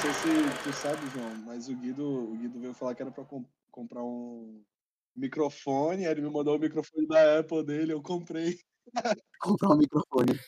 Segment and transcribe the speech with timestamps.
[0.00, 3.24] sei se tu sabe, João, mas o Guido, o Guido veio falar que era pra
[3.24, 4.62] com- comprar um
[5.14, 8.58] microfone, aí ele me mandou o microfone da Apple dele, eu comprei.
[9.40, 10.38] Comprar um microfone.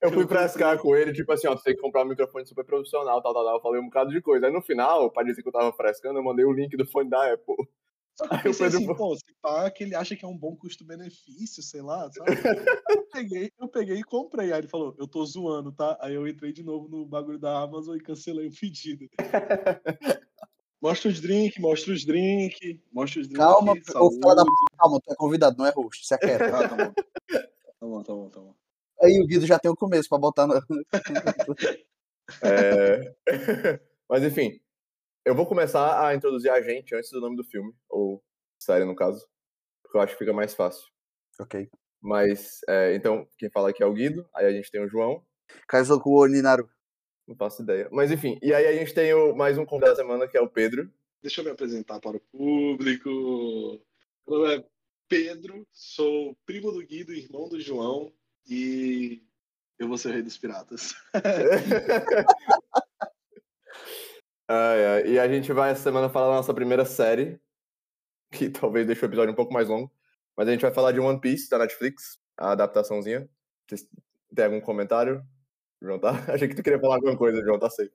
[0.00, 2.46] Eu fui Eu frescar com ele, tipo assim, ó, tu tem que comprar um microfone
[2.46, 3.56] super profissional, tal, tal, tal.
[3.56, 4.46] Eu falei um bocado de coisa.
[4.46, 7.10] Aí no final, pra dizer que eu tava frescando, eu mandei o link do fone
[7.10, 7.56] da Apple.
[8.16, 10.54] Só que eu pensei assim, pô, se pá, que ele acha que é um bom
[10.54, 12.30] custo-benefício, sei lá, sabe?
[12.88, 14.52] eu, peguei, eu peguei e comprei.
[14.52, 15.98] Aí ele falou, eu tô zoando, tá?
[16.00, 19.08] Aí eu entrei de novo no bagulho da Amazon e cancelei o pedido.
[20.80, 23.44] Mostra os drinks, mostra os drinks, mostra os drinks.
[23.44, 23.74] Calma,
[24.22, 24.44] fala da
[24.78, 26.44] calma, tu é convidado, não é host, se aquieta.
[26.44, 26.92] Ah, tá bom.
[26.92, 28.54] Tá bom, tá bom, tá bom.
[29.00, 30.54] Aí o Guido já tem o começo pra botar no.
[32.42, 33.14] É...
[34.08, 34.58] Mas enfim,
[35.24, 38.22] eu vou começar a introduzir a gente antes do nome do filme, ou
[38.58, 39.26] série no caso,
[39.82, 40.86] porque eu acho que fica mais fácil.
[41.40, 41.68] ok.
[42.00, 45.24] Mas, é, então, quem fala aqui é o Guido, aí a gente tem o João,
[45.66, 46.68] Kaizoku Oninaru.
[47.26, 47.88] não faço ideia.
[47.90, 50.40] Mas enfim, e aí a gente tem o, mais um convidado da semana, que é
[50.40, 50.92] o Pedro.
[51.22, 53.08] Deixa eu me apresentar para o público.
[54.28, 54.64] Meu nome é
[55.08, 58.12] Pedro, sou primo do Guido, irmão do João,
[58.46, 59.22] e
[59.78, 60.94] eu vou ser o rei dos piratas.
[64.48, 67.40] Ai, ai, E a gente vai essa semana falar da nossa primeira série,
[68.30, 69.90] que talvez deixe o episódio um pouco mais longo,
[70.36, 73.28] mas a gente vai falar de One Piece da Netflix, a adaptaçãozinha.
[73.66, 73.88] Vocês
[74.34, 75.24] têm algum comentário?
[75.80, 76.10] João tá?
[76.32, 77.92] Achei que tu queria falar alguma coisa, João, tá safe.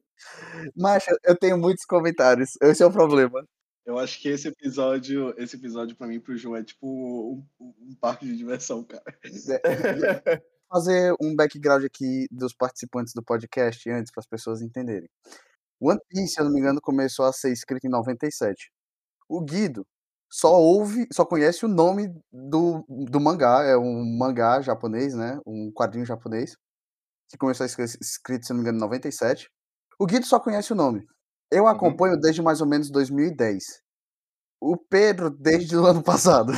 [0.76, 2.56] Mas eu tenho muitos comentários.
[2.62, 3.46] Esse é o problema.
[3.86, 7.96] Eu acho que esse episódio, esse episódio para mim, pro João, é tipo um, um-
[8.00, 9.04] parque de diversão, cara.
[10.70, 15.10] fazer um background aqui dos participantes do podcast antes para as pessoas entenderem.
[15.82, 18.72] One Piece, se eu não me engano, começou a ser escrito em 97.
[19.30, 19.86] O Guido
[20.30, 25.40] só ouve, só conhece o nome do, do mangá, é um mangá japonês, né?
[25.46, 26.56] Um quadrinho japonês
[27.30, 29.50] que começou a ser escrito, se eu não me engano, em 97.
[30.00, 31.06] O Guido só conhece o nome.
[31.52, 33.82] Eu acompanho desde mais ou menos 2010.
[34.62, 36.52] O Pedro desde o ano passado.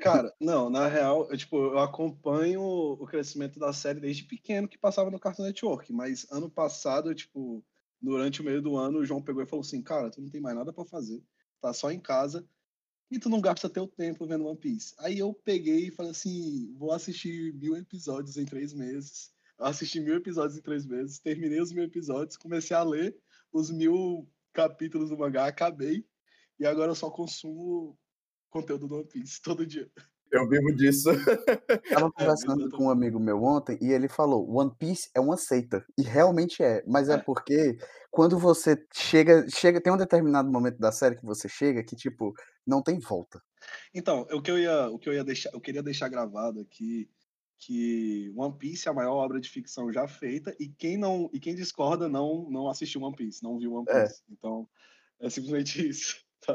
[0.00, 4.78] Cara, não, na real, eu, tipo, eu acompanho o crescimento da série desde pequeno que
[4.78, 7.62] passava no Cartoon Network, mas ano passado, tipo,
[8.06, 10.40] durante o meio do ano, o João pegou e falou assim, cara, tu não tem
[10.40, 11.20] mais nada pra fazer,
[11.60, 12.48] tá só em casa
[13.10, 14.94] e tu não gasta teu tempo vendo One Piece.
[14.98, 19.32] Aí eu peguei e falei assim, vou assistir mil episódios em três meses.
[19.58, 23.16] Eu assisti mil episódios em três meses, terminei os mil episódios, comecei a ler
[23.52, 26.06] os mil capítulos do mangá, acabei,
[26.60, 27.98] e agora eu só consumo
[28.50, 29.90] conteúdo do One Piece todo dia.
[30.32, 31.10] Eu vivo disso.
[31.90, 35.84] Tava conversando com um amigo meu ontem e ele falou: One Piece é uma seita.
[35.98, 36.82] E realmente é.
[36.86, 37.18] Mas é É.
[37.18, 37.76] porque
[38.10, 42.32] quando você chega, chega, tem um determinado momento da série que você chega que, tipo,
[42.66, 43.40] não tem volta.
[43.94, 47.08] Então, o que eu ia, o que eu ia deixar, eu queria deixar gravado aqui
[47.58, 51.40] que One Piece é a maior obra de ficção já feita e quem não e
[51.40, 53.92] quem discorda não não assistiu One Piece, não viu One É.
[54.02, 54.22] Piece.
[54.30, 54.68] Então,
[55.20, 56.16] é simplesmente isso.
[56.40, 56.54] tá?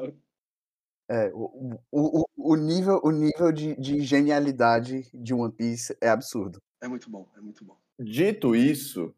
[1.13, 6.61] É, o, o, o- nível, o nível de, de genialidade de One Piece é absurdo.
[6.81, 7.77] É muito bom, é muito bom.
[7.99, 9.13] Dito isso,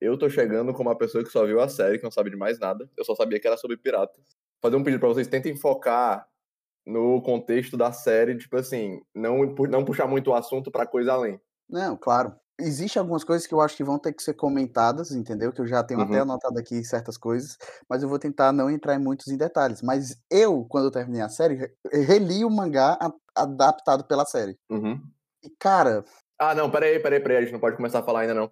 [0.00, 2.36] eu tô chegando como uma pessoa que só viu a série, que não sabe de
[2.36, 2.90] mais nada.
[2.96, 4.24] Eu só sabia que era sobre piratas.
[4.60, 6.28] Fazer um pedido pra vocês, tentem focar
[6.84, 9.38] no contexto da série, tipo assim, não,
[9.70, 11.40] não puxar muito o assunto pra coisa além.
[11.68, 12.34] Não, claro.
[12.60, 15.52] Existem algumas coisas que eu acho que vão ter que ser comentadas, entendeu?
[15.52, 16.22] Que eu já tenho até Uhum.
[16.22, 19.82] anotado aqui certas coisas, mas eu vou tentar não entrar em muitos em detalhes.
[19.82, 22.96] Mas eu, quando eu terminei a série, re- reli o mangá
[23.34, 24.56] adaptado pela série.
[24.70, 25.02] Uhum.
[25.42, 26.04] E, cara,
[26.38, 28.50] Ah, não, peraí, peraí, peraí, a gente não pode começar a falar ainda não.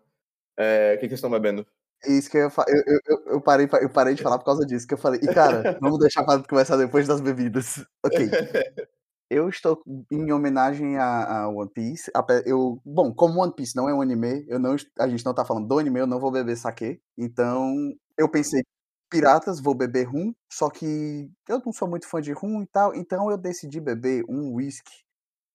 [0.59, 1.67] É, o que, que vocês estão bebendo?
[2.05, 4.67] isso que eu, fa- eu, eu, eu- parei, pa- eu parei de falar por causa
[4.67, 7.85] disso, que eu falei, e cara, vamos deixar para conversar depois das bebidas.
[8.05, 8.19] Ok.
[9.33, 12.11] Eu estou em homenagem a, a One Piece.
[12.15, 15.35] ape- Eu, bom, como One Piece não é um anime, eu não, a gente não
[15.35, 17.01] tá falando do anime, eu não vou beber sake.
[17.17, 17.75] Então,
[18.19, 18.63] eu pensei,
[19.11, 22.95] piratas, vou beber rum, só que eu não sou muito fã de rum e tal,
[22.95, 24.93] então eu decidi beber um whisky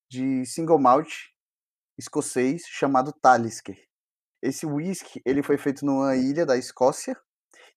[0.09, 1.09] de single malt
[1.97, 3.77] escocês chamado Talisker.
[4.41, 7.18] Esse whisky, ele foi feito numa ilha da Escócia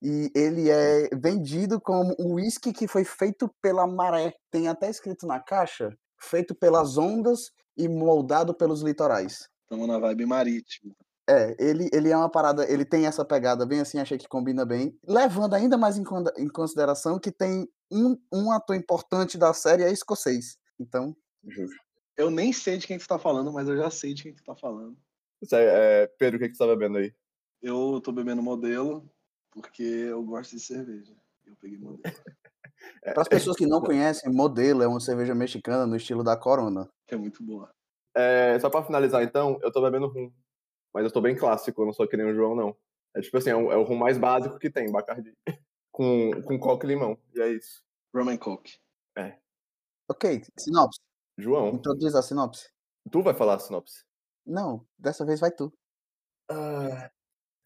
[0.02, 4.34] e ele é vendido como um whisky que foi feito pela maré.
[4.50, 9.48] Tem até escrito na caixa, feito pelas ondas e moldado pelos litorais.
[9.62, 10.94] Estamos na vibe marítima.
[11.28, 14.64] É, ele, ele é uma parada, ele tem essa pegada bem assim, achei que combina
[14.64, 16.04] bem, levando ainda mais em,
[16.38, 20.58] em consideração que tem um, um ator importante da série é escocês.
[20.78, 21.14] Então,
[21.46, 21.76] Justo.
[22.16, 24.44] Eu nem sei de quem tu tá falando, mas eu já sei de quem tu
[24.44, 24.96] tá falando.
[25.52, 27.14] Aí, é, Pedro, o que, que você tá bebendo aí?
[27.62, 29.10] Eu tô bebendo modelo
[29.50, 31.14] porque eu gosto de cerveja.
[31.46, 32.02] Eu peguei modelo.
[33.02, 36.88] para as pessoas que não conhecem, Modelo é uma cerveja mexicana no estilo da Corona.
[37.06, 37.70] Que é muito boa.
[38.14, 40.32] É, só pra finalizar então, eu tô bebendo rum.
[40.92, 42.76] Mas eu tô bem clássico, eu não sou que nem o João, não.
[43.14, 45.36] É tipo assim, é, um, é o rum mais básico que tem, Bacardi.
[45.92, 47.18] com, com coque e limão.
[47.34, 47.84] E é isso.
[48.14, 48.78] Rum and Coke.
[49.16, 49.38] É.
[50.08, 51.00] Ok, sinopse.
[51.38, 52.68] João, Introduz a sinopse.
[53.10, 54.04] tu vai falar a sinopse.
[54.44, 55.72] Não, dessa vez vai tu.
[56.50, 57.10] Ah,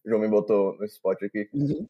[0.04, 1.48] João me botou no spot aqui.
[1.52, 1.86] Uhum.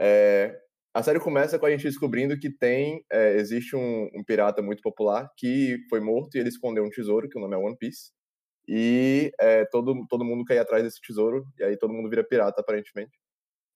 [0.00, 0.60] É,
[0.92, 4.82] a série começa com a gente descobrindo que tem, é, existe um, um pirata muito
[4.82, 8.12] popular que foi morto e ele escondeu um tesouro, que o nome é One Piece.
[8.68, 12.60] E é, todo, todo mundo ir atrás desse tesouro, e aí todo mundo vira pirata,
[12.60, 13.12] aparentemente.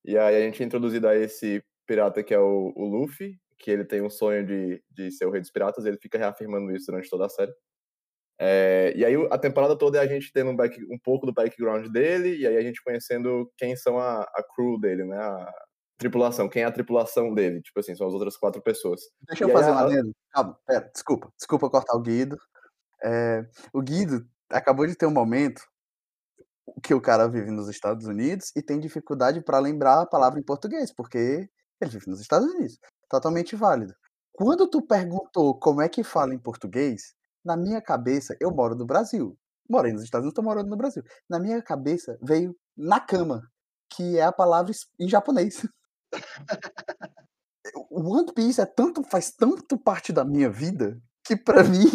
[0.04, 3.70] E aí a gente é introduzido a esse pirata que é o, o Luffy, que
[3.70, 6.74] ele tem um sonho de, de ser o rei dos piratas, e ele fica reafirmando
[6.74, 7.52] isso durante toda a série.
[8.38, 11.32] É, e aí a temporada toda é a gente tendo um, back, um pouco do
[11.32, 15.16] background dele, e aí a gente conhecendo quem são a, a crew dele, né?
[15.18, 15.52] A
[15.98, 19.00] tripulação, quem é a tripulação dele, tipo assim, são as outras quatro pessoas.
[19.28, 20.12] Deixa eu E aí fazer um a- adendo.
[20.32, 21.32] Calma, pera, desculpa.
[21.36, 22.36] Desculpa cortar o Guido.
[23.02, 25.62] É, o Guido acabou de ter um momento
[26.82, 30.42] que o cara vive nos Estados Unidos e tem dificuldade para lembrar a palavra em
[30.44, 31.48] português, porque
[31.80, 32.78] ele vive nos Estados Unidos.
[33.08, 33.94] Totalmente válido.
[34.32, 37.14] Quando tu perguntou como é que fala em português,
[37.48, 39.34] na minha cabeça, eu moro no Brasil.
[39.68, 41.02] Morei nos Estados Unidos, tô morando no Brasil.
[41.28, 43.42] Na minha cabeça veio nakama,
[43.90, 45.66] que é a palavra em japonês.
[47.90, 51.88] One Piece é tanto, faz tanto parte da minha vida que pra mim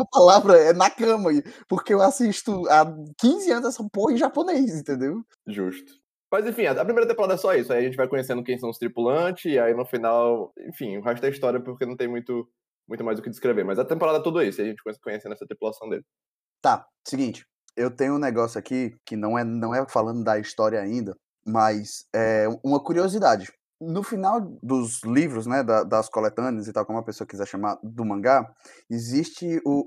[0.00, 1.30] a palavra é nakama,
[1.68, 2.86] porque eu assisto há
[3.18, 5.24] 15 anos essa porra em japonês, entendeu?
[5.46, 5.92] Justo.
[6.30, 7.72] Mas enfim, a primeira temporada é só isso.
[7.72, 11.02] Aí a gente vai conhecendo quem são os tripulantes, e aí no final, enfim, o
[11.02, 12.48] resto é história porque não tem muito,
[12.88, 13.64] muito mais o que descrever.
[13.64, 16.04] Mas a temporada é tudo isso, e a gente conhece- conhecendo essa tripulação dele.
[16.62, 17.44] Tá, seguinte,
[17.76, 21.14] eu tenho um negócio aqui que não é, não é falando da história ainda,
[21.46, 23.52] mas é uma curiosidade.
[23.80, 27.78] No final dos livros, né, da- das coletâneas e tal, como a pessoa quiser chamar,
[27.80, 28.52] do mangá,
[28.90, 29.84] existe o,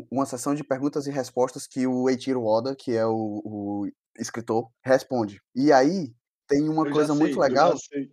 [0.00, 3.88] o- uma sessão de perguntas e respostas que o Eiichiro Oda, que é o, o
[4.18, 5.42] escritor, responde.
[5.54, 6.10] E aí
[6.46, 7.72] tem uma Eu coisa muito sei, legal.
[7.72, 8.12] Eu já sei.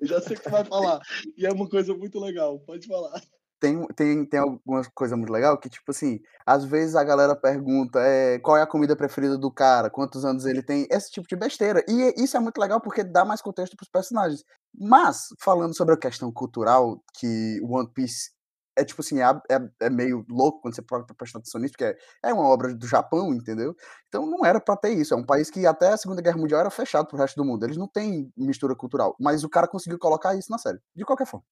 [0.00, 1.00] Eu já sei o que tu vai falar.
[1.36, 2.60] E é uma coisa muito legal.
[2.60, 3.20] Pode falar.
[3.60, 8.00] Tem, tem, tem alguma coisa muito legal que, tipo assim, às vezes a galera pergunta
[8.00, 11.36] é, qual é a comida preferida do cara, quantos anos ele tem, esse tipo de
[11.36, 11.82] besteira.
[11.88, 14.44] E isso é muito legal porque dá mais contexto pros personagens.
[14.78, 18.30] Mas, falando sobre a questão cultural, que One Piece
[18.78, 21.84] é tipo assim, é, é- é meio louco quando você para prestar atenção nisso, porque
[21.84, 23.74] é, é uma obra do Japão, entendeu?
[24.08, 25.14] Então não era pra ter isso.
[25.14, 27.64] É um país que até a Segunda Guerra Mundial era fechado pro resto do mundo.
[27.64, 29.16] Eles não têm mistura cultural.
[29.18, 30.78] Mas o cara conseguiu colocar isso na série.
[30.94, 31.44] De qualquer forma.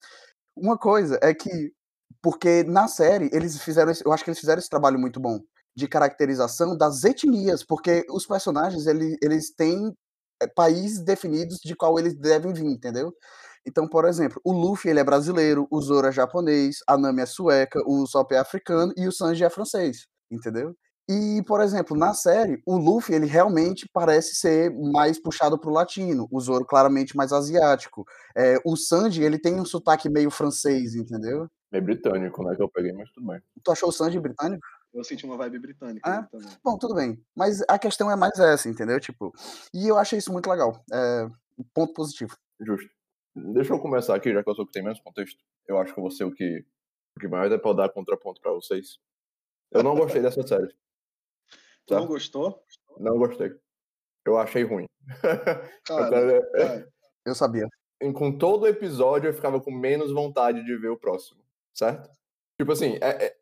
[0.56, 1.72] Uma coisa é que
[2.22, 5.40] porque na série eles fizeram, esse- eu acho que eles fizeram esse trabalho muito bom
[5.76, 9.92] de caracterização das etnias, porque os personagens ele, eles têm
[10.42, 13.12] é, países definidos de qual eles devem vir, entendeu?
[13.66, 17.26] Então, por exemplo, o Luffy ele é brasileiro, o Zoro é japonês, a Nami é
[17.26, 20.74] sueca, o Sop é africano e o Sanji é francês, entendeu?
[21.08, 26.26] E, por exemplo, na série, o Luffy ele realmente parece ser mais puxado pro latino,
[26.30, 28.04] o Zoro claramente mais asiático.
[28.36, 31.46] É, o Sanji ele tem um sotaque meio francês, entendeu?
[31.72, 33.42] Meio britânico, né, que eu peguei, mas tudo bem.
[33.62, 34.64] Tu achou o Sanji britânico?
[34.92, 36.22] Eu senti uma vibe britânica Ah?
[36.30, 36.48] também.
[36.62, 37.20] Bom, tudo bem.
[37.34, 39.00] Mas a questão é mais essa, entendeu?
[39.00, 39.32] Tipo,
[39.74, 40.84] e eu achei isso muito legal.
[40.92, 41.24] É
[41.58, 42.36] um ponto positivo.
[42.60, 42.88] Justo.
[43.34, 45.42] Deixa eu começar aqui, já que eu sou o que tem menos contexto.
[45.66, 46.64] Eu acho que eu vou ser o que,
[47.16, 48.98] o que mais é pra dar contraponto pra vocês.
[49.72, 50.68] Eu não gostei dessa série.
[51.86, 51.96] Tu Tá?
[51.98, 52.62] não gostou?
[52.98, 53.52] Não gostei.
[54.24, 54.86] Eu achei ruim.
[55.84, 56.88] Cara.
[57.26, 57.66] Eu sabia.
[58.00, 61.42] em- com todo episódio eu ficava com menos vontade de ver o próximo,
[61.74, 62.10] certo?
[62.60, 63.36] Tipo assim, é- é-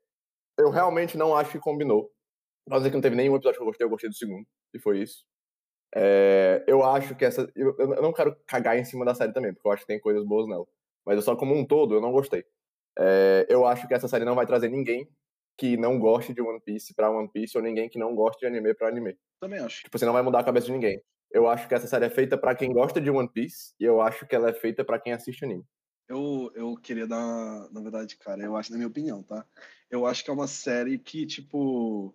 [0.59, 2.11] eu realmente não acho que combinou.
[2.67, 4.79] Pra dizer que não teve nenhum episódio que eu gostei, eu gostei do segundo, e
[4.81, 5.25] foi isso.
[5.95, 7.51] É, eu acho que essa.
[7.57, 10.01] Eu, eu não quero cagar em cima da série também, porque eu acho que tem
[10.01, 10.67] coisas boas nela.
[11.07, 12.45] Mas eu só como um todo, eu não gostei.
[12.99, 15.09] É, eu acho que essa série não vai trazer ninguém
[15.59, 18.47] que não goste de One Piece pra One Piece, ou ninguém que não goste de
[18.47, 19.19] anime pra anime.
[19.41, 19.85] Também acho.
[19.85, 21.03] Tipo, você não vai mudar a cabeça de ninguém.
[21.31, 24.01] Eu acho que essa série é feita pra quem gosta de One Piece, e eu
[24.01, 25.65] acho que ela é feita pra quem assiste anime.
[26.09, 29.47] Eu, eu queria dar, na verdade, cara, eu acho, na minha opinião, tá?
[29.91, 32.15] Eu acho que é uma série que, tipo.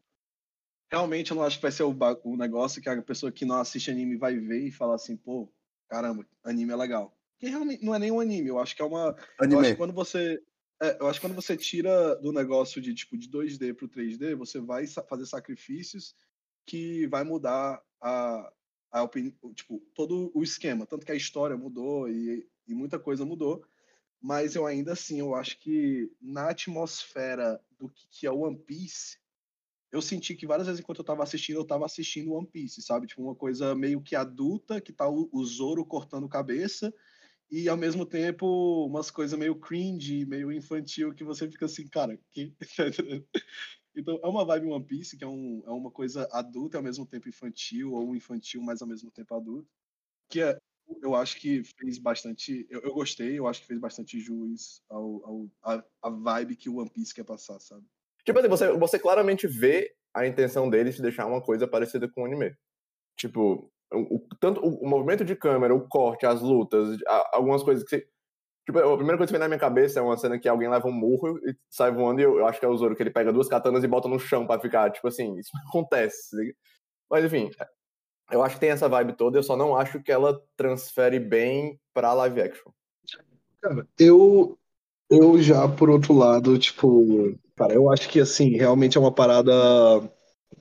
[0.90, 3.58] Realmente eu não acho que vai ser o, o negócio que a pessoa que não
[3.58, 5.52] assiste anime vai ver e falar assim, pô,
[5.90, 7.18] caramba, anime é legal.
[7.40, 9.10] Que realmente não é nem um anime, eu acho que é uma.
[9.10, 9.68] Eu acho Anime.
[9.72, 10.42] que quando você.
[10.82, 14.36] é, eu acho que quando você tira do negócio de tipo de 2D pro 3D,
[14.36, 16.16] você vai fazer sacrifícios
[16.66, 18.52] que vai mudar a,
[18.92, 20.86] a opinião, tipo, todo o esquema.
[20.86, 23.64] Tanto que a história mudou e, e muita coisa mudou.
[24.22, 29.18] Mas eu ainda assim, eu acho que na atmosfera do que, é One Piece,
[29.92, 33.08] eu senti que várias vezes enquanto eu tava assistindo, eu tava assistindo One Piece, sabe?
[33.08, 36.94] Tipo, uma coisa meio que adulta, que tá o, o Zoro cortando cabeça,
[37.50, 42.20] e ao mesmo tempo umas coisas meio cringe, meio infantil, que você fica assim, cara,
[42.32, 42.54] que.
[43.96, 46.84] então é uma vibe One Piece, que é, um, é uma coisa adulta e ao
[46.84, 49.70] mesmo tempo infantil, ou infantil, mas ao mesmo tempo adulto.
[50.30, 50.60] Que é,
[51.02, 52.66] eu acho que fez bastante.
[52.70, 56.70] Eu, eu gostei, eu acho que fez bastante jus ao, ao a, a, vibe que
[56.70, 57.86] o One Piece quer passar, sabe?
[58.26, 62.22] Tipo assim, você, você claramente vê a intenção deles de deixar uma coisa parecida com
[62.22, 62.56] o anime.
[63.18, 67.84] Tipo, o, tanto o, o, movimento de câmera, o corte, as lutas, a, algumas coisas
[67.84, 68.08] que você.
[68.66, 70.88] Tipo, a primeira coisa que vem na minha cabeça é uma cena que alguém leva
[70.88, 73.12] um murro e sai voando, e eu, eu acho que é o Zoro que ele
[73.12, 76.36] pega duas katanas e bota no chão para ficar, tipo assim, isso acontece.
[77.10, 77.50] Mas enfim,
[78.32, 81.80] eu acho que tem essa vibe toda, eu só não acho que ela transfere bem
[81.94, 82.72] pra live action.
[83.62, 84.58] Cara, eu,
[85.10, 89.54] eu já, por outro lado, tipo, cara, eu acho que assim, realmente é uma parada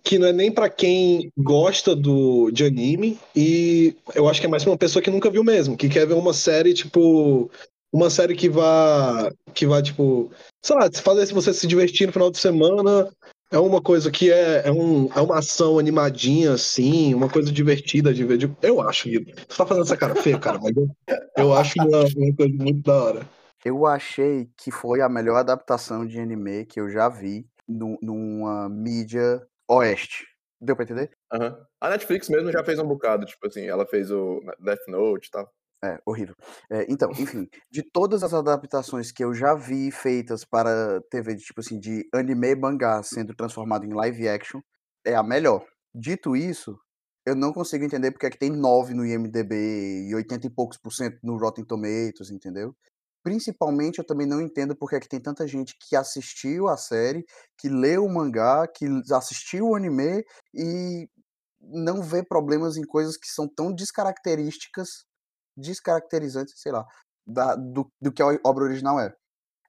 [0.03, 4.49] que não é nem para quem gosta do de anime e eu acho que é
[4.49, 7.51] mais pra uma pessoa que nunca viu mesmo, que quer ver uma série tipo
[7.93, 10.31] uma série que vá que vá tipo,
[10.65, 13.11] sei lá, fazer se você se divertir no final de semana,
[13.51, 18.13] é uma coisa que é, é, um, é uma ação animadinha, assim, uma coisa divertida
[18.13, 18.39] de ver.
[18.63, 19.33] Eu acho, Guido.
[19.37, 20.89] Você tá fazendo essa cara feia, cara, mas eu,
[21.37, 23.27] eu acho uma, uma coisa muito da hora.
[23.65, 28.69] Eu achei que foi a melhor adaptação de anime que eu já vi no, numa
[28.69, 30.25] mídia oeste.
[30.61, 31.11] Deu pra entender?
[31.33, 31.55] Uhum.
[31.81, 35.31] A Netflix mesmo já fez um bocado, tipo assim, ela fez o Death Note e
[35.31, 35.51] tal.
[35.87, 36.35] É, horrível.
[36.71, 41.45] É, então, enfim, de todas as adaptações que eu já vi feitas para TV, de,
[41.45, 44.61] tipo assim, de anime e mangá sendo transformado em live action,
[45.05, 45.65] é a melhor.
[45.95, 46.77] Dito isso,
[47.25, 50.77] eu não consigo entender porque é que tem 9 no IMDB e 80 e poucos
[50.79, 52.75] por cento no Rotten Tomatoes, entendeu?
[53.23, 57.25] Principalmente eu também não entendo porque é que tem tanta gente que assistiu a série,
[57.59, 60.25] que leu o mangá, que assistiu o anime
[60.55, 61.09] e
[61.61, 65.05] não vê problemas em coisas que são tão descaracterísticas
[65.57, 66.87] descaracterizantes, sei lá,
[67.27, 69.15] da, do, do que a obra original é.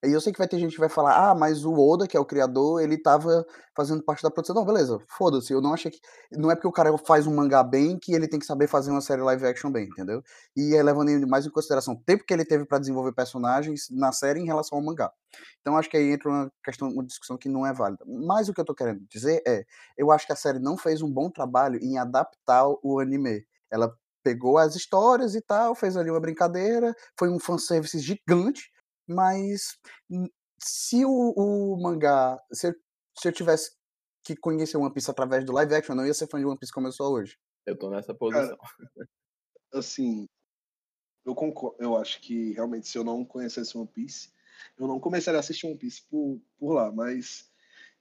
[0.05, 2.15] E eu sei que vai ter gente que vai falar, ah, mas o Oda, que
[2.15, 4.55] é o criador, ele tava fazendo parte da produção.
[4.55, 5.99] Não, beleza, foda-se, eu não achei que.
[6.31, 8.91] Não é porque o cara faz um mangá bem que ele tem que saber fazer
[8.91, 10.21] uma série live action bem, entendeu?
[10.55, 14.11] E é levando mais em consideração o tempo que ele teve para desenvolver personagens na
[14.11, 15.11] série em relação ao mangá.
[15.61, 18.05] Então acho que aí entra uma questão, uma discussão que não é válida.
[18.05, 19.65] Mas o que eu tô querendo dizer é,
[19.97, 23.43] eu acho que a série não fez um bom trabalho em adaptar o anime.
[23.71, 23.91] Ela
[24.27, 28.69] pegou as histórias e tal, fez ali uma brincadeira, foi um fanservice gigante,
[29.07, 29.77] mas
[30.61, 32.75] se o, o mangá, se eu,
[33.17, 33.71] se eu tivesse
[34.25, 36.57] que conhecer One Piece através do live action, eu não ia ser fã de One
[36.59, 37.37] Piece como eu sou hoje.
[37.65, 38.57] Eu tô nessa posição.
[38.57, 38.59] Cara,
[39.73, 40.27] assim,
[41.25, 44.29] eu concordo, eu acho que realmente se eu não conhecesse One Piece,
[44.77, 47.49] eu não começaria a assistir One Piece por, por lá, mas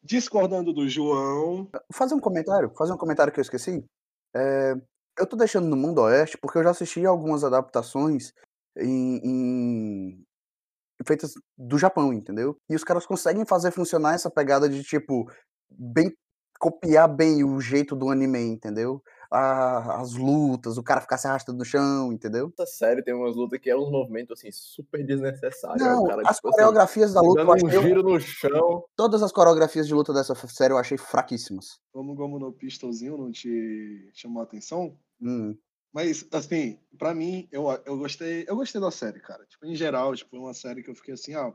[0.03, 1.71] discordando do João.
[1.93, 3.85] Fazer um comentário, fazer um comentário que eu esqueci.
[4.35, 4.75] É,
[5.19, 8.33] eu tô deixando no Mundo Oeste porque eu já assisti algumas adaptações
[8.77, 10.27] em, em...
[11.07, 12.57] feitas do Japão, entendeu?
[12.69, 15.31] E os caras conseguem fazer funcionar essa pegada de tipo
[15.71, 16.13] bem
[16.59, 19.03] copiar bem o jeito do anime, entendeu?
[19.31, 22.53] A, as lutas, o cara ficar se arrastando no chão, entendeu?
[22.59, 25.83] Essa série tem umas lutas que é uns movimentos assim super desnecessários.
[25.83, 28.85] Não, cara, as tipo, assim, coreografias assim, da luta, eu achei um giro no chão.
[28.95, 31.79] Todas as coreografias de luta dessa série eu achei fraquíssimas.
[31.93, 34.97] Como Gomu no Pistolzinho não te chamou a atenção?
[35.21, 35.57] Hum.
[35.93, 38.45] Mas, assim, pra mim, eu, eu gostei.
[38.47, 39.47] Eu gostei da série, cara.
[39.47, 41.55] Tipo, em geral, tipo, uma série que eu fiquei assim, ah,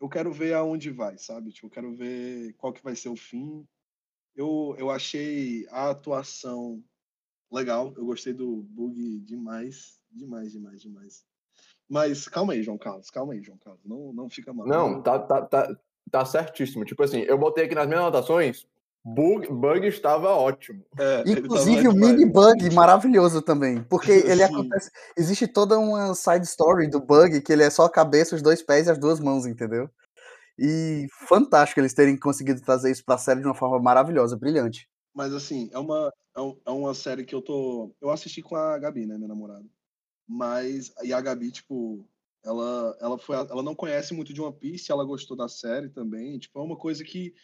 [0.00, 1.50] eu quero ver aonde vai, sabe?
[1.52, 3.66] Tipo, eu quero ver qual que vai ser o fim.
[4.36, 6.84] Eu, eu achei a atuação
[7.50, 7.92] legal.
[7.96, 9.98] Eu gostei do Bug demais.
[10.10, 11.24] Demais, demais, demais.
[11.88, 13.10] Mas calma aí, João Carlos.
[13.10, 13.84] Calma aí, João Carlos.
[13.84, 14.66] Não, não fica mal.
[14.66, 15.76] Não, tá, tá, tá,
[16.10, 16.84] tá certíssimo.
[16.84, 18.66] Tipo assim, eu botei aqui nas minhas anotações
[19.04, 20.84] Bug, bug estava ótimo.
[20.98, 24.90] É, Inclusive o mini bug maravilhoso também, porque ele acontece.
[25.16, 28.62] Existe toda uma side story do bug que ele é só a cabeça, os dois
[28.62, 29.88] pés e as duas mãos, entendeu?
[30.58, 34.88] E fantástico eles terem conseguido trazer isso para a série de uma forma maravilhosa, brilhante.
[35.18, 37.92] Mas assim, é uma, é, é uma série que eu tô.
[38.00, 39.68] Eu assisti com a Gabi, né, minha namorada.
[40.28, 40.94] Mas.
[41.02, 42.08] E a Gabi, tipo,
[42.44, 46.38] ela, ela, foi, ela não conhece muito de One Piece, ela gostou da série também.
[46.38, 47.34] Tipo, é uma coisa que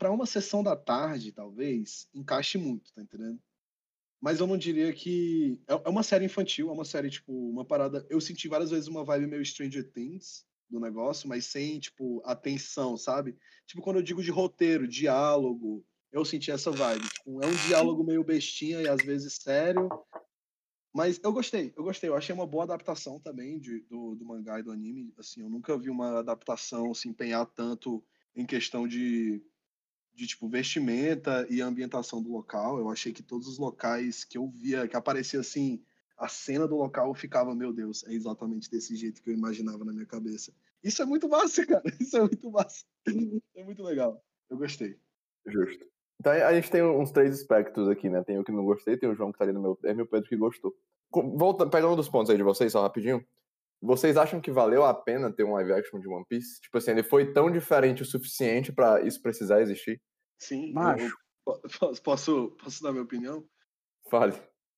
[0.00, 3.40] para uma sessão da tarde, talvez, encaixe muito, tá entendendo?
[4.20, 5.62] Mas eu não diria que.
[5.68, 8.04] É, é uma série infantil, é uma série, tipo, uma parada.
[8.10, 12.96] Eu senti várias vezes uma vibe meio Stranger Things do negócio, mas sem, tipo, atenção,
[12.96, 13.36] sabe?
[13.64, 17.08] Tipo, quando eu digo de roteiro, diálogo, eu senti essa vibe.
[17.08, 19.88] Tipo, é um diálogo meio bestinha e às vezes sério.
[20.94, 22.08] Mas eu gostei, eu gostei.
[22.08, 25.12] Eu achei uma boa adaptação também de, do, do mangá e do anime.
[25.18, 28.02] Assim, eu nunca vi uma adaptação se empenhar tanto
[28.34, 29.42] em questão de
[30.14, 32.78] de tipo vestimenta e ambientação do local.
[32.78, 35.82] Eu achei que todos os locais que eu via, que aparecia assim,
[36.16, 39.92] a cena do local ficava, meu Deus, é exatamente desse jeito que eu imaginava na
[39.92, 40.54] minha cabeça.
[40.84, 41.82] Isso é muito massa, cara.
[41.98, 42.84] Isso é muito massa.
[43.56, 44.24] É muito legal.
[44.48, 44.96] Eu gostei.
[45.44, 45.93] Justo.
[46.20, 48.22] Então a gente tem uns três aspectos aqui, né?
[48.22, 50.04] Tem o que não gostei, tem o João que tá ali no meu termo e
[50.04, 50.74] o Pedro que gostou.
[51.12, 53.24] volta, pegando um dos pontos aí de vocês, só rapidinho.
[53.82, 56.60] Vocês acham que valeu a pena ter um live action de One Piece?
[56.62, 60.00] Tipo assim, ele foi tão diferente o suficiente para isso precisar existir?
[60.38, 61.04] Sim, Macho.
[61.04, 61.12] eu-
[61.44, 61.62] posso,
[62.02, 63.44] posso, posso dar minha opinião?
[64.10, 64.34] Fale.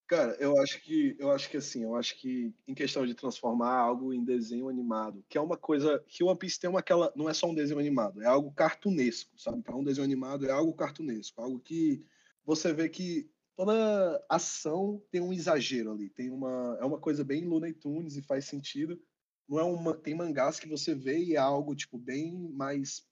[0.07, 3.75] Cara, eu acho que eu acho que assim, eu acho que em questão de transformar
[3.75, 7.29] algo em desenho animado, que é uma coisa que One Piece tem uma aquela, não
[7.29, 9.63] é só um desenho animado, é algo cartunesco, sabe?
[9.63, 12.05] Para um desenho animado é algo cartunesco, algo que
[12.45, 17.45] você vê que toda ação tem um exagero ali, tem uma é uma coisa bem
[17.45, 19.03] Looney Tunes e faz sentido.
[19.49, 23.05] Não é uma tem mangás que você vê e é algo tipo bem mais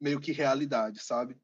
[0.00, 1.36] meio que realidade, sabe?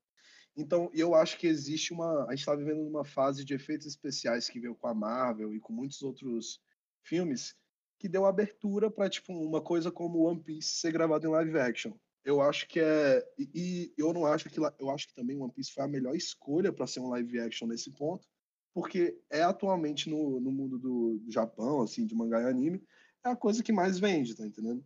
[0.57, 2.27] Então, eu acho que existe uma.
[2.27, 5.61] A gente está vivendo numa fase de efeitos especiais que veio com a Marvel e
[5.61, 6.61] com muitos outros
[7.03, 7.57] filmes,
[7.99, 11.93] que deu abertura para tipo uma coisa como One Piece ser gravado em live action.
[12.25, 15.53] Eu acho que é e, e eu não acho que eu acho que também One
[15.53, 18.27] Piece foi a melhor escolha para ser um live action nesse ponto,
[18.73, 22.83] porque é atualmente no, no mundo do, do Japão, assim, de mangá e anime,
[23.25, 24.85] é a coisa que mais vende, tá entendendo?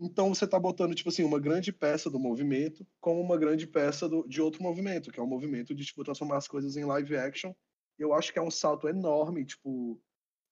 [0.00, 4.08] Então você está botando, tipo assim, uma grande peça do movimento com uma grande peça
[4.08, 7.16] do- de outro movimento, que é o movimento de, tipo, transformar as coisas em live
[7.16, 7.52] action.
[7.98, 10.00] Eu acho que é um salto enorme, tipo,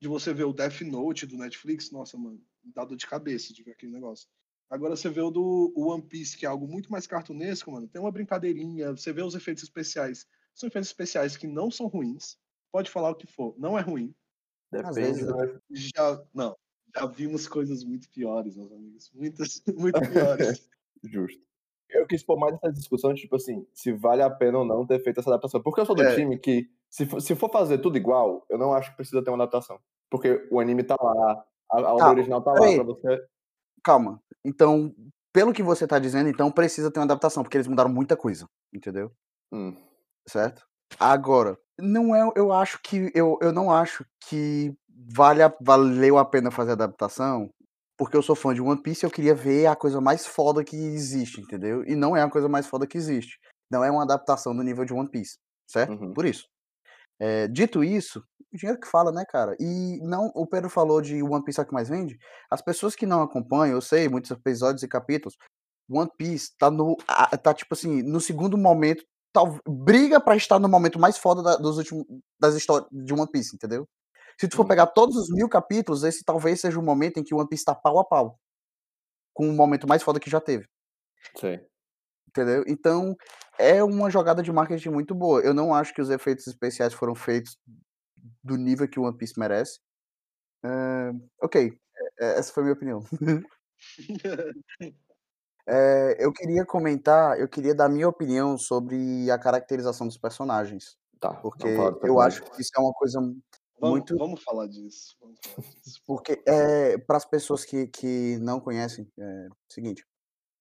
[0.00, 3.62] de você ver o Death Note do Netflix, nossa, mano, dá dor de cabeça de
[3.62, 4.28] ver aquele negócio.
[4.68, 8.00] Agora você vê o do One Piece, que é algo muito mais cartunesco, mano, tem
[8.00, 10.26] uma brincadeirinha, você vê os efeitos especiais.
[10.54, 12.36] São efeitos especiais que não são ruins,
[12.72, 14.12] pode falar o que for, não é ruim.
[14.72, 16.56] Depende vezes, do- Já, não,
[16.96, 20.68] já vimos coisas muito piores, meus amigos, muitas, muito piores.
[21.04, 21.44] Justo.
[21.88, 24.84] Eu quis pôr mais essa discussão de, tipo assim, se vale a pena ou não
[24.86, 25.62] ter feito essa adaptação.
[25.62, 26.14] Porque eu sou do É.
[26.16, 29.30] time que, se for, se for fazer tudo igual, eu não acho que precisa ter
[29.30, 29.78] uma adaptação.
[30.10, 33.24] Porque o anime tá lá, a, a obra original tá lá pra você.
[33.84, 34.20] Calma.
[34.44, 34.92] Então,
[35.32, 38.48] pelo que você tá dizendo, então precisa ter uma adaptação, porque eles mudaram muita coisa,
[38.74, 39.12] entendeu?
[39.52, 39.76] Hum,
[40.26, 40.66] certo?
[40.98, 44.74] Agora, não é, eu acho que eu, eu não acho que
[45.14, 47.48] vale a- valeu a pena fazer a adaptação,
[47.96, 50.64] porque eu sou fã de One Piece e eu queria ver a coisa mais foda
[50.64, 51.84] que existe, entendeu?
[51.84, 53.38] E não é a coisa mais foda que existe.
[53.70, 55.92] Não é uma adaptação do nível de One Piece, certo?
[55.92, 56.12] Uhum.
[56.14, 56.44] Por isso.
[57.18, 59.56] É, dito isso, o dinheiro que fala, né, cara?
[59.58, 62.18] E não, o Pedro falou de One Piece é o que mais vende.
[62.50, 65.36] As pessoas que não acompanham, eu sei, muitos episódios e capítulos,
[65.90, 66.96] One Piece tá no,
[67.42, 71.56] tá tipo assim, no segundo momento, tal, briga pra estar no momento mais foda da-
[71.56, 72.04] dos últimos
[72.40, 73.86] das histórias de One Piece, entendeu?
[74.40, 74.68] Se tu for Uhum.
[74.68, 77.74] pegar todos os mil capítulos, esse talvez seja o momento em que One Piece tá
[77.74, 78.38] pau a pau
[79.34, 80.66] com o momento mais foda que já teve.
[81.34, 81.68] sei.
[82.28, 82.64] Entendeu?
[82.66, 83.14] Então,
[83.58, 85.40] é uma jogada de marketing muito boa.
[85.40, 87.56] Eu não acho que os efeitos especiais foram feitos
[88.44, 89.80] do nível que o One Piece merece.
[90.64, 91.72] Eh, ok,
[92.20, 93.00] eh, essa foi a minha opinião.
[93.22, 93.42] Eh,
[96.18, 100.96] eu queria comentar, eu queria dar minha opinião sobre a caracterização dos personagens.
[101.20, 101.32] Tá.
[101.34, 101.66] Porque
[102.02, 103.20] eu acho que isso é uma coisa.
[103.78, 105.16] Vamos, Muito- vamos falar disso.
[105.20, 106.00] Vamos falar disso.
[106.06, 110.04] Porque, é, para as pessoas que, que não conhecem, é o seguinte: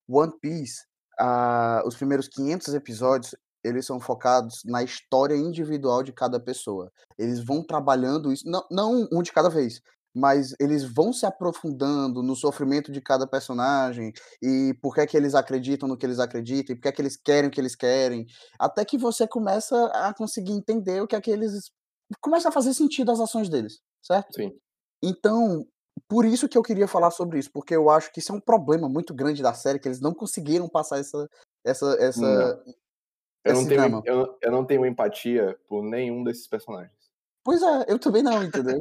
[0.08, 0.84] One Piece,
[1.18, 6.92] ah, os primeiros 500 episódios, eles são focados na história individual de cada pessoa.
[7.18, 9.80] Eles vão trabalhando isso, não, não um de cada vez,
[10.14, 15.16] mas eles vão se aprofundando no sofrimento de cada personagem e por que é que
[15.16, 17.60] eles acreditam no que eles acreditam e por que é que eles querem o que
[17.60, 18.26] eles querem,
[18.58, 21.70] até que você começa a conseguir entender o que é que eles
[22.20, 24.34] começa a fazer sentido as ações deles, certo?
[24.34, 24.56] Sim.
[25.02, 25.66] Então,
[26.08, 28.40] por isso que eu queria falar sobre isso, porque eu acho que isso é um
[28.40, 31.28] problema muito grande da série, que eles não conseguiram passar essa
[31.64, 32.20] essa essa
[32.64, 32.74] Não.
[33.44, 36.92] Eu não, tenho, eu, não- eu não tenho empatia por nenhum desses personagens.
[37.44, 38.76] Pois é, eu também não, entendeu?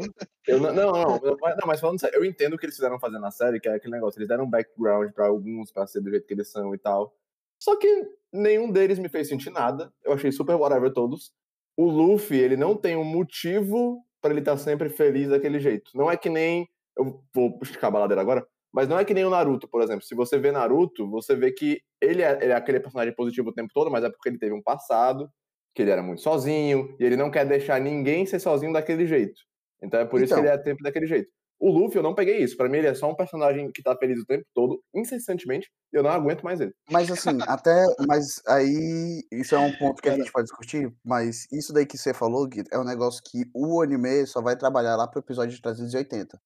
[0.48, 3.20] Eu não, não, não, não, mas falando sério, eu entendo o que eles fizeram fazer
[3.20, 6.10] na série, que é aquele negócio, eles deram um background pra alguns, pra ser do
[6.10, 7.16] jeito que eles são e tal.
[7.60, 9.94] Só que nenhum deles me fez sentir nada.
[10.04, 11.32] Eu achei super whatever todos.
[11.78, 15.92] O Luffy, ele não tem um motivo pra ele estar sempre feliz daquele jeito.
[15.96, 16.68] Não é que nem.
[16.98, 20.04] Eu vou esticar a baladeira agora, mas não é que nem o Naruto, por exemplo.
[20.06, 23.54] Se você vê Naruto, você vê que ele é, ele é aquele personagem positivo o
[23.54, 25.30] tempo todo, mas é porque ele teve um passado,
[25.74, 29.42] que ele era muito sozinho, e ele não quer deixar ninguém ser sozinho daquele jeito.
[29.84, 30.40] Então é por isso que Então.
[30.40, 31.30] ele é sempre daquele jeito.
[31.60, 32.58] O Luffy, eu não peguei isso.
[32.58, 35.98] Pra mim, ele é só um personagem que tá feliz o tempo todo, incessantemente, e
[35.98, 36.74] eu não aguento mais ele.
[36.92, 37.86] Mas assim, até.
[38.08, 39.24] Mas aí.
[39.32, 40.94] Isso é um ponto que a gente pode discutir.
[41.04, 44.58] Mas isso daí que você falou, Gui, é um negócio que o anime só vai
[44.58, 46.40] trabalhar lá pro episódio de 380.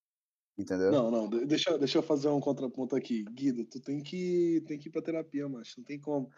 [0.57, 0.91] Entendeu?
[0.91, 3.23] Não, não, de- deixa, deixa eu fazer um contraponto aqui.
[3.31, 5.75] Guido, tu tem que, tem que ir pra terapia, macho.
[5.77, 6.29] Não tem como.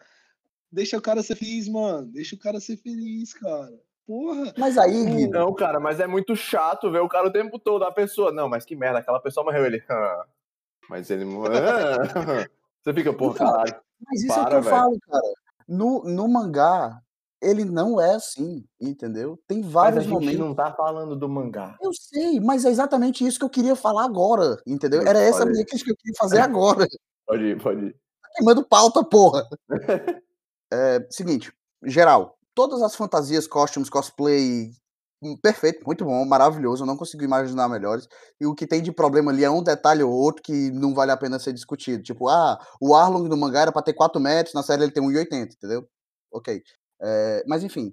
[0.70, 2.06] Deixa o cara ser feliz, mano.
[2.06, 3.78] Deixa o cara ser feliz, cara.
[4.06, 4.52] Porra.
[4.58, 7.84] Mas aí, Gui, Não, cara, mas é muito chato ver o cara o tempo todo,
[7.84, 8.32] a pessoa.
[8.32, 9.82] Não, mas que merda, aquela pessoa morreu ele.
[9.88, 10.24] "Ah,
[10.90, 11.52] mas ele morreu.
[12.82, 13.76] Você fica, porra, Então, caralho.
[14.06, 14.76] Mas isso é o que Para, eu velho.
[14.76, 15.32] falo, cara.
[15.68, 17.00] No, no mangá,
[17.40, 19.38] ele não é assim, entendeu?
[19.46, 20.38] Tem Mas a vários gente momentos.
[20.40, 21.76] não tá falando do mangá.
[21.80, 24.98] Eu sei, mas é exatamente isso que eu queria falar agora, entendeu?
[24.98, 25.52] Putz, Era essa a falei.
[25.52, 26.86] minha que eu queria fazer agora.
[27.26, 27.92] Pode ir, pode ir.
[27.92, 29.48] Tá queimando pauta, porra.
[30.74, 31.52] É, seguinte,
[31.84, 34.70] geral, todas as fantasias, costumes, cosplay,
[35.22, 38.08] hum, perfeito, muito bom, maravilhoso, eu não consigo imaginar melhores.
[38.40, 41.12] E o que tem de problema ali é um detalhe ou outro que não vale
[41.12, 42.02] a pena ser discutido.
[42.02, 45.02] Tipo, ah, o Arlong no mangá era pra ter 4 metros, na série ele tem
[45.02, 45.86] 1,80, entendeu?
[46.32, 46.62] Ok.
[47.02, 47.92] É, mas enfim,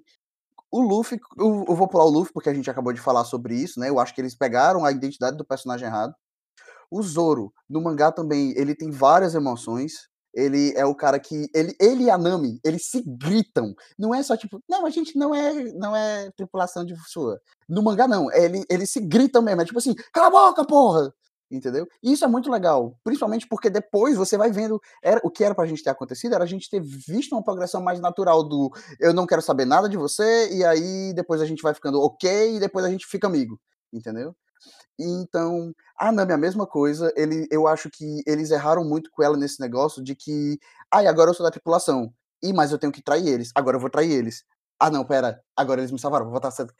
[0.72, 3.54] o Luffy, eu, eu vou pular o Luffy porque a gente acabou de falar sobre
[3.56, 3.88] isso, né?
[3.90, 6.14] Eu acho que eles pegaram a identidade do personagem errado.
[6.90, 10.08] O Zoro, no mangá também, ele tem várias emoções.
[10.34, 11.48] Ele é o cara que.
[11.54, 13.74] Ele, ele e a Nami, eles se gritam.
[13.98, 17.40] Não é só tipo, não, a gente não é, não é tripulação de sua.
[17.68, 18.30] No mangá, não.
[18.32, 19.62] Ele, eles se gritam mesmo.
[19.62, 21.12] É tipo assim, cala a boca, porra!
[21.50, 21.84] Entendeu?
[22.00, 22.96] E isso é muito legal.
[23.02, 24.80] Principalmente porque depois você vai vendo.
[25.02, 27.82] Era, o que era pra gente ter acontecido era a gente ter visto uma progressão
[27.82, 31.62] mais natural do eu não quero saber nada de você, e aí depois a gente
[31.62, 33.58] vai ficando ok, e depois a gente fica amigo.
[33.92, 34.34] Entendeu?
[35.02, 37.12] Então, a Nami é a mesma coisa.
[37.16, 40.58] Ele, eu acho que eles erraram muito com ela nesse negócio de que,
[40.92, 42.12] ai, agora eu sou da tripulação.
[42.42, 43.50] Ih, mas eu tenho que trair eles.
[43.54, 44.44] Agora eu vou trair eles.
[44.78, 45.42] Ah, não, pera.
[45.56, 46.74] Agora eles me salvaram, vou votar certo.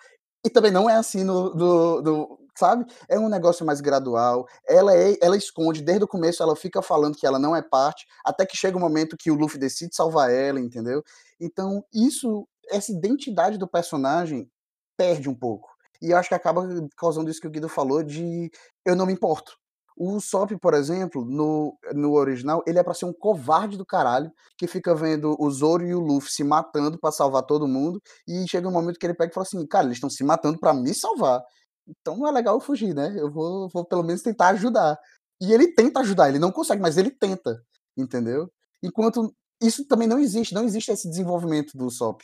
[0.44, 2.87] E também não é assim no, no- sabe?
[3.09, 4.46] É um negócio mais gradual.
[4.66, 8.06] Ela é, ela esconde desde o começo, ela fica falando que ela não é parte,
[8.24, 11.02] até que chega o momento que o Luffy decide salvar ela, entendeu?
[11.38, 14.50] Então, isso, essa identidade do personagem
[14.96, 15.69] perde um pouco.
[16.02, 16.62] E eu acho que acaba
[16.96, 18.50] causando isso que o Guido falou de
[18.84, 19.52] eu não me importo.
[19.96, 24.32] O Sop, por exemplo, no, no original, ele é pra ser um covarde do caralho,
[24.56, 28.48] que fica vendo o Zoro e o Luffy se matando pra salvar todo mundo, e
[28.48, 30.72] chega um momento que ele pega e fala assim, cara, eles estão se matando pra
[30.72, 31.42] me salvar.
[31.86, 33.14] Então não é legal eu fugir, né?
[33.18, 34.98] Eu vou, vou pelo menos tentar ajudar.
[35.38, 37.62] E ele tenta ajudar, ele não consegue, mas ele tenta,
[37.94, 38.50] entendeu?
[38.82, 42.22] Enquanto isso também não existe, não existe esse desenvolvimento do Sop.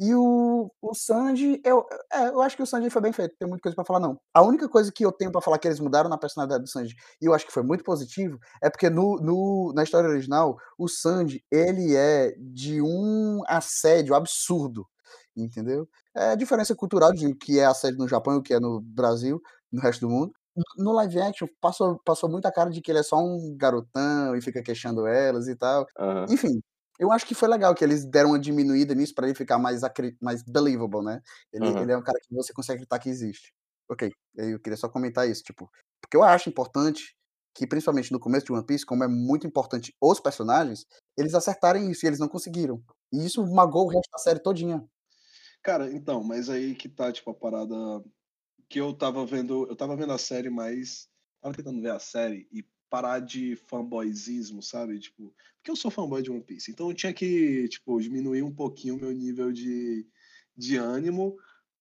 [0.00, 3.48] E o, o Sanji, eu, é, eu acho que o Sanji foi bem feito, tem
[3.48, 4.20] muita coisa pra falar, não.
[4.32, 6.94] A única coisa que eu tenho pra falar que eles mudaram na personalidade do Sanji,
[7.20, 10.86] e eu acho que foi muito positivo, é porque no, no, na história original, o
[10.88, 14.86] Sanji, ele é de um assédio absurdo,
[15.36, 15.88] entendeu?
[16.14, 18.80] É a diferença cultural de que é assédio no Japão e o que é no
[18.80, 20.32] Brasil, no resto do mundo.
[20.76, 24.40] No- live action, passou, passou muita cara de que ele é só um garotão e
[24.42, 25.86] fica queixando elas e tal.
[25.98, 26.26] Aham.
[26.30, 26.60] Enfim,
[26.98, 29.82] eu acho que foi legal que eles deram uma diminuída nisso pra ele ficar mais,
[30.20, 31.20] mais believable, né?
[31.52, 31.82] Ele, Aham.
[31.82, 33.52] ele é um cara que você consegue acreditar que existe.
[33.90, 37.16] Ok, eu queria só comentar isso, tipo, porque eu acho importante
[37.54, 40.84] que, principalmente no começo de One Piece, como é muito importante os personagens,
[41.16, 42.82] eles acertarem isso e eles não conseguiram.
[43.12, 44.84] E isso magoou o resto da série todinha.
[45.62, 47.74] Cara, então, mas aí que tá, tipo, a parada
[48.68, 51.08] que eu tava vendo, eu tava vendo a série, mas
[51.40, 54.98] tava tentando ver a série e parar de fanboyzismo, sabe?
[54.98, 55.34] Tipo,
[55.68, 58.96] porque eu sou fanboy de One Piece, então eu tinha que, tipo, diminuir um pouquinho
[58.96, 60.06] o meu nível de,
[60.56, 61.36] de ânimo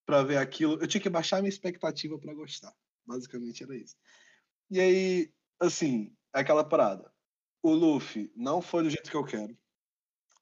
[0.05, 0.73] pra ver aquilo.
[0.81, 2.73] Eu tinha que baixar minha expectativa pra gostar.
[3.05, 3.95] Basicamente era isso.
[4.69, 7.09] E aí, assim, é aquela parada.
[7.63, 9.57] O Luffy não foi do jeito que eu quero.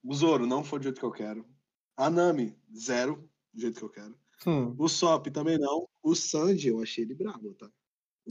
[0.03, 1.45] O Zoro não foi do jeito que eu quero.
[1.95, 4.17] A Nami, zero do jeito que eu quero.
[4.47, 4.75] Hum.
[4.77, 5.88] O Sop também não.
[6.01, 7.69] O Sanji, eu achei ele brabo, tá?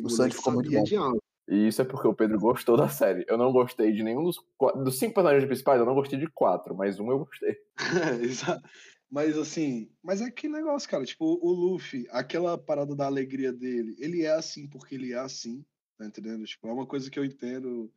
[0.03, 1.19] O Sanji moleque ficou muito bom.
[1.47, 3.25] E isso é porque o Pedro gostou da série.
[3.29, 4.37] Eu não gostei de nenhum dos,
[4.83, 7.57] dos cinco personagens principais, eu não gostei de quatro, mas um eu gostei.
[8.23, 8.67] Exato.
[9.11, 11.05] Mas assim, mas é que negócio, cara.
[11.05, 15.65] Tipo, o Luffy, aquela parada da alegria dele, ele é assim porque ele é assim,
[15.97, 16.45] tá entendendo?
[16.45, 17.93] Tipo, é uma coisa que eu entendo.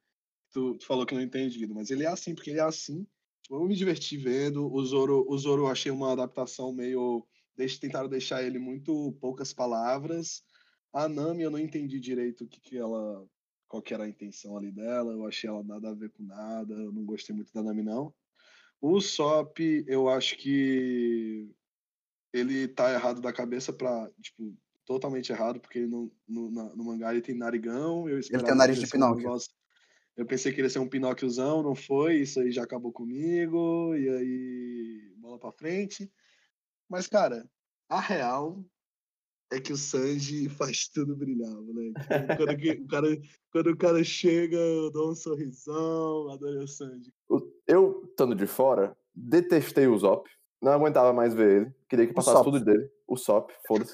[0.52, 3.08] Tu, tu falou que não entende, Guido, mas ele é assim porque ele é assim.
[3.42, 4.72] Tipo, eu me diverti vendo.
[4.72, 7.26] O Zoro, o Zoro eu achei uma adaptação meio.
[7.82, 10.44] Tentaram deixar ele muito poucas palavras.
[10.94, 13.26] A Nami eu não entendi direito o que, que ela.
[13.68, 15.12] Qual que era a intenção ali dela.
[15.12, 16.74] Eu achei ela nada a ver com nada.
[16.74, 18.14] Eu não gostei muito da Nami, não.
[18.80, 21.50] O Sop, eu acho que
[22.32, 26.84] ele tá errado da cabeça pra, tipo, totalmente errado, porque ele não, no, na- no
[26.84, 29.18] mangá ele tem narigão, eu esperava tem o nariz de um Pinóquio.
[29.18, 29.52] negócio-
[30.16, 33.96] Eu pensei que ele ia ser um Pinóquiozão, não foi, isso aí já acabou comigo,
[33.96, 36.12] e aí bola pra frente.
[36.88, 37.50] Mas, cara,
[37.90, 38.64] a real
[39.52, 41.94] é que o Sanji faz tudo brilhar, moleque.
[42.38, 43.08] Quando, que- o cara,
[43.52, 47.12] quando o cara chega, eu dou um sorrisão, adorei o Sanji.
[47.66, 50.30] Eu, estando de fora, detestei o Zop.
[50.62, 51.74] Não aguentava mais ver ele.
[51.88, 52.90] Queria que passasse tudo dele.
[53.08, 53.94] O Sop, foda-se.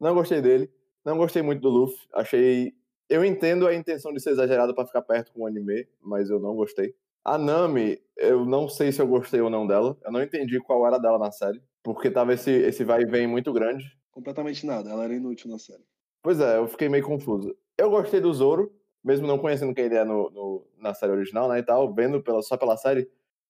[0.00, 0.70] não gostei dele.
[1.04, 1.98] Não gostei muito do Luffy.
[2.12, 2.74] Achei.
[3.08, 6.38] Eu entendo a intenção de ser exagerado pra ficar perto com o anime, mas eu
[6.38, 6.94] não gostei.
[7.24, 9.96] A Nami, eu não sei se eu gostei ou não dela.
[10.04, 11.62] Eu não entendi qual era dela na série.
[11.82, 13.84] Porque tava esse, esse vai e vem muito grande.
[14.18, 15.84] Completamente nada, ela era inútil na série.
[16.24, 17.56] Pois é, eu fiquei meio confuso.
[17.78, 21.48] Eu gostei do Zoro, mesmo não conhecendo quem ele é no, no- na série original,
[21.48, 23.08] né, e tal, vendo pela, só pela série,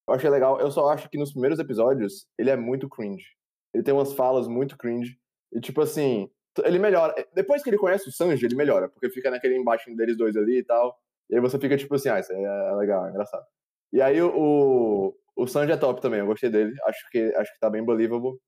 [0.08, 0.60] Eu achei legal.
[0.60, 3.26] Eu só acho que nos primeiros episódios ele é muito cringe.
[3.74, 5.18] Ele tem umas falas muito cringe.
[5.52, 6.30] E tipo assim,
[6.64, 7.14] ele melhora.
[7.34, 10.58] Depois que ele conhece o Sanji, ele melhora, porque fica naquele embate deles dois ali
[10.58, 10.98] e tal.
[11.30, 13.46] E aí você fica tipo assim, ah, isso aí é legal, é engraçado.
[13.92, 16.74] E aí o, o Sanji é top também, eu gostei dele.
[16.86, 18.38] Acho que, acho que tá bem believable.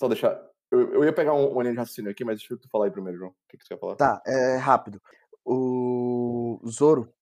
[0.00, 0.40] Só deixar.
[0.70, 2.90] Eu, eu ia pegar um, uma linha de raciocínio aqui, mas deixa eu falar aí
[2.90, 3.30] primeiro, João.
[3.30, 3.96] O que, que você quer falar?
[3.96, 5.00] Tá, é rápido.
[5.44, 7.12] O Zoro,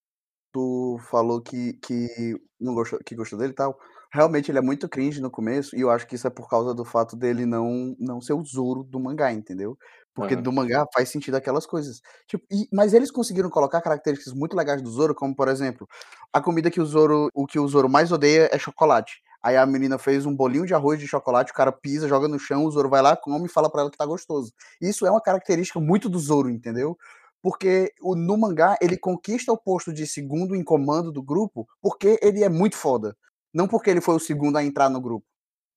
[0.52, 3.78] tu falou que, que não gostou, que gostou dele e tal.
[4.12, 6.72] Realmente ele é muito cringe no começo, e eu acho que isso é por causa
[6.74, 9.76] do fato dele não, não ser o Zoro do mangá, entendeu?
[10.14, 10.42] Porque Aham.
[10.42, 12.00] do mangá faz sentido aquelas coisas.
[12.26, 15.86] Tipo, e- mas eles conseguiram colocar características muito legais do Zoro, como por exemplo,
[16.32, 19.20] a comida que o Zoro, o que o Zoro mais odeia é chocolate.
[19.42, 22.38] Aí a menina fez um bolinho de arroz de chocolate, o cara pisa, joga no
[22.38, 24.52] chão, o Zoro vai lá, come e fala pra ela que tá gostoso.
[24.80, 26.96] Isso é uma característica muito do Zoro, entendeu?
[27.42, 32.18] Porque o- no mangá ele conquista o posto de segundo em comando do grupo porque
[32.22, 33.16] ele é muito foda.
[33.54, 35.26] Não porque ele foi o segundo a entrar no grupo.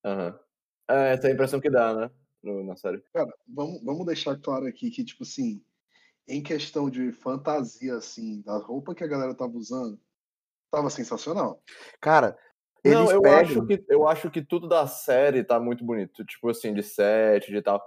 [0.04, 0.38] Aham.
[0.88, 2.10] É, essa é a impressão que dá, né?
[2.42, 3.02] No- na série.
[3.14, 5.62] Cara, vamos, vamos deixar claro aqui que, tipo assim,
[6.26, 10.00] em questão de fantasia, assim, da roupa que a galera tava usando,
[10.70, 11.62] tava sensacional.
[12.00, 12.36] Cara,
[12.84, 13.38] Não, eu pegam.
[13.38, 16.24] acho, que, eu acho que tudo da série tá muito bonito.
[16.24, 17.82] Tipo assim, de set, de tal.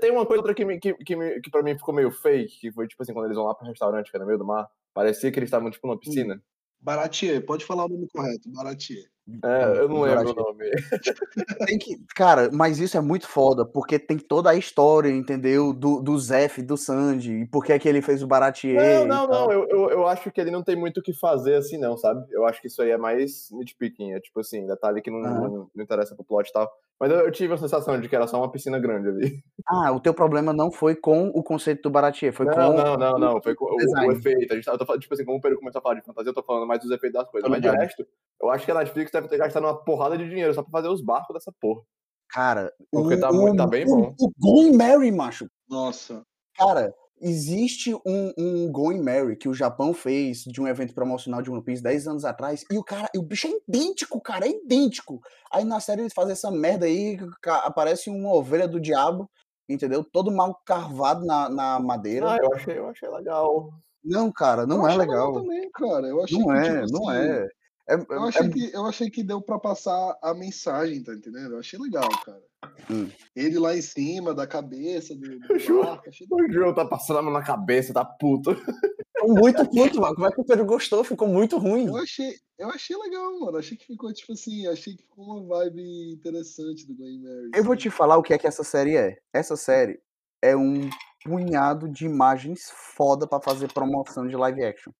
[0.00, 2.60] Tem uma coisa outra que, me, que, que, me, que pra mim ficou meio fake,
[2.60, 4.44] que foi tipo assim, quando eles vão lá pro restaurante, que é no meio do
[4.44, 6.40] mar, parecia que eles estavam tipo numa piscina.
[6.80, 9.10] Baratier, pode falar o nome correto, Baratier.
[9.44, 10.70] É, eu não lembro o nome.
[11.66, 15.72] Tem que, cara, mas isso é muito foda, porque tem toda a história, entendeu?
[15.72, 19.06] Do, do Zef, do Sandy, e por que é que ele fez o Baratier.
[19.06, 19.52] Não, não, não.
[19.52, 22.24] Eu, eu, eu acho que ele não tem muito o que fazer assim, não, sabe?
[22.30, 24.12] Eu acho que isso aí é mais nitpicking.
[24.12, 25.48] É tipo assim, detalhe que não, Aham.
[25.48, 26.70] não, não interessa pro plot e tal.
[26.98, 29.42] Mas eu, eu tive a sensação de que era só uma piscina grande ali.
[29.66, 32.96] Ah, o teu problema não foi com o conceito do Baratier, foi não, com não,
[32.96, 33.42] não, não.
[33.42, 34.14] Foi com o, o design.
[34.14, 34.52] efeito.
[34.52, 36.02] A gente, tá- eu tô falando, tipo assim, como o Pedro começou a falar de
[36.02, 37.50] fantasia, eu tô falando mais dos efeitos das coisas.
[37.50, 38.06] Mas de resto,
[38.40, 40.88] eu acho que a Netflix deve ter gastado uma porrada de dinheiro só pra fazer
[40.88, 41.82] os barcos dessa porra.
[42.28, 44.14] Cara, Porque o, tá muito- tá bem o- bom.
[44.20, 45.46] O Going Mary, macho.
[45.68, 46.22] Nossa,
[46.58, 51.50] Cara, existe um, um Going Mary que o Japão fez de um evento promocional de
[51.50, 54.50] One Piece 10 anos atrás, e o cara, e o bicho é idêntico, cara, é
[54.50, 55.20] idêntico.
[55.52, 57.18] Aí na série eles fazem essa merda aí,
[57.62, 59.28] aparece uma ovelha do diabo,
[59.68, 60.02] entendeu?
[60.04, 62.32] Todo mal carvado na, na madeira.
[62.32, 63.70] Ah, eu achei, eu achei legal.
[64.04, 65.32] Não, cara, não eu é legal.
[65.34, 66.06] também, cara.
[66.06, 67.48] Eu achei Não que, é, tipo não assim, é.
[67.88, 71.14] É- Eu é- achei, é- que, eu achei que deu pra passar a mensagem, tá
[71.14, 71.52] entendendo?
[71.52, 72.42] Eu achei legal, cara.
[72.90, 73.08] Hum.
[73.34, 75.46] Ele lá em cima da cabeça do, do
[76.00, 76.08] barco.
[76.08, 76.26] Achei...
[76.30, 78.54] O João tá passando a mão na cabeça, tá puto.
[78.54, 80.14] Ficou muito puto, mano.
[80.14, 81.04] Como é que o Pedro gostou?
[81.04, 81.86] Ficou muito ruim.
[81.86, 83.56] Eu achei, eu achei legal, mano.
[83.56, 87.50] Achei que ficou, tipo assim, achei que ficou uma vibe interessante do Glenn Mary.
[87.54, 89.16] Eu vou te falar o que é que essa série é.
[89.32, 90.00] Essa série
[90.42, 90.90] é um
[91.24, 94.92] punhado de imagens foda pra fazer promoção de live action.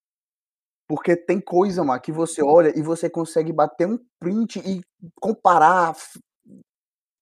[0.88, 4.80] Porque tem coisa, mano, que você olha e você consegue bater um print e
[5.20, 5.94] comparar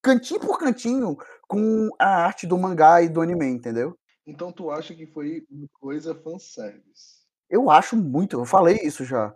[0.02, 1.16] cantinho por cantinho
[1.48, 3.98] com a arte do mangá e do anime, entendeu?
[4.26, 7.24] Então tu acha que foi uma coisa fanservice?
[7.48, 9.34] Eu acho muito, eu falei isso já.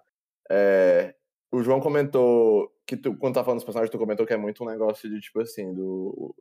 [0.50, 1.14] É,
[1.50, 4.64] o João comentou que tu, quando tá falando dos personagens, tu comentou que é muito
[4.64, 6.34] um negócio de tipo assim, do.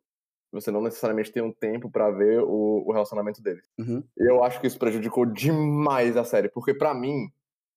[0.51, 3.69] Você não necessariamente tem um tempo pra ver o, o relacionamento deles.
[3.77, 4.01] Uhum.
[4.15, 7.29] Eu acho que isso prejudicou demais a série, porque pra mim,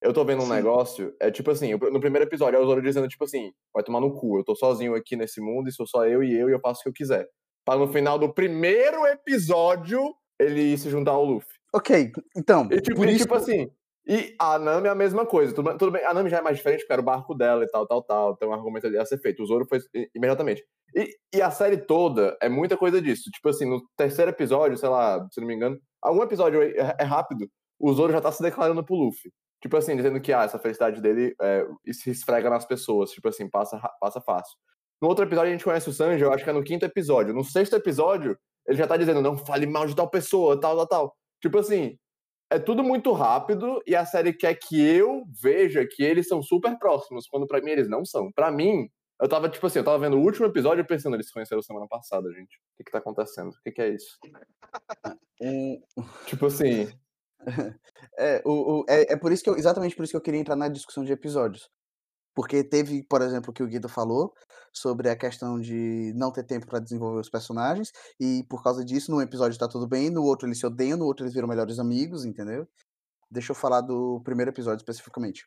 [0.02, 0.52] eu tô vendo um Sim.
[0.52, 4.00] negócio, é tipo assim, no primeiro episódio, é o Zoro dizendo, tipo assim, vai tomar
[4.00, 6.52] no cu, eu tô sozinho aqui nesse mundo e sou só eu e eu e
[6.52, 7.28] eu faço o que eu quiser.
[7.64, 10.00] Pra no final do primeiro episódio,
[10.38, 11.48] ele se juntar ao Luffy.
[11.72, 13.70] Ok, então, E tipo, e, tipo assim,
[14.08, 15.54] e a Nami é a mesma coisa.
[15.54, 17.62] Tudo, bem- tudo bem, a Nami já é mais diferente, porque era o barco dela
[17.62, 18.36] e tal, tal, tal.
[18.36, 19.42] Tem um argumento ali a ser feito.
[19.42, 19.78] O Zoro foi
[20.14, 20.64] imediatamente.
[20.96, 23.30] E, e a série toda é muita coisa disso.
[23.30, 27.04] Tipo assim, no terceiro episódio, sei lá, se não me engano, algum episódio é, é
[27.04, 29.30] rápido, o Zoro já tá se declarando pro Luffy.
[29.60, 33.10] Tipo assim, dizendo que ah, essa felicidade dele é, se esfrega nas pessoas.
[33.10, 34.56] Tipo assim, passa, passa fácil.
[35.00, 37.34] No outro episódio a gente conhece o Sanji, eu acho que é no quinto episódio.
[37.34, 40.86] No sexto episódio, ele já tá dizendo, não fale mal de tal pessoa, tal, tal,
[40.86, 41.16] tal.
[41.40, 41.98] Tipo assim,
[42.50, 46.78] é tudo muito rápido e a série quer que eu veja que eles são super
[46.78, 48.30] próximos, quando pra mim eles não são.
[48.32, 48.88] Pra mim,
[49.20, 51.62] eu tava, tipo assim, eu tava vendo o último episódio e pensando, eles se conheceram
[51.62, 52.56] semana passada, gente.
[52.56, 53.50] O que que tá acontecendo?
[53.50, 54.18] O que que é isso?
[56.26, 56.88] Tipo assim,
[58.18, 60.40] É, o, o- é, é por isso que eu, exatamente por isso que eu queria
[60.40, 61.70] entrar na discussão de episódios.
[62.34, 64.34] Porque teve, por exemplo, o que o Guido falou
[64.72, 69.10] sobre a questão de não ter tempo para desenvolver os personagens, e por causa disso,
[69.12, 71.78] num episódio tá tudo bem, no outro eles se odeiam, no outro eles viram melhores
[71.80, 72.68] amigos, entendeu?
[73.30, 75.46] Deixa eu falar do primeiro episódio especificamente.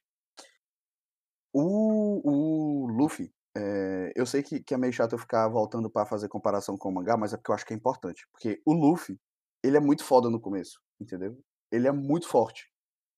[1.54, 6.06] O, o Luffy, é, eu sei que, que é meio chato eu ficar voltando para
[6.06, 8.28] fazer comparação com o mangá, mas é porque eu acho que é importante.
[8.32, 9.20] Porque o Luffy,
[9.64, 11.38] ele é muito foda no começo, entendeu?
[11.74, 12.72] Ele é muito forte.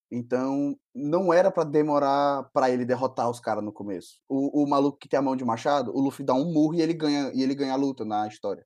[0.10, 4.22] Então, não era pra demorar pra ele derrotar os caras no começo.
[4.30, 6.82] O, o maluco que tem a mão de machado, o Luffy dá um murro e
[6.82, 8.65] ele ganha, e ele ganha a luta na história.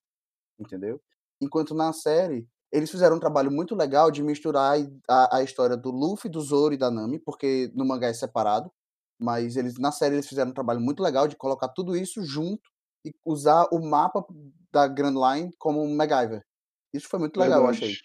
[0.60, 1.02] Entendeu?
[1.42, 4.78] Enquanto na série, eles fizeram um trabalho muito legal de misturar
[5.10, 8.72] a, a história do Luffy, do Zoro e da Nami, porque no mangá é separado.
[9.20, 12.70] Mas eles na série eles fizeram um trabalho muito legal de colocar tudo isso junto
[13.04, 14.24] e usar o mapa
[14.72, 16.46] da Grand Line como um MacGyver.
[16.94, 17.96] Isso foi muito legal, eu achei.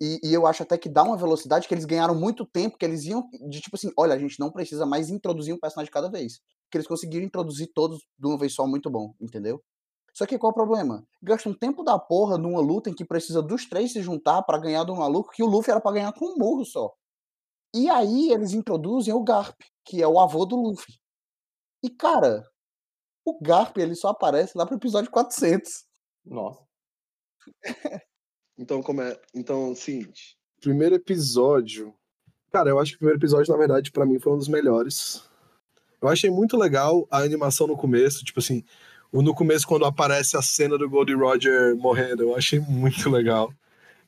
[0.00, 2.84] E, e eu acho até que dá uma velocidade que eles ganharam muito tempo, que
[2.84, 5.92] eles iam de tipo assim, olha, a gente não precisa mais introduzir um personagem de
[5.92, 6.40] cada vez.
[6.70, 9.62] Que eles conseguiram introduzir todos de uma vez só muito bom, entendeu?
[10.14, 11.06] Só que qual é o problema?
[11.22, 14.58] Gasta um tempo da porra numa luta em que precisa dos três se juntar pra
[14.58, 16.92] ganhar do maluco, que o Luffy era pra ganhar com um murro só.
[17.74, 20.94] E aí eles introduzem o Garp, que é o avô do Luffy.
[21.82, 22.44] E cara,
[23.24, 25.84] o Garp ele só aparece lá pro episódio 400.
[26.24, 26.66] Nossa.
[28.58, 29.18] Então, como é.
[29.34, 30.36] Então, seguinte.
[30.60, 31.94] Primeiro episódio.
[32.52, 35.22] Cara, eu acho que o primeiro episódio, na verdade, pra mim foi um dos melhores.
[36.00, 38.64] Eu achei muito legal a animação no começo, tipo assim,
[39.12, 43.52] no começo quando aparece a cena do Goldie Roger morrendo, eu achei muito legal.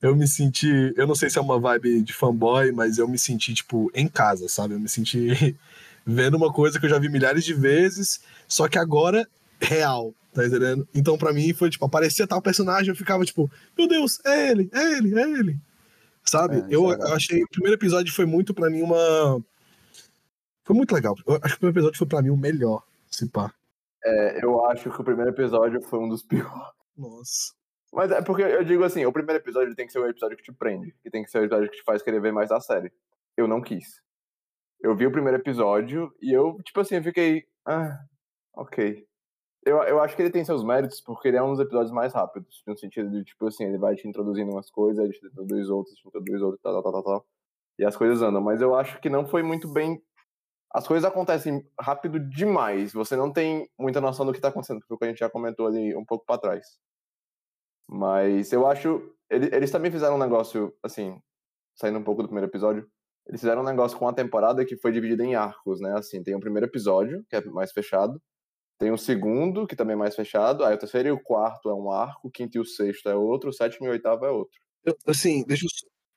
[0.01, 3.19] Eu me senti, eu não sei se é uma vibe de fanboy, mas eu me
[3.19, 4.75] senti tipo em casa, sabe?
[4.75, 5.57] Eu me senti
[6.07, 9.29] vendo uma coisa que eu já vi milhares de vezes, só que agora
[9.61, 10.89] real, tá entendendo?
[10.95, 14.71] Então pra mim foi tipo, aparecia tal personagem, eu ficava tipo, meu Deus, é ele,
[14.73, 15.61] é ele, é ele.
[16.25, 16.57] Sabe?
[16.57, 19.43] É, eu, é achei o primeiro episódio foi muito pra mim uma
[20.65, 21.17] foi muito legal.
[21.27, 23.53] Eu acho que o primeiro episódio foi pra mim o melhor, se pá.
[24.05, 26.53] É, eu acho que o primeiro episódio foi um dos piores.
[26.97, 27.53] Nossa.
[27.93, 30.45] Mas é porque eu digo assim, o primeiro episódio tem que ser o episódio que
[30.45, 30.95] te prende.
[31.05, 32.93] E tem que ser o episódio que te faz querer ver mais da série.
[33.37, 34.01] Eu não quis.
[34.81, 37.45] Eu vi o primeiro episódio e eu, tipo assim, eu fiquei.
[37.67, 37.99] Ah,
[38.55, 39.05] ok.
[39.65, 42.13] Eu, eu acho que ele tem seus méritos porque ele é um dos episódios mais
[42.15, 42.63] rápidos.
[42.67, 45.95] No sentido de, tipo assim, ele vai te introduzindo umas coisas, aí te introduz outras,
[45.97, 47.27] te introduz outras, tal, tal, tal, tal.
[47.79, 48.41] E as coisas andam.
[48.41, 50.03] Mas eu acho que não foi muito bem.
[50.73, 52.93] As coisas acontecem rápido demais.
[52.93, 55.95] Você não tem muita noção do que tá acontecendo, porque a gente já comentou ali
[55.97, 56.79] um pouco pra trás.
[57.89, 59.15] Mas eu acho.
[59.29, 61.21] ele- Eles também fizeram um negócio, assim,
[61.77, 62.89] saindo um pouco do primeiro episódio.
[63.27, 65.93] Eles fizeram um negócio com a temporada que foi dividida em arcos, né?
[65.97, 68.21] Assim, tem o primeiro episódio, que é mais fechado.
[68.81, 70.65] Tem o segundo, que também é mais fechado.
[70.65, 72.29] Aí o terceiro e o quarto é um arco.
[72.29, 73.51] O quinto e o sexto é outro.
[73.51, 74.59] O sétimo e o oitavo é outro.
[74.83, 75.69] Eu- assim, deixa eu.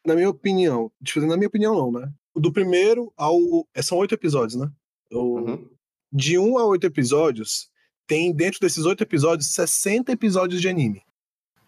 [0.05, 2.09] Na minha opinião, deixa eu dizer, na minha opinião, não, né?
[2.35, 3.37] Do primeiro ao.
[3.73, 4.71] é, São oito episódios, né?
[5.11, 5.69] O- Uhum.
[6.11, 7.69] De um a oito episódios,
[8.07, 11.01] tem dentro desses oito episódios 60 episódios de anime.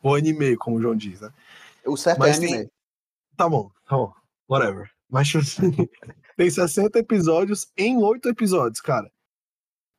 [0.01, 1.29] Ou anime, como o João diz, né?
[1.86, 2.69] O certo Mas é tem- anime.
[3.36, 4.13] Tá bom, tá bom.
[4.49, 4.89] Whatever.
[5.10, 5.27] Mas
[6.38, 9.12] tem 60 episódios em oito episódios, cara.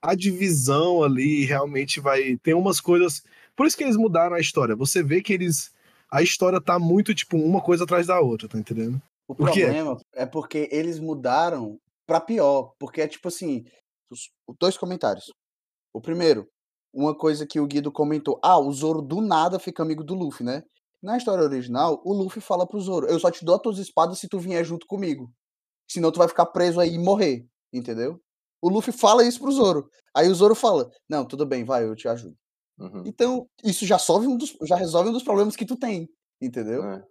[0.06, 2.36] A divisão ali realmente vai.
[2.36, 3.22] Tem umas coisas.
[3.56, 4.76] Por isso que eles mudaram a história.
[4.76, 5.72] Você vê que eles.
[6.10, 9.02] A história tá muito, tipo, uma coisa atrás da outra, tá entendendo?
[9.26, 12.72] O problema é porque eles mudaram pra pior.
[12.78, 13.64] Porque é tipo assim:
[14.10, 15.32] os- dois comentários.
[15.92, 16.46] O primeiro,
[16.94, 20.44] uma coisa que o Guido comentou: ah, o Zoro do nada fica amigo do Luffy,
[20.46, 20.62] né?
[21.02, 24.18] Na história original, o Luffy fala pro Zoro: eu só te dou as tuas espadas
[24.18, 25.30] se tu vier junto comigo.
[25.90, 28.20] Senão tu vai ficar preso aí e morrer, entendeu?
[28.60, 29.88] O Luffy fala isso pro Zoro.
[30.14, 32.36] Aí o Zoro fala: não, tudo bem, vai, eu te ajudo.
[32.78, 33.02] Uhum.
[33.06, 36.08] Então, isso já, solve um dos, já resolve um dos problemas que tu tem,
[36.40, 36.84] entendeu?
[36.84, 37.04] É.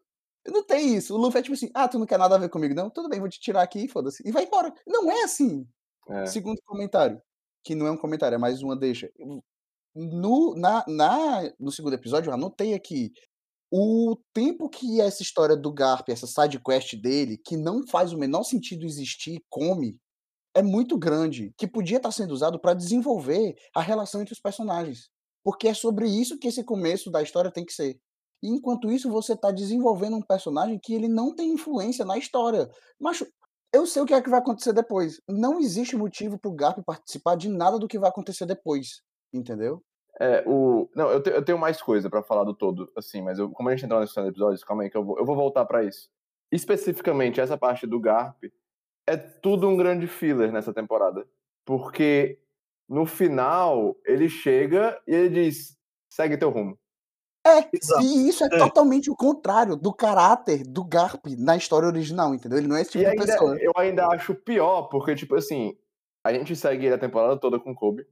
[0.48, 1.16] Não tem isso.
[1.16, 2.90] O Luffy é tipo assim, ah, tu não quer nada a ver comigo, não?
[2.90, 4.22] Tudo bem, vou te tirar aqui, foda-se.
[4.28, 4.72] E vai embora.
[4.86, 5.68] Não é assim.
[6.08, 6.26] É.
[6.28, 7.20] Segundo comentário,
[7.64, 9.10] que não é um comentário, é mais uma deixa.
[9.96, 13.12] No, na, na, no segundo episódio, eu anotei aqui
[13.72, 18.18] o tempo que essa história do Garp, essa side quest dele, que não faz o
[18.18, 19.98] menor sentido existir, come,
[20.56, 25.10] é muito grande, que podia estar sendo usado para desenvolver a relação entre os personagens.
[25.44, 28.00] Porque é sobre isso que esse começo da história tem que ser.
[28.42, 32.70] E enquanto isso, você está desenvolvendo um personagem que ele não tem influência na história.
[33.00, 33.24] Mas
[33.74, 35.22] eu sei o que é que vai acontecer depois.
[35.28, 39.02] Não existe motivo pro Garp participar de nada do que vai acontecer depois.
[39.34, 39.84] Entendeu?
[40.20, 40.90] É, o...
[40.96, 43.68] Não, eu, te- eu tenho mais coisa pra falar do todo, assim, mas eu, como
[43.68, 46.10] a gente entrar nesse episódios, calma aí que eu vou, eu vou voltar pra isso.
[46.52, 48.42] Especificamente, essa parte do Garp
[49.08, 51.26] é tudo um grande filler nessa temporada.
[51.66, 52.40] Porque
[52.88, 55.78] no final, ele chega e ele diz:
[56.10, 56.78] segue teu rumo.
[57.72, 58.02] Exato.
[58.04, 58.58] E isso é, É.
[58.58, 62.58] totalmente o contrário do caráter do Garp na história original, entendeu?
[62.58, 63.58] Ele não é esse tipo E de ainda, pessoa.
[63.60, 65.78] eu ainda acho pior, porque, tipo assim,
[66.24, 68.08] a gente segue ele a temporada toda com o Kobe,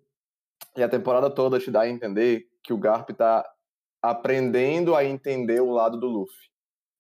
[0.78, 3.44] e a temporada toda te dá a entender que o Garp tá
[4.04, 6.50] aprendendo a entender o lado do Luffy.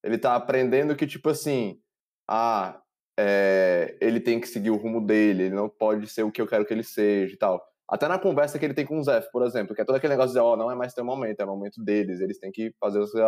[0.03, 1.79] Ele tá aprendendo que, tipo assim,
[2.27, 2.81] ah,
[3.17, 6.47] é, ele tem que seguir o rumo dele, ele não pode ser o que eu
[6.47, 7.63] quero que ele seja e tal.
[7.87, 10.13] Até na conversa que ele tem com o Zef, por exemplo, que é todo aquele
[10.13, 12.73] negócio de, ó, não é mais teu momento, é o momento deles, eles têm que
[12.79, 13.23] fazer o seu...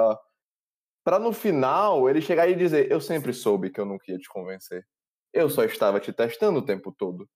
[1.03, 4.27] Pra no final ele chegar e dizer, eu sempre soube que eu não ia te
[4.29, 4.85] convencer.
[5.33, 7.29] Eu só estava te testando o tempo todo.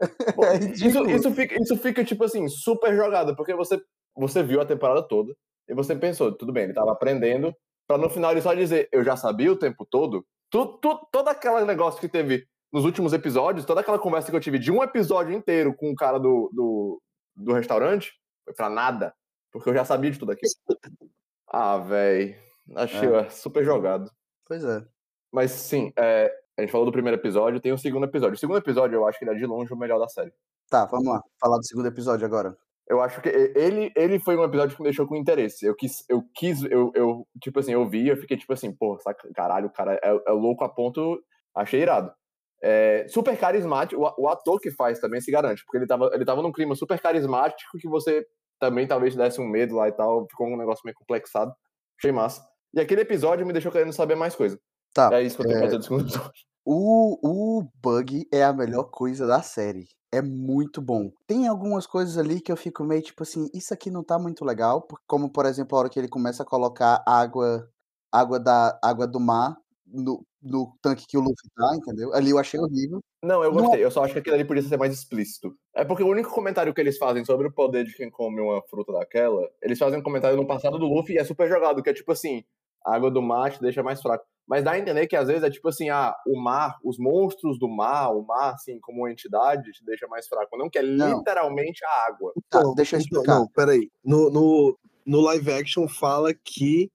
[0.34, 1.10] Pô, É isso, ridículo.
[1.10, 3.80] isso, fica, isso fica, tipo assim, super jogado, porque você,
[4.16, 5.34] você viu a temporada toda
[5.68, 7.54] e você pensou, tudo bem, ele tava aprendendo,
[7.86, 10.26] pra no final ele só dizer, eu já sabia o tempo todo.
[10.50, 14.40] Tu, tu, todo aquele negócio que teve nos últimos episódios, toda aquela conversa que eu
[14.40, 17.02] tive de um episódio inteiro com o cara do, do,
[17.36, 18.12] do restaurante,
[18.44, 19.14] foi pra nada,
[19.52, 20.52] porque eu já sabia de tudo aquilo.
[21.52, 22.38] Ah, véi,
[22.76, 24.08] achei é, super jogado.
[24.46, 24.86] Pois é.
[25.32, 28.36] Mas sim, é, a gente falou do primeiro episódio, tem o segundo episódio.
[28.36, 30.32] O segundo episódio eu acho que ele é de longe o melhor da série.
[30.68, 31.20] Tá, vamos lá.
[31.40, 32.56] Falar do segundo episódio agora.
[32.90, 35.64] Eu acho que ele, ele foi um episódio que me deixou com interesse.
[35.64, 38.98] Eu quis, eu quis, eu, eu tipo assim, eu vi, eu fiquei tipo assim, pô,
[38.98, 41.22] saca, caralho, o cara é, é louco a ponto,
[41.54, 42.12] achei irado.
[42.60, 46.24] É, super carismático, o, o ator que faz também se garante, porque ele tava, ele
[46.24, 48.26] tava num clima super carismático que você
[48.58, 51.54] também talvez desse um medo lá e tal, ficou um negócio meio complexado.
[51.96, 52.44] Achei massa.
[52.74, 54.58] E aquele episódio me deixou querendo saber mais coisa.
[54.92, 55.10] Tá.
[55.12, 56.49] É isso que eu tenho é, dizer do segundo episódio.
[56.64, 59.88] O, o Bug é a melhor coisa da série.
[60.12, 61.10] É muito bom.
[61.26, 64.44] Tem algumas coisas ali que eu fico meio tipo assim, isso aqui não tá muito
[64.44, 67.68] legal, como por exemplo a hora que ele começa a colocar água,
[68.12, 69.56] água da água do mar
[69.86, 72.12] no, no tanque que o Luffy tá, entendeu?
[72.14, 73.00] Ali eu achei horrível.
[73.22, 73.84] Não, eu Não- gostei.
[73.84, 75.54] Eu só acho que aquilo ali podia ser mais explícito.
[75.74, 78.62] É porque o único comentário que eles fazem sobre o poder de quem come uma
[78.62, 81.90] fruta daquela, eles fazem um comentário no passado do Luffy e é super jogado, que
[81.90, 82.44] é tipo assim,
[82.84, 84.24] a água do mar te deixa mais fraco.
[84.50, 87.56] Mas dá a entender que às vezes é tipo assim, ah, o mar, os monstros
[87.56, 90.56] do mar, o mar, assim, como entidade, te deixa mais fraco.
[90.58, 91.18] Não que é Não.
[91.18, 92.32] literalmente a água.
[92.50, 93.38] Tá, Então, deixa eu então, explicar.
[93.38, 93.88] não, peraí.
[94.04, 94.76] No, no,
[95.06, 96.90] no live action fala que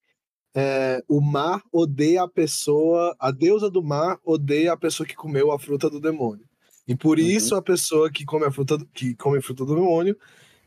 [0.54, 5.50] é, o mar odeia a pessoa, a deusa do mar odeia a pessoa que comeu
[5.50, 6.46] a fruta do demônio.
[6.86, 7.26] E por Uhum.
[7.26, 10.18] isso a pessoa que come a fruta, do- que come a fruta do demônio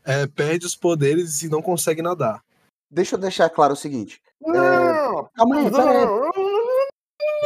[0.03, 2.43] é, perde os poderes e não consegue nadar.
[2.89, 4.19] Deixa eu deixar claro o seguinte.
[4.41, 5.29] Não!
[5.35, 6.48] Calma aí, pera aí.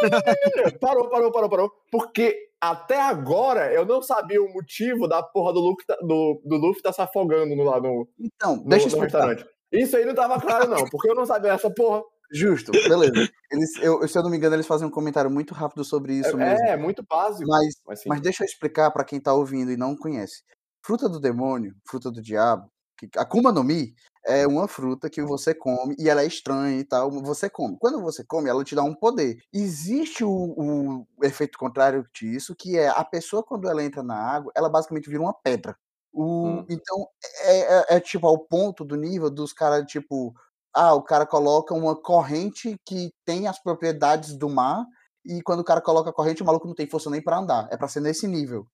[0.80, 1.72] Parou, parou, parou, parou.
[1.92, 6.56] Porque até agora eu não sabia o motivo da porra do Luffy, tá- do, do
[6.58, 9.28] Luffy tá se afogando no, lá no, Então, no, deixa eu no explicar.
[9.28, 9.46] restaurante.
[9.72, 12.02] Isso aí não tava claro, não, porque eu não sabia essa porra.
[12.32, 13.30] Justo, beleza.
[13.52, 16.36] Eles, eu, se eu não me engano, eles fazem um comentário muito rápido sobre isso
[16.38, 16.66] mesmo.
[16.66, 17.48] É, é muito básico.
[17.48, 18.02] Mas Mas.
[18.08, 20.42] Mas deixa eu explicar pra quem tá ouvindo e não conhece.
[20.86, 22.68] Fruta do demônio, fruta do diabo,
[23.10, 23.94] que Akuma no Mi
[24.26, 27.78] é uma fruta que você come e ela é estranha e tal, você come.
[27.80, 29.38] Quando você come, ela te dá um poder.
[29.54, 34.52] Existe o, o efeito contrário disso, que é a pessoa quando ela entra na água,
[34.56, 35.76] ela basicamente vira uma pedra.
[36.14, 36.66] O, Hum.
[36.70, 37.08] Então
[37.44, 37.60] é,
[37.94, 40.34] é- é, tipo ao ponto do nível dos caras tipo,
[40.74, 44.86] ah, o cara coloca uma corrente que tem as propriedades do mar
[45.26, 47.68] e quando o cara coloca a corrente, o maluco não tem força nem pra andar.
[47.72, 48.68] É pra ser nesse nível.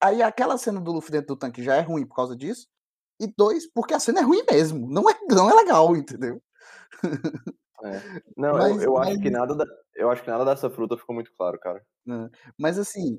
[0.00, 2.66] Aí aquela cena do Luffy dentro do tanque já é ruim por causa disso.
[3.22, 4.88] E dois, porque a cena é ruim mesmo.
[4.90, 6.42] Não é, não é legal, entendeu?
[8.36, 10.96] Não, Mas- eu, eu acho mas- que nada da- eu acho que nada dessa fruta
[10.96, 11.82] ficou muito claro, cara.
[12.58, 13.18] Mas assim,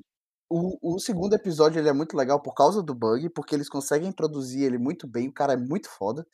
[0.50, 4.08] o, o segundo episódio ele é muito legal por causa do bug, porque eles conseguem
[4.08, 6.26] introduzir ele muito bem, o cara é muito foda.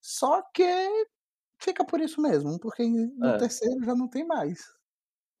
[0.00, 0.64] Só que
[1.58, 3.38] fica por isso mesmo, porque no É.
[3.38, 4.60] terceiro já não tem mais.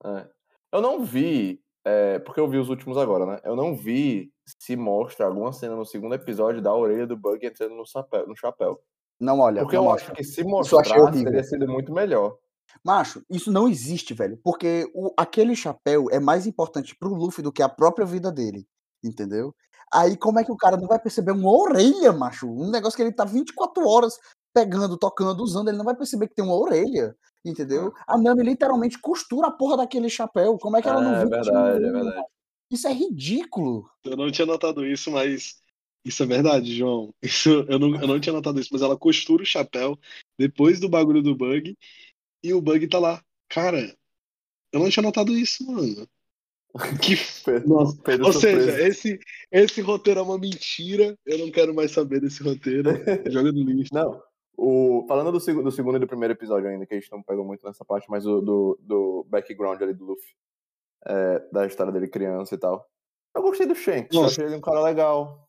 [0.04, 0.28] É.
[0.72, 3.38] Eu não vi, é, porque eu vi os últimos agora, né?
[3.44, 7.74] Eu não vi se mostra alguma cena no segundo episódio da orelha do Bug entrando
[7.74, 8.26] no chapéu.
[8.26, 8.80] No chapéu.
[9.20, 10.12] Não olha, Porque não eu mostra.
[10.12, 10.82] acho que se mostrar
[11.12, 12.36] teria sido muito melhor.
[12.84, 14.38] Macho, isso não existe, velho.
[14.42, 18.66] Porque o, aquele chapéu é mais importante pro Luffy do que a própria vida dele.
[19.04, 19.54] Entendeu?
[19.92, 22.48] Aí como é que o cara não vai perceber uma orelha, macho?
[22.48, 24.18] Um negócio que ele tá 24 horas
[24.54, 27.14] pegando, tocando, usando, ele não vai perceber que tem uma orelha.
[27.44, 27.92] Entendeu?
[28.06, 30.56] A Nami literalmente costura a porra daquele chapéu.
[30.58, 32.26] Como é que ela não É, viu uma verdade, é verdade.
[32.72, 33.88] Isso é ridículo.
[34.02, 35.60] Eu não tinha notado isso, mas
[36.04, 37.14] isso é verdade, João.
[37.22, 39.98] Isso, eu, não, eu não tinha notado isso, mas ela costura o chapéu
[40.38, 41.76] depois do bagulho do bug
[42.42, 43.22] e o bug tá lá.
[43.48, 43.94] Cara,
[44.72, 46.08] eu não tinha notado isso, mano.
[47.02, 47.14] Que
[47.68, 48.00] Nossa.
[48.02, 49.20] Pedro Ou seja, esse,
[49.50, 51.16] esse roteiro é uma mentira.
[51.26, 52.90] Eu não quero mais saber desse roteiro.
[53.30, 53.92] Joga no lixo.
[53.92, 54.22] Não,
[54.56, 57.22] o, falando do, seg- do segundo e do primeiro episódio ainda, que a gente não
[57.22, 60.34] pegou muito nessa parte, mas do, do, do background ali do Luffy,
[61.06, 62.86] é, da história dele criança e tal.
[63.34, 64.34] Eu gostei do Shanks, eu Nossa.
[64.34, 65.48] achei ele um cara legal.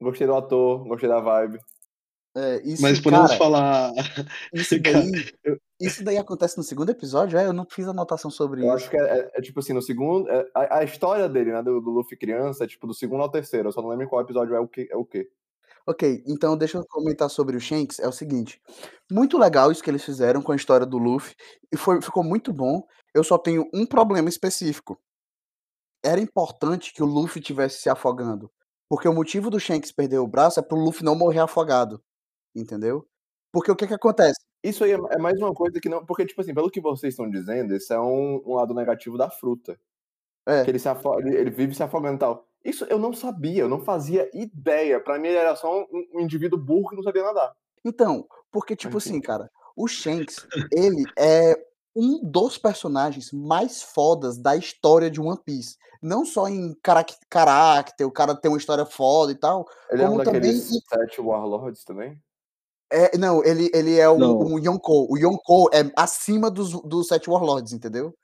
[0.00, 1.58] Gostei do ator, gostei da vibe.
[2.36, 3.92] É, isso, Mas podemos cara, falar.
[4.52, 5.10] isso daí,
[5.80, 7.44] isso daí acontece no segundo episódio, é?
[7.46, 8.74] Eu não fiz anotação sobre Eu isso.
[8.76, 10.30] acho que é, é- é tipo assim, no segundo.
[10.30, 13.30] é- a, a história dele, né, do, do Luffy criança, é tipo do segundo ao
[13.30, 13.68] terceiro.
[13.68, 14.88] Eu só não lembro qual episódio é o que.
[14.90, 15.28] É o quê.
[15.86, 17.98] Ok, então deixa eu comentar sobre o Shanks.
[17.98, 18.60] É o seguinte:
[19.10, 21.34] muito legal isso que eles fizeram com a história do Luffy,
[21.72, 22.86] e foi, ficou muito bom.
[23.18, 25.00] Eu só tenho um problema específico.
[26.04, 28.50] Era importante que o Luffy tivesse se afogando,
[28.88, 32.02] porque o motivo do Shanks perder o braço é pro Luffy não morrer afogado,
[32.54, 33.06] entendeu?
[33.52, 34.38] Porque o que que acontece?
[34.62, 36.04] Isso aí é, é mais uma coisa que não.
[36.04, 39.30] Porque, tipo assim, pelo que vocês estão dizendo, esse é um, um lado negativo da
[39.30, 39.78] fruta.
[40.46, 40.64] É.
[40.64, 42.46] Que ele, se afo- ele, vive se afogando e tal.
[42.64, 45.00] Isso eu não sabia, eu não fazia ideia.
[45.00, 47.54] Pra mim, ele era só um, um indivíduo burro que não sabia nadar.
[47.84, 54.56] Então, porque, tipo assim, cara, o Shanks, ele é um dos personagens mais fodas da
[54.56, 55.76] história de One Piece.
[56.02, 56.74] Não só em
[57.30, 59.66] caráter, o cara tem uma história foda e tal.
[59.90, 62.20] Ele é um Como também sete Warlords também?
[62.90, 64.38] É, não, ele, ele é o, Não.
[64.38, 65.06] o Yonkou.
[65.10, 68.14] O Yonkou é acima dos, dos Sete Warlords, entendeu?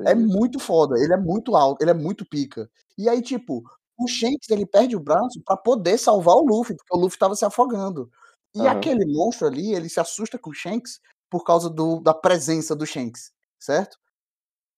[0.00, 0.26] É Entendi.
[0.26, 2.70] muito foda, ele é muito alto, ele é muito pica.
[2.98, 3.62] E aí, tipo,
[3.98, 7.34] o Shanks ele perde o braço pra poder salvar o Luffy, porque o Luffy tava
[7.34, 8.10] se afogando.
[8.54, 8.70] E Aham.
[8.70, 12.86] aquele monstro ali, ele se assusta com o Shanks por causa do, da presença do
[12.86, 13.96] Shanks, certo?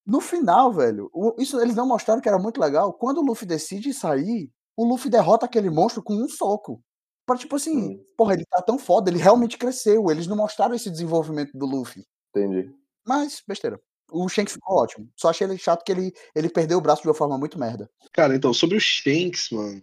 [0.07, 2.93] No final, velho, o- isso eles não mostraram que era muito legal.
[2.95, 6.83] Quando o Luffy decide sair, o Luffy derrota aquele monstro com um soco.
[7.27, 8.05] Pra tipo assim, Hum.
[8.17, 10.11] porra, ele tá tão foda, ele realmente cresceu.
[10.11, 12.07] Eles não mostraram esse desenvolvimento do Luffy.
[12.35, 12.75] Entendi.
[13.07, 13.79] Mas, besteira.
[14.11, 15.11] O Shanks ficou ótimo.
[15.15, 17.91] Só achei ele chato que ele, ele perdeu o braço de uma forma muito merda.
[18.15, 19.83] Cara, então, sobre o Shanks, mano.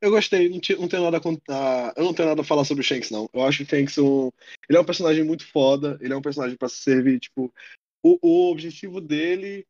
[0.00, 1.92] Eu gostei, não, não tenho nada a contar.
[1.96, 3.28] Eu não tenho nada a falar sobre o Shanks, não.
[3.32, 4.30] Eu acho que o Shanks um,
[4.68, 5.98] ele é um personagem muito foda.
[6.00, 7.52] Ele é um personagem pra servir, tipo.
[8.04, 9.64] O, o objetivo dele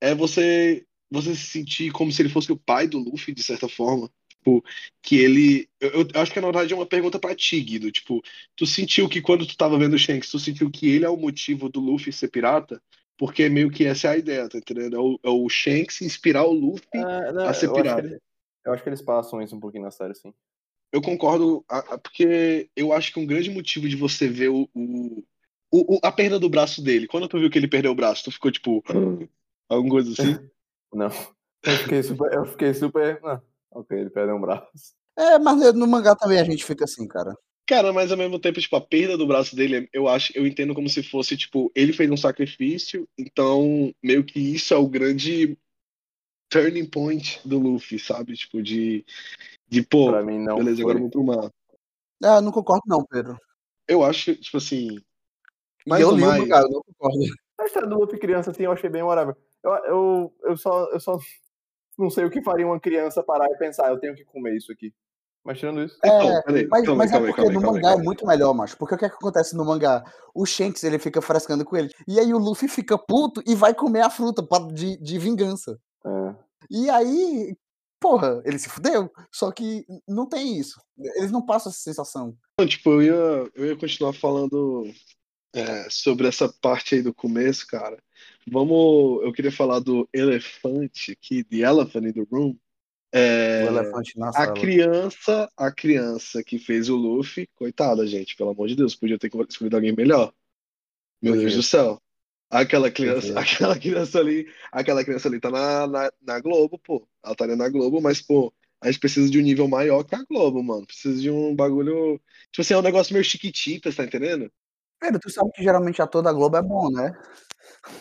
[0.00, 3.68] é você você se sentir como se ele fosse o pai do Luffy, de certa
[3.68, 4.10] forma.
[4.28, 4.64] Tipo,
[5.02, 5.68] que ele.
[5.80, 7.90] Eu, eu acho que na verdade é uma pergunta pra ti, Guido.
[7.90, 8.22] Tipo,
[8.56, 11.16] tu sentiu que quando tu tava vendo o Shanks, tu sentiu que ele é o
[11.16, 12.80] motivo do Luffy ser pirata?
[13.18, 14.96] Porque meio que essa é a ideia, tá entendendo?
[14.96, 18.06] É o, é o Shanks inspirar o Luffy Ah, não, a ser pirata.
[18.06, 18.18] ele-
[18.64, 20.32] eu acho que eles passam isso um pouquinho na série, sim.
[20.92, 21.64] Eu concordo,
[22.02, 25.22] porque eu acho que um grande motivo de você ver o, o,
[25.72, 28.24] o- o- a perda do braço dele, quando tu viu que ele perdeu o braço,
[28.24, 28.82] tu ficou tipo,
[29.68, 30.50] alguma coisa assim?
[30.92, 31.08] Não.
[31.62, 32.32] Eu fiquei super.
[32.32, 33.20] Eu fiquei super.
[33.24, 33.40] Ah,
[33.70, 34.94] ok, ele perdeu um braço.
[35.16, 37.36] É, mas no mangá também a gente fica assim, cara.
[37.68, 40.74] Cara, mas ao mesmo tempo, tipo, a perda do braço dele, eu acho, eu entendo
[40.74, 45.56] como se fosse, tipo, ele fez um sacrifício, então meio que isso é o grande
[46.50, 48.34] turning point do Luffy, sabe?
[48.34, 49.04] Tipo, de,
[49.68, 50.56] de pô, Pra mim, não.
[50.56, 50.92] beleza, foi.
[50.92, 51.50] agora vamos pro mar.
[52.22, 53.38] Ah, eu não concordo não, Pedro.
[53.88, 54.98] Eu acho, tipo assim,
[55.86, 56.42] Mais eu mais.
[56.42, 57.18] mangá, eu não concordo.
[57.58, 59.36] A história do Luffy criança, assim, eu achei bem whatever.
[59.62, 61.18] Eu, eu, eu, só, eu só
[61.98, 64.72] não sei o que faria uma criança parar e pensar, eu tenho que comer isso
[64.72, 64.92] aqui.
[65.44, 65.98] Mas tirando isso.
[66.04, 68.26] Então, É, peraí, mas, calma mas é calma porque calma no mangá calma é muito
[68.26, 68.76] melhor, macho.
[68.76, 70.04] Porque o que é que acontece no mangá?
[70.34, 71.90] O Shanks, ele fica frescando com ele.
[72.06, 75.78] E aí o Luffy fica puto e vai comer a fruta pra- de, de vingança.
[76.04, 76.34] É.
[76.70, 77.56] E aí,
[78.00, 79.10] porra, ele se fudeu.
[79.32, 80.80] Só que não tem isso.
[81.16, 82.36] Eles não passam essa sensação.
[82.58, 84.84] Não, tipo, eu ia, eu ia continuar falando
[85.54, 88.02] é, sobre essa parte aí do começo, cara.
[88.46, 92.56] Vamos, eu queria falar do elefante aqui, the elephant in the room.
[93.12, 94.54] É, O elefante na a sala.
[94.54, 99.30] criança, a criança que fez o Luffy, coitada, gente, pelo amor de Deus, podia ter
[99.48, 100.32] escolhido alguém melhor.
[101.20, 102.00] Meu Deus do céu.
[102.50, 107.06] Aquela criança, aquela criança ali, aquela criança ali tá na, na, na Globo, pô.
[107.24, 110.14] Ela tá ali na Globo, mas, pô, a gente precisa de um nível maior que
[110.16, 110.84] a Globo, mano.
[110.86, 112.20] Precisa de um bagulho.
[112.50, 114.50] Tipo assim, é um negócio meio chiquititas, tá entendendo?
[114.98, 117.12] Pedro, tu sabe que geralmente ator da Globo é bom, né?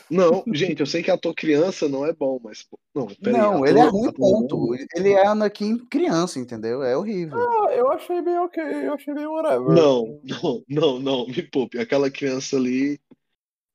[0.10, 3.40] Não, gente, eu sei que ator criança não é bom, mas, pô, não, peraí.
[3.40, 4.58] não, ator- ele é ruim, ator ponto.
[4.58, 6.82] bom- Ele é Anakin criança, entendeu?
[6.82, 7.38] É horrível.
[7.40, 9.68] Ah, eu achei bem ok, eu achei bem whatever.
[9.68, 11.78] Não, não, não, não, me poupe.
[11.80, 13.00] Aquela criança ali,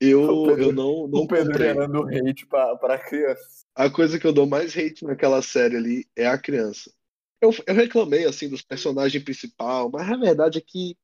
[0.09, 3.65] eu, O Pedro- eu não, não O Pedro gerando hate pra, pra criança.
[3.75, 6.93] A coisa que eu dou mais hate naquela série ali é a criança.
[7.41, 10.97] Eu, eu reclamei, assim, dos personagens principal, mas a verdade é que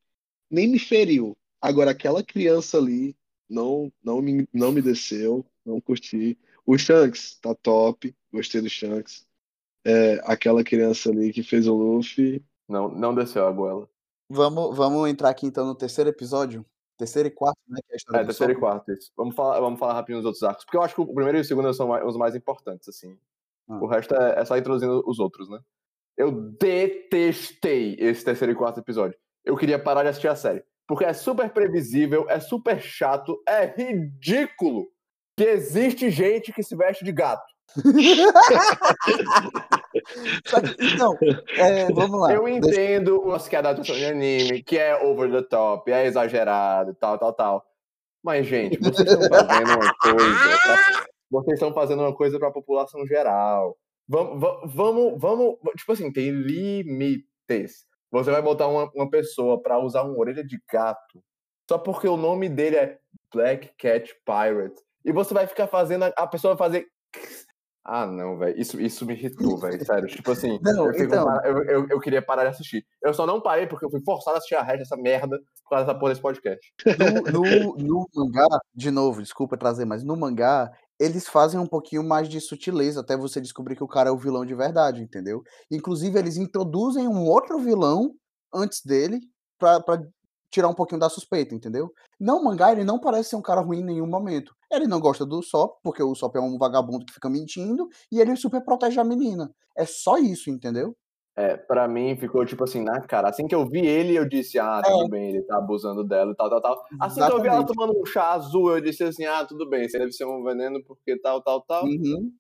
[0.51, 1.37] nem me feriu.
[1.61, 3.17] Agora, aquela criança ali
[3.49, 6.39] não, não, me, não me desceu, não curti.
[6.65, 9.27] O Shanks tá top, gostei do Shanks.
[9.85, 12.45] É, aquela criança ali que fez o Luffy.
[12.69, 13.89] Não, não desceu a goela.
[14.29, 16.65] Vamos, vamos entrar aqui então no terceiro episódio.
[17.01, 17.79] Terceiro e quarto, né?
[17.87, 18.61] Que é a história É, terceiro e Sop.
[18.61, 19.11] quarto, isso.
[19.17, 20.65] Vamos falar, vamos falar rapidinho dos outros arcos.
[20.67, 23.19] Porque eu acho que o primeiro e o segundo são mais- os mais importantes, assim.
[23.69, 23.79] Ah.
[23.83, 25.59] O resto é, é só introduzindo os outros, né?
[26.17, 29.19] Eu detestei esse terceiro e quarto episódio.
[29.45, 30.63] Eu queria parar de assistir a série.
[30.87, 34.89] Porque é super previsível, é super chato, é ridículo
[35.37, 37.47] que existe gente que se veste de gato.
[40.45, 41.17] Que, então,
[41.57, 42.33] é, vamos lá.
[42.33, 46.07] Eu Deixa- entendo o que é adaptação de anime, que é over the top, é
[46.07, 47.67] exagerado, tal, tal, tal.
[48.23, 50.59] Mas, gente, vocês estão fazendo uma coisa.
[50.63, 53.77] pra- Vocês estão fazendo uma coisa para a população geral.
[54.09, 55.57] Vamos, va- vamos, vamos.
[55.77, 57.87] Tipo assim, tem limites.
[58.11, 61.23] Você vai botar uma, uma pessoa para usar uma orelha de gato
[61.69, 62.99] só porque o nome dele é
[63.33, 64.83] Black Cat Pirate.
[65.05, 66.03] E você vai ficar fazendo.
[66.05, 66.87] A, a pessoa vai fazer.
[67.85, 68.61] Ah, não, velho.
[68.61, 69.79] Isso, isso me irritou, velho.
[69.85, 70.09] Sério.
[70.09, 71.25] Tipo assim, Não, eu, então.
[71.25, 72.85] para- eu, eu, eu queria parar de assistir.
[73.03, 75.71] Eu só não parei porque eu fui forçado a assistir a resto dessa merda por
[75.71, 76.61] causa dessa porra desse podcast.
[77.33, 82.05] No, no, no mangá, de novo, desculpa trazer, mas no mangá, eles fazem um pouquinho
[82.05, 85.43] mais de sutileza até você descobrir que o cara é o vilão de verdade, entendeu?
[85.71, 88.13] Inclusive, eles introduzem um outro vilão
[88.53, 89.19] antes dele
[89.59, 90.03] pra, pra
[90.51, 91.93] tirar um pouquinho da suspeita, entendeu?
[92.19, 94.55] Não, o mangá, ele não parece ser um cara ruim em nenhum momento.
[94.71, 98.21] Ele não gosta do Sop, porque o Sop é um vagabundo que fica mentindo, e
[98.21, 99.53] ele super protege a menina.
[99.77, 100.97] É só isso, entendeu?
[101.37, 103.29] É, pra mim ficou tipo assim, na cara.
[103.29, 106.35] Assim que eu vi ele, eu disse, ah, tudo bem, ele tá abusando dela e
[106.35, 106.85] tal, tal, tal.
[107.01, 107.75] Assim que eu vi ela Exatamente.
[107.75, 110.83] tomando um chá azul, eu disse assim, ah, tudo bem, você deve ser um veneno
[110.85, 111.85] porque tal, tal, tal.
[111.85, 112.31] Uhum.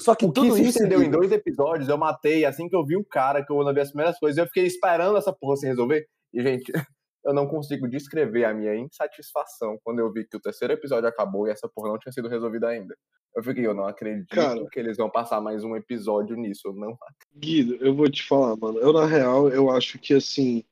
[0.00, 0.70] Só que O que tudo se isso.
[0.70, 3.74] estendeu em dois episódios, eu matei assim que eu vi o cara, que eu não
[3.74, 6.06] vi as primeiras coisas, eu fiquei esperando essa porra se resolver.
[6.32, 6.72] E, gente,
[7.24, 11.46] eu não consigo descrever a minha insatisfação quando eu vi que o terceiro episódio acabou
[11.46, 12.96] e essa porra não tinha sido resolvida ainda.
[13.36, 14.66] Eu fiquei, eu não acredito Cara.
[14.70, 16.62] que eles vão passar mais um episódio nisso.
[16.66, 16.96] Eu não
[17.36, 18.78] Guido, eu vou te falar, mano.
[18.78, 20.64] Eu, na real, eu acho que, assim,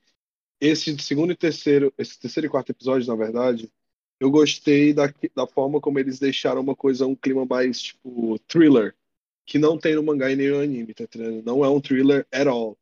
[0.60, 3.70] esse segundo e terceiro, esse terceiro e quarto episódio, na verdade,
[4.18, 8.94] eu gostei da, da forma como eles deixaram uma coisa, um clima mais, tipo, thriller,
[9.44, 11.44] que não tem no mangá e nem no anime, tá entendendo?
[11.44, 12.76] Não é um thriller at all.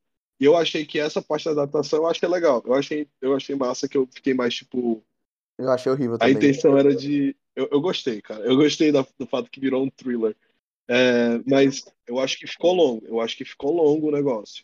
[0.45, 2.62] E eu achei que essa parte da adaptação eu achei legal.
[2.66, 5.03] Eu achei, eu achei massa que eu fiquei mais, tipo,
[5.59, 6.34] Eu achei horrível a também.
[6.34, 7.34] intenção era de.
[7.57, 8.45] Eu, eu gostei, cara.
[8.45, 10.36] Eu gostei da- do fato que virou um thriller.
[10.86, 13.07] É, mas eu acho que ficou longo.
[13.07, 14.62] Eu acho que ficou longo o negócio.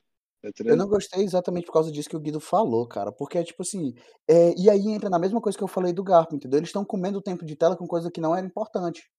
[0.64, 3.10] Eu não gostei exatamente por causa disso que o Guido falou, cara.
[3.10, 3.94] Porque é tipo assim.
[4.28, 6.58] é, e aí entra na mesma coisa que eu falei do Garp, entendeu?
[6.58, 9.10] Eles estão comendo o tempo de tela com coisa que não era importante.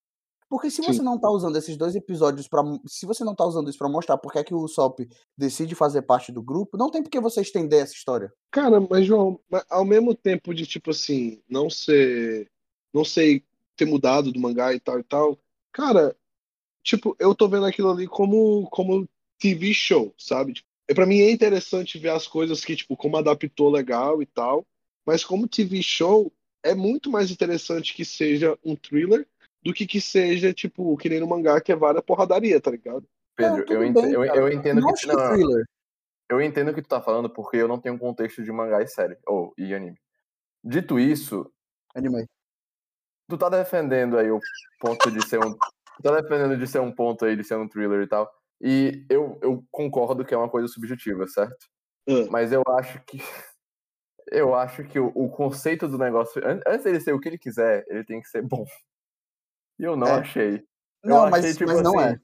[0.51, 1.03] Porque se você Sim.
[1.05, 4.17] não tá usando esses dois episódios para Se você não tá usando isso pra mostrar
[4.17, 4.99] porque é que o Sop
[5.37, 8.33] decide fazer parte do grupo, não tem por que você estender essa história.
[8.51, 9.39] Cara, mas João,
[9.69, 12.51] ao mesmo tempo de tipo assim, não ser.
[12.93, 13.45] Não sei
[13.77, 15.39] ter mudado do mangá e tal e tal.
[15.71, 16.13] Cara,
[16.83, 19.07] tipo, eu tô vendo aquilo ali como, como
[19.39, 20.51] TV show, sabe?
[20.51, 24.25] Tipo, é, pra mim é interessante ver as coisas que, tipo, como adaptou legal e
[24.25, 24.67] tal.
[25.05, 26.29] Mas como TV show,
[26.61, 29.25] é muito mais interessante que seja um thriller
[29.63, 33.07] do que que seja, tipo, que nem no mangá, que é várias porradaria, tá ligado?
[33.35, 35.17] Pedro, Não, tudo eu, ente- bem, eu, eu entendo Mostra que.
[35.17, 35.65] Não, o não, thriller.
[36.29, 38.87] eu entendo o que tu tá falando porque eu não tenho contexto de mangá e
[38.87, 39.17] série.
[39.25, 39.97] Ou e anime.
[40.63, 41.51] Dito isso,
[41.95, 42.25] Anime.
[43.27, 44.39] tu tá defendendo aí o
[44.79, 45.53] ponto de ser um.
[45.53, 48.31] Tu tá defendendo de ser um ponto aí, de ser um thriller e tal.
[48.59, 51.67] E eu, eu concordo que é uma coisa subjetiva, certo?
[52.07, 53.17] Ah, Mas eu acho que.
[54.31, 56.41] Eu acho que o, o conceito do negócio.
[56.47, 58.63] an- Antes dele ser o que ele quiser, ele tem que ser bom.
[59.81, 60.19] E eu não É.
[60.19, 60.63] achei.
[61.03, 62.19] Não, eu mas, achei, tipo mas não assim, é.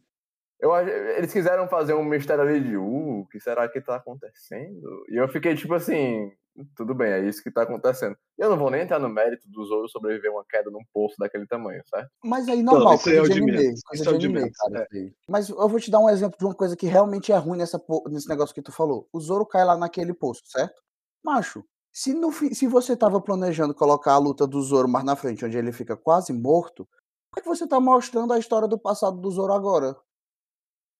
[0.60, 5.06] Eu, eles quiseram fazer um mistério ali de, uh, o que será que tá acontecendo?
[5.10, 6.32] E eu fiquei tipo assim,
[6.76, 8.16] tudo bem, é isso que tá acontecendo.
[8.38, 11.16] Eu não vou nem entrar no mérito do Zoro sobreviver a uma queda num poço
[11.20, 12.10] daquele tamanho, certo?
[12.24, 13.58] Mas aí normal, isso aí coisa é o de anime.
[13.58, 14.88] Coisa Isso é de anime, cara.
[14.94, 15.12] é.
[15.28, 17.80] Mas eu vou te dar um exemplo de uma coisa que realmente é ruim nessa,
[18.08, 19.08] nesse negócio que tu falou.
[19.14, 20.82] O Zoro cai lá naquele poço, certo?
[21.24, 25.46] Macho, se, no, se você tava planejando colocar a luta do Zoro mais na frente,
[25.46, 26.88] onde ele fica quase morto,
[27.32, 29.96] por que você tá mostrando a história do passado do Zoro agora?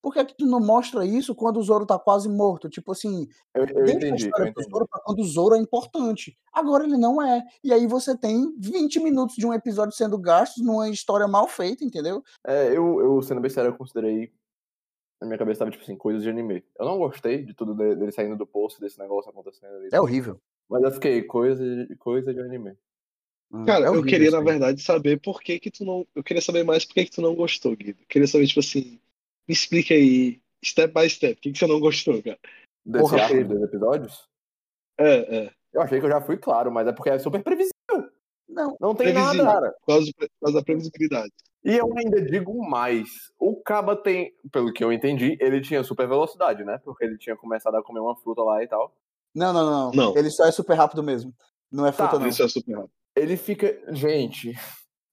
[0.02, 2.70] Por que, que tu não mostra isso quando o Zoro tá quase morto?
[2.70, 4.64] Tipo assim, Eu, eu deixa a entendi, eu história do.
[4.64, 6.38] Zoro pra quando o Zoro é importante.
[6.54, 7.44] Agora ele não é.
[7.64, 11.84] E aí você tem 20 minutos de um episódio sendo gastos numa história mal feita,
[11.84, 12.24] entendeu?
[12.46, 14.32] É, eu, eu, sendo bem sério, eu considerei.
[15.20, 16.64] Na minha cabeça tava tipo assim, coisas de anime.
[16.80, 19.90] Eu não gostei de tudo de- dele saindo do poço, desse negócio acontecendo ali.
[19.92, 20.40] É horrível.
[20.70, 22.78] Mas eu fiquei, coisa, de- coisa de anime.
[23.54, 26.06] Ah, Cara, é eu queria, na verdade, saber por que que tu não.
[26.14, 28.00] Eu queria saber mais por que que tu não gostou, Guido.
[28.02, 29.00] Eu queria saber, tipo assim,
[29.48, 32.38] me explica aí, step by step, por que que você não gostou, cara?
[32.86, 34.28] Desse Porra, arco dois episódios?
[34.98, 35.52] É, é.
[35.74, 37.74] Eu achei que eu já fui claro, mas é porque é super previsível.
[38.50, 39.44] Não, Não tem Previsível.
[39.44, 39.76] nada, cara.
[39.82, 41.32] Por causa, por causa da previsibilidade.
[41.64, 43.10] E eu ainda digo mais.
[43.38, 46.80] O Caba tem, pelo que eu entendi, ele tinha super velocidade, né?
[46.84, 48.96] Porque ele tinha começado a comer uma fruta lá e tal.
[49.36, 49.92] não, não, não.
[49.92, 50.18] Não.
[50.18, 51.34] Ele só é super rápido mesmo.
[51.70, 52.28] Não é fruta, Tá, não.
[52.28, 52.92] Isso é super rápido.
[53.18, 53.76] Ele fica.
[53.94, 54.54] Gente,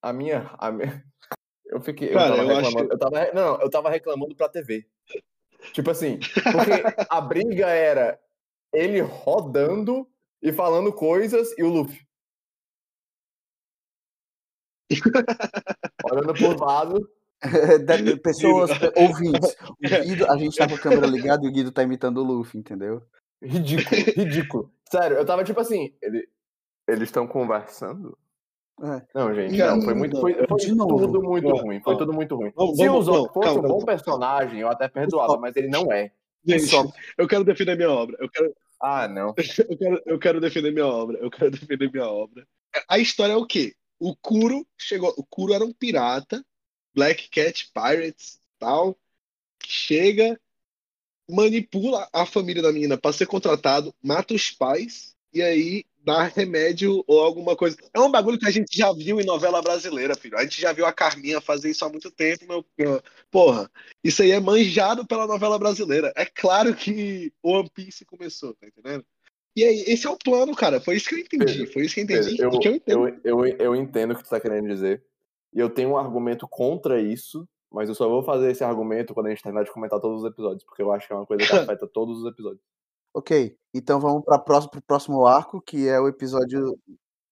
[0.02, 0.50] a minha.
[0.58, 1.02] A minha...
[1.66, 2.10] Eu fiquei.
[2.10, 2.92] Cara, eu tava eu acho reclamando.
[2.92, 4.86] Eu tava, não, eu tava reclamando pra TV.
[5.72, 8.20] Tipo assim, porque a briga era
[8.72, 10.06] ele rodando
[10.42, 12.06] e falando coisas e o Luffy.
[16.12, 17.10] Olhando pro lado.
[18.22, 19.56] Pessoas, ouvintes.
[19.62, 22.24] O Guido, a gente tá com a câmera ligada e o Guido tá imitando o
[22.24, 23.02] Luffy, entendeu?
[23.42, 24.74] Ridículo, ridículo.
[24.90, 25.94] Sério, eu tava tipo assim.
[26.02, 26.28] Ele,
[26.86, 28.16] eles estão conversando?
[28.82, 29.02] É.
[29.14, 29.80] Não, gente, não.
[29.82, 30.14] Foi muito.
[30.14, 30.98] não, Foi, foi de novo.
[30.98, 31.80] tudo muito Ó, ruim.
[31.80, 32.52] Foi tudo muito ruim.
[32.56, 35.92] Vamos- Se o não, fosse calma, um bom personagem, eu até perdoava, mas ele não
[35.92, 36.10] é.
[36.44, 36.84] Gente, Só-
[37.16, 38.16] eu quero defender minha obra.
[38.20, 39.32] Eu quero, Ah, não.
[39.70, 41.18] eu quero, eu quero defender minha obra.
[41.18, 42.46] Eu quero defender minha obra.
[42.88, 43.74] A história é o quê?
[44.00, 45.14] O Kuro chegou.
[45.16, 46.44] O Kuro era um pirata,
[46.92, 48.96] Black Cat Pirates tal,
[49.60, 50.38] que chega,
[51.30, 57.02] manipula a família da menina para ser contratado, mata os pais e aí dar remédio
[57.06, 57.76] ou alguma coisa.
[57.92, 60.36] É um bagulho que a gente já viu em novela brasileira, filho.
[60.36, 63.02] A gente já viu a Carminha fazer isso há muito tempo, meu.
[63.30, 63.70] Porra,
[64.02, 66.12] isso aí é manjado pela novela brasileira.
[66.14, 69.04] É claro que o One Piece começou, tá entendendo?
[69.56, 70.80] E aí, esse é o plano, cara.
[70.80, 71.66] Foi isso que eu entendi.
[71.68, 72.36] Foi isso que eu entendi.
[72.36, 73.20] Pedro, e que eu entendo.
[73.24, 75.02] eu, eu, eu entendo o que tu tá querendo dizer.
[75.54, 79.26] E eu tenho um argumento contra isso, mas eu só vou fazer esse argumento quando
[79.26, 81.46] a gente terminar de comentar todos os episódios, porque eu acho que é uma coisa
[81.46, 82.60] que afeta todos os episódios.
[83.14, 86.76] Ok, então vamos para próximo, pro próximo arco, que é o episódio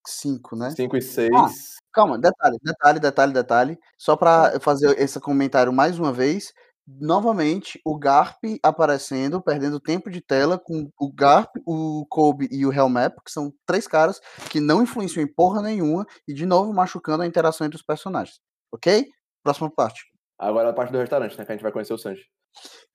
[0.06, 0.70] 5, né?
[0.70, 1.30] 5 e 6.
[1.34, 1.48] Ah,
[1.92, 3.78] calma, detalhe, detalhe, detalhe, detalhe.
[3.98, 6.52] Só para fazer esse comentário mais uma vez.
[6.86, 12.72] Novamente, o Garp aparecendo, perdendo tempo de tela com o Garp, o Kobe e o
[12.72, 14.20] Hellmap, que são três caras
[14.50, 18.40] que não influenciam em porra nenhuma e de novo machucando a interação entre os personagens.
[18.72, 19.08] Ok?
[19.44, 20.04] Próxima parte.
[20.38, 21.44] Agora a parte do restaurante, né?
[21.44, 22.24] Que a gente vai conhecer o Sanji.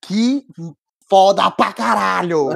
[0.02, 0.46] Que
[1.10, 2.50] foda pra caralho!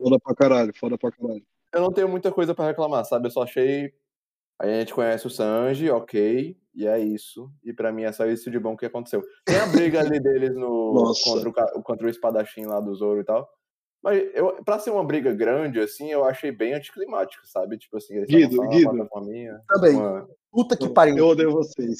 [0.00, 1.42] Foda pra caralho, foda pra caralho.
[1.72, 3.26] Eu não tenho muita coisa pra reclamar, sabe?
[3.26, 3.92] Eu só achei.
[4.60, 7.48] A gente conhece o Sanji, ok, e é isso.
[7.62, 9.22] E pra mim é só isso de bom que aconteceu.
[9.44, 11.22] Tem a briga ali deles no, Nossa.
[11.24, 13.48] contra, o, contra o espadachim lá do Zoro e tal.
[14.02, 17.76] Mas eu, pra ser uma briga grande, assim, eu achei bem anticlimático, sabe?
[17.78, 18.90] Tipo assim, eles Guido, Guido.
[18.90, 19.94] uma plataforminha, Também.
[19.96, 21.16] uma- Puta que pariu.
[21.18, 21.98] Eu odeio vocês.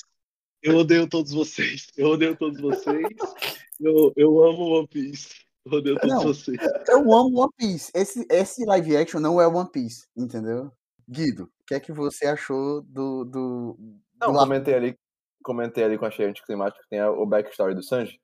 [0.63, 1.87] Eu odeio todos vocês.
[1.97, 3.07] Eu odeio todos vocês.
[3.81, 5.29] Eu, eu amo One Piece.
[5.71, 6.23] Eu odeio todos Não.
[6.23, 6.59] vocês.
[6.89, 7.91] Eu amo One Piece.
[7.95, 10.73] Esse, esse live action não é One Piece, entendeu?
[11.09, 13.25] Guido, o que é que você achou do.
[13.25, 14.41] do, do Não, arco?
[14.41, 14.99] comentei ali,
[15.43, 18.19] comentei ali que eu achei anticlimático, que tem a- o backstory do Sanji.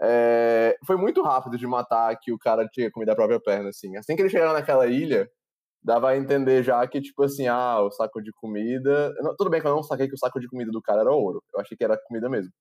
[0.00, 3.96] É, foi muito rápido de matar que o cara tinha comido a própria perna, assim.
[3.96, 5.28] Assim que eles chegaram naquela ilha,
[5.82, 9.12] dava a entender já que, tipo assim, ah, o saco de comida...
[9.22, 11.10] não- tudo bem que eu não saquei que o saco de comida do cara era
[11.10, 11.42] ouro.
[11.52, 12.52] Eu achei que era comida mesmo.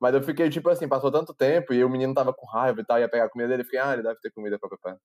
[0.00, 2.84] Mas eu fiquei, tipo assim, passou tanto tempo e o menino tava com raiva e
[2.84, 5.00] tal, ia pegar a comida dele, fiquei, ah, ele deve ter comido a própria perna.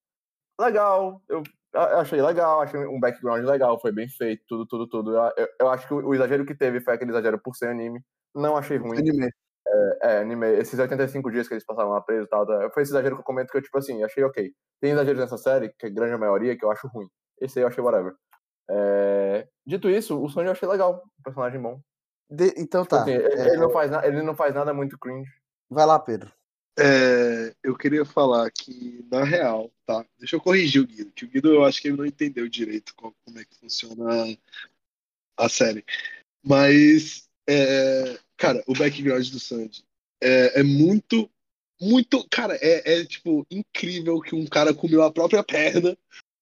[0.59, 5.15] Legal, eu achei legal, achei um background legal, foi bem feito, tudo, tudo, tudo.
[5.15, 7.99] Eu, eu- acho que o, exagero que teve foi aquele exagero por ser anime.
[8.35, 8.99] Não achei ruim.
[8.99, 9.29] Anime.
[10.03, 12.91] É, anime, esses 85 dias que eles passaram lá presos e tal, tá, foi esse
[12.91, 14.51] exagero que eu comento que eu, tipo assim, achei ok.
[14.81, 17.07] Tem exageros nessa série, que é a grande maioria, que eu acho ruim.
[17.39, 18.13] Esse aí eu achei whatever.
[18.69, 21.79] É, Dito isso, o Sonny eu achei legal, um personagem bom.
[22.32, 23.01] De- então Tipo tá.
[23.01, 25.29] assim, ele, é, ele não faz na- ele não faz nada muito cringe.
[25.69, 26.32] vai lá, Pedro.
[26.79, 30.05] É, eu queria falar que, na real, tá?
[30.17, 32.95] Deixa eu corrigir o Guido, que o Guido eu acho que ele não entendeu direito
[32.95, 34.05] co- como é que funciona
[35.38, 35.84] a, a série.
[36.41, 39.84] Mas, é, cara, o background do Sanji
[40.23, 41.29] é, é muito,
[41.79, 42.25] muito.
[42.29, 45.97] Cara, é, é, tipo incrível que um cara comeu a própria perna.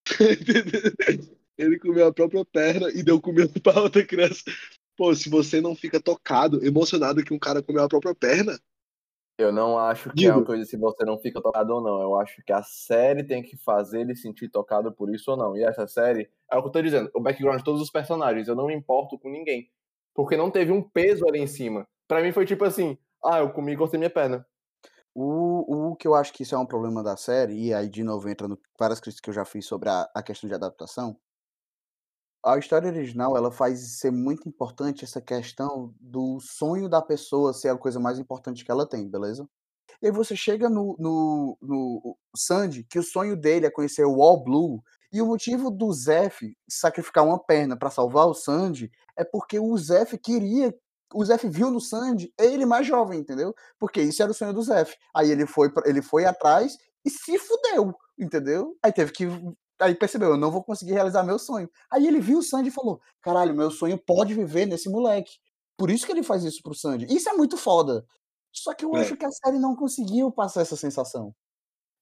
[1.57, 4.43] Ele comeu a própria perna e deu comida pra outra criança.
[4.99, 8.59] Pô, se você não fica tocado, emocionado que um cara comeu a própria perna,
[9.37, 10.45] Eu não acho que é uma Guido.
[10.45, 12.01] coisa se você não fica tocado ou não.
[12.01, 15.55] Eu acho que a série tem que fazer ele sentir tocado por isso ou não.
[15.55, 18.49] E essa série, é o que eu tô dizendo, o background de todos os personagens,
[18.49, 19.71] eu não me importo com ninguém.
[20.13, 21.87] Porque não teve um peso ali em cima.
[22.05, 24.45] Pra mim foi tipo assim, ah, eu comi e cortei minha perna.
[25.15, 28.03] O, o que eu acho que isso é um problema da série, e aí de
[28.03, 31.17] novo entra no várias críticas que eu já fiz sobre a, a questão de adaptação.
[32.43, 37.69] A história original ela faz ser muito importante essa questão do sonho da pessoa ser
[37.69, 39.47] a coisa mais importante que ela tem, beleza?
[40.01, 44.21] E aí você chega no, no, no Sandy, que o sonho dele é conhecer o
[44.23, 44.81] All Blue,
[45.11, 49.75] e o motivo do Zef sacrificar uma perna para salvar o Sandy é porque o
[49.77, 50.73] Zef queria.
[51.13, 53.55] O Zef viu no Sandy ele mais jovem, entendeu?
[53.79, 54.95] Porque isso era o sonho do Zef.
[55.13, 58.77] Aí ele foi, ele foi atrás e se fudeu, entendeu?
[58.83, 59.25] Aí teve que.
[59.79, 61.69] Aí percebeu, eu não vou conseguir realizar meu sonho.
[61.91, 65.31] Aí ele viu o Sandy e falou: caralho, meu sonho pode viver nesse moleque.
[65.77, 67.05] Por isso que ele faz isso pro Sandy.
[67.13, 68.05] Isso é muito foda.
[68.51, 69.01] Só que eu É.
[69.01, 71.33] acho que a série não conseguiu passar essa sensação.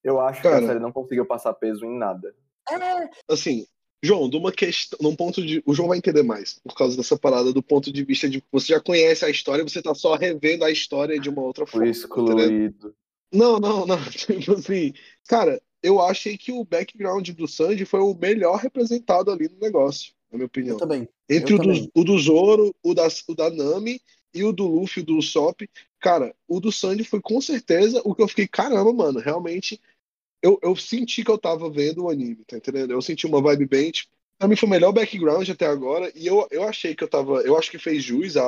[0.03, 0.63] Eu acho que Cara.
[0.63, 2.33] a série não conseguiu passar peso em nada.
[2.69, 3.65] É, assim,
[4.01, 7.17] João, de uma questão, num ponto de, o João vai entender mais por causa dessa
[7.17, 10.15] parada do ponto de vista de que você já conhece a história, você tá só
[10.15, 11.85] revendo a história de uma outra Foi forma.
[11.85, 12.95] tá excluído.
[13.33, 13.97] Não, não, não.
[14.11, 14.93] Tipo assim,
[15.27, 20.13] cara, eu achei que o background do Sanji foi o melhor representado ali no negócio,
[20.31, 20.77] na minha eu opinião.
[20.77, 21.07] também.
[21.29, 21.91] Entre eu o do, também.
[21.93, 24.01] o do Zoro, o da, o da Nami
[24.33, 25.69] e o do Luffy, o do Usopp,
[25.99, 29.79] cara, o do Sanji foi com certeza o que eu fiquei, caramba, mano, realmente
[30.41, 32.91] eu, eu senti que eu tava vendo o anime, tá entendendo?
[32.91, 36.27] Eu senti uma vibe bem, tipo, pra mim foi o melhor background até agora e
[36.27, 38.43] eu, eu achei que eu tava, eu acho que fez jus a,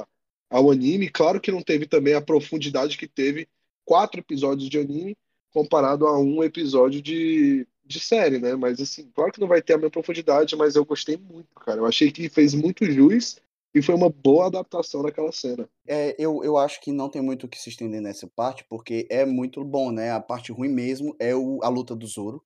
[0.00, 0.06] a-
[0.50, 3.48] ao anime, claro que não teve também a profundidade que teve
[3.84, 5.16] quatro episódios de anime
[5.54, 8.56] comparado a um episódio de, de série, né?
[8.56, 11.78] Mas assim, claro que não vai ter a mesma profundidade, mas eu gostei muito, cara.
[11.80, 13.36] Eu achei que fez muito jus
[13.72, 15.68] e foi uma boa adaptação daquela cena.
[15.86, 19.06] É, eu, eu acho que não tem muito o que se estender nessa parte, porque
[19.08, 20.10] é muito bom, né?
[20.10, 22.42] A parte ruim mesmo é o, a luta do Zoro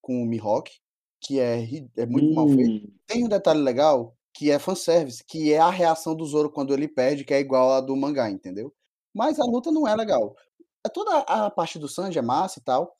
[0.00, 0.72] com o Mihawk,
[1.20, 1.62] que é,
[1.96, 2.86] é muito mal feito.
[2.86, 6.72] Hum, Tem um detalhe legal, que é fanservice, que é a reação do Zoro quando
[6.72, 8.72] ele perde, que é igual a do mangá, entendeu?
[9.12, 10.36] Mas a luta não é legal.
[10.86, 12.96] É toda a parte do Sanji é massa e tal.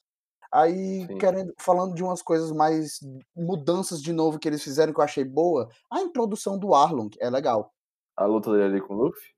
[0.53, 1.19] Aí, Sim.
[1.19, 2.99] querendo, falando de umas coisas mais
[3.35, 7.31] mudanças de novo que eles fizeram que eu achei boa, a introdução do Arlong é
[7.31, 7.73] legal.
[8.17, 9.36] A luta dele ali com o Luffy.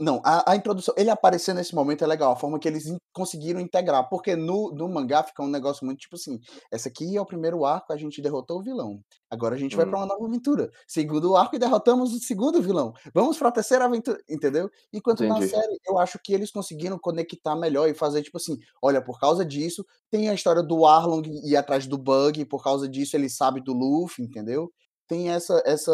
[0.00, 2.98] Não, a, a introdução, ele aparecer nesse momento é legal, a forma que eles in-
[3.12, 6.38] conseguiram integrar, porque no, no mangá fica um negócio muito tipo assim:
[6.70, 9.00] essa aqui é o primeiro arco, a gente derrotou o vilão.
[9.28, 9.90] Agora a gente vai Hum.
[9.90, 10.70] pra uma nova aventura.
[10.86, 12.92] Segundo arco e derrotamos o segundo vilão.
[13.12, 14.70] Vamos pra terceira aventura, entendeu?
[14.92, 15.48] Enquanto na Entendi.
[15.50, 19.44] série, eu acho que eles conseguiram conectar melhor e fazer tipo assim: olha, por causa
[19.44, 23.60] disso, tem a história do Arlong ir atrás do Bug, por causa disso ele sabe
[23.60, 24.72] do Luffy, entendeu?
[25.08, 25.92] Tem essa, essa,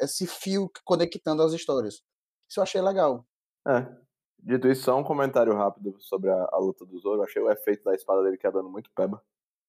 [0.00, 2.02] esse fio conectando as histórias.
[2.48, 3.24] Isso eu achei legal.
[3.66, 3.86] É.
[4.38, 7.20] Dito isso, só um comentário rápido sobre a, a luta do Zoro.
[7.20, 9.22] Eu achei o efeito da espada dele quebrando muito peba.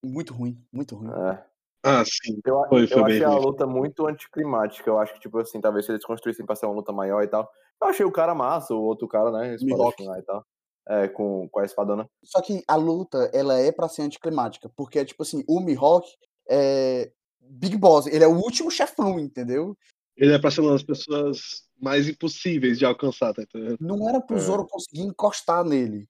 [0.04, 1.08] Muito ruim, muito ruim.
[1.30, 1.44] É.
[1.82, 2.38] Ah, sim.
[2.44, 3.44] Eu, Foi, foi eu bem achei a ruim.
[3.44, 4.90] luta muito anticlimática.
[4.90, 7.28] Eu acho que, tipo assim, talvez se eles construíssem pra ser uma luta maior e
[7.28, 7.50] tal.
[7.80, 9.54] Eu achei o cara massa, o outro cara, né?
[9.54, 10.44] Espadachim lá e tal.
[10.88, 12.08] É, com, com a espadona.
[12.22, 16.06] Só que a luta, ela é pra ser anticlimática, porque, tipo assim, o Mihawk
[16.48, 19.76] é Big Boss, ele é o último chefão, entendeu?
[20.16, 23.76] Ele é pra ser uma das pessoas mais impossíveis de alcançar, tá entendendo?
[23.80, 24.40] Não era pro É.
[24.40, 26.08] Zoro conseguir encostar nele.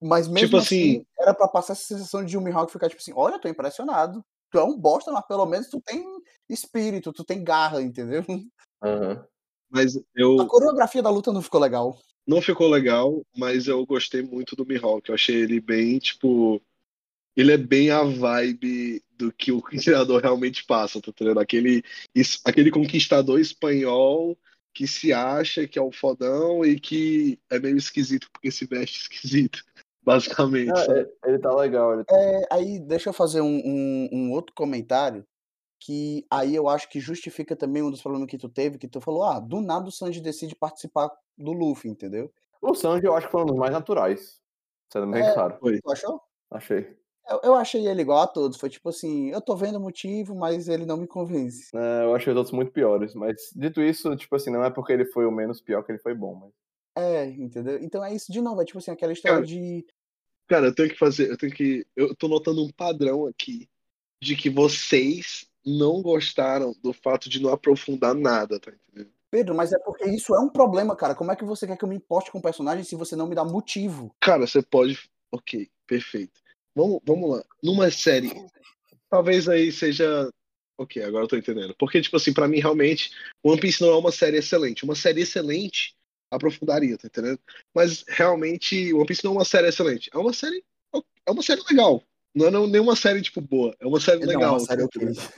[0.00, 3.00] Mas mesmo Tipo assim, assim- era pra passar essa sensação de o Mihawk ficar tipo
[3.00, 4.24] assim, olha, tô impressionado.
[4.50, 6.04] Tu é um bosta, mas pelo menos tu tem
[6.48, 8.24] espírito, tu tem garra, entendeu?
[8.82, 9.24] Aham.
[9.70, 11.98] Mas eu A coreografia da luta não ficou legal.
[12.26, 15.08] não ficou legal, mas eu gostei muito do Mihawk.
[15.08, 16.62] Eu achei ele bem, tipo.
[17.36, 19.60] Ele é bem a vibe do que o
[20.06, 21.38] criador realmente passa, tá entendendo?
[21.40, 21.82] Aquele,
[22.44, 24.36] aquele conquistador espanhol
[24.78, 29.00] que se acha que é o fodão e que é meio esquisito porque se veste
[29.10, 29.64] esquisito,
[30.00, 30.68] basicamente.
[30.78, 31.10] Sabe?
[31.26, 31.94] ele, tá legal.
[31.94, 32.04] Ele...
[32.08, 35.26] É, aí, deixa eu fazer um, um- um outro comentário
[35.80, 39.00] que aí eu acho que justifica também um dos problemas que tu teve, que tu
[39.00, 42.32] falou, ah, do nada o Sanji decide participar do Luffy, entendeu?
[42.62, 44.40] O Sanji eu acho que foi um dos mais naturais.
[44.92, 45.34] Sendo bem É.
[45.34, 45.58] claro.
[45.60, 46.20] Tu achou?
[46.52, 46.96] Achei.
[47.28, 50.34] Eu, eu achei ele igual a todos, foi tipo assim, eu tô vendo o motivo,
[50.34, 51.70] mas ele não me convence.
[51.74, 53.14] É, eu achei os outros muito piores.
[53.14, 55.98] Mas, dito isso, tipo assim, não é porque ele foi o menos pior que ele
[55.98, 56.34] foi bom.
[56.34, 56.50] Mas...
[56.96, 57.78] É, entendeu?
[57.82, 59.86] Então é isso de novo, é tipo assim, aquela história de.
[60.48, 61.86] Cara, eu tenho que fazer, eu tenho que.
[61.94, 63.68] Eu tô notando um padrão aqui
[64.20, 69.12] de que vocês não gostaram do fato de não aprofundar nada, tá entendendo?
[69.30, 71.14] Pedro, mas é porque isso é um problema, cara.
[71.14, 73.26] Como é que você quer que eu me importe com o personagem se você não
[73.26, 74.14] me dá motivo?
[74.18, 74.98] Cara, você pode.
[75.30, 76.40] Ok, perfeito.
[76.78, 77.44] Vamos, vamos lá.
[77.60, 78.30] Numa série,
[79.10, 80.30] talvez aí seja.
[80.78, 81.74] Ok, agora eu tô entendendo.
[81.76, 83.10] Porque, tipo assim, pra mim, realmente,
[83.42, 84.84] One Piece não é uma série excelente.
[84.84, 85.96] Uma série excelente
[86.30, 87.40] aprofundaria, tá entendendo?
[87.74, 90.08] Mas realmente, One Piece não é uma série excelente.
[90.14, 90.64] É uma série.
[91.26, 92.00] É uma série legal.
[92.32, 93.74] Não é nenhuma série, tipo, boa.
[93.80, 94.52] É uma série Não, legal.
[94.52, 95.32] uma série tá?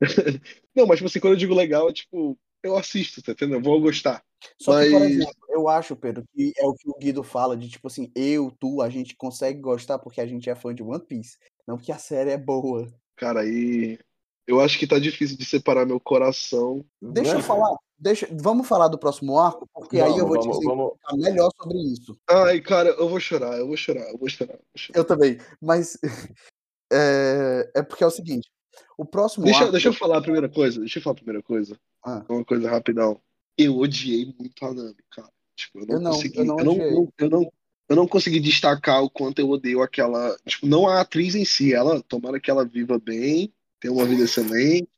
[0.72, 3.56] Não, mas, tipo assim, quando eu digo legal, é tipo, eu assisto, tá entendendo?
[3.56, 4.22] Eu vou gostar.
[4.60, 7.56] Só que, por Mas- exemplo, eu acho, Pedro, que é o que o Guido fala,
[7.56, 10.82] de tipo assim, eu, tu, a gente consegue gostar porque a gente é fã de
[10.82, 11.36] One Piece.
[11.66, 12.86] Não porque a série é boa.
[13.16, 13.98] Cara, aí.
[14.46, 16.84] Eu acho que tá difícil de separar meu coração.
[17.00, 20.64] Deixa eu falar, deixa, vamos falar do próximo arco, porque aí eu vou Vamos, te
[20.64, 21.24] vamos, explicar vamos.
[21.24, 22.18] melhor sobre isso.
[22.28, 24.54] Ai, cara, eu vou chorar, eu vou chorar, eu vou chorar.
[24.54, 24.98] eu vou chorar.
[24.98, 25.96] Eu também, mas
[26.92, 28.50] é, é porque é o seguinte,
[28.98, 29.72] o próximo Deixa, arco...
[29.72, 30.80] deixa eu falar a primeira coisa.
[30.80, 31.76] Deixa eu falar a primeira coisa.
[32.04, 32.24] Ah.
[32.28, 33.20] Uma coisa rapidão.
[33.64, 35.30] Eu odiei muito a Nami, cara.
[35.56, 36.38] Tipo, eu não Eu não, consegui.
[36.38, 37.52] eu não eu, não, eu, não,
[37.88, 40.36] eu não consegui destacar o quanto eu odeio aquela.
[40.46, 41.74] Tipo, não a atriz em si.
[41.74, 44.88] Ela, tomara que ela viva bem, tenha uma vida excelente.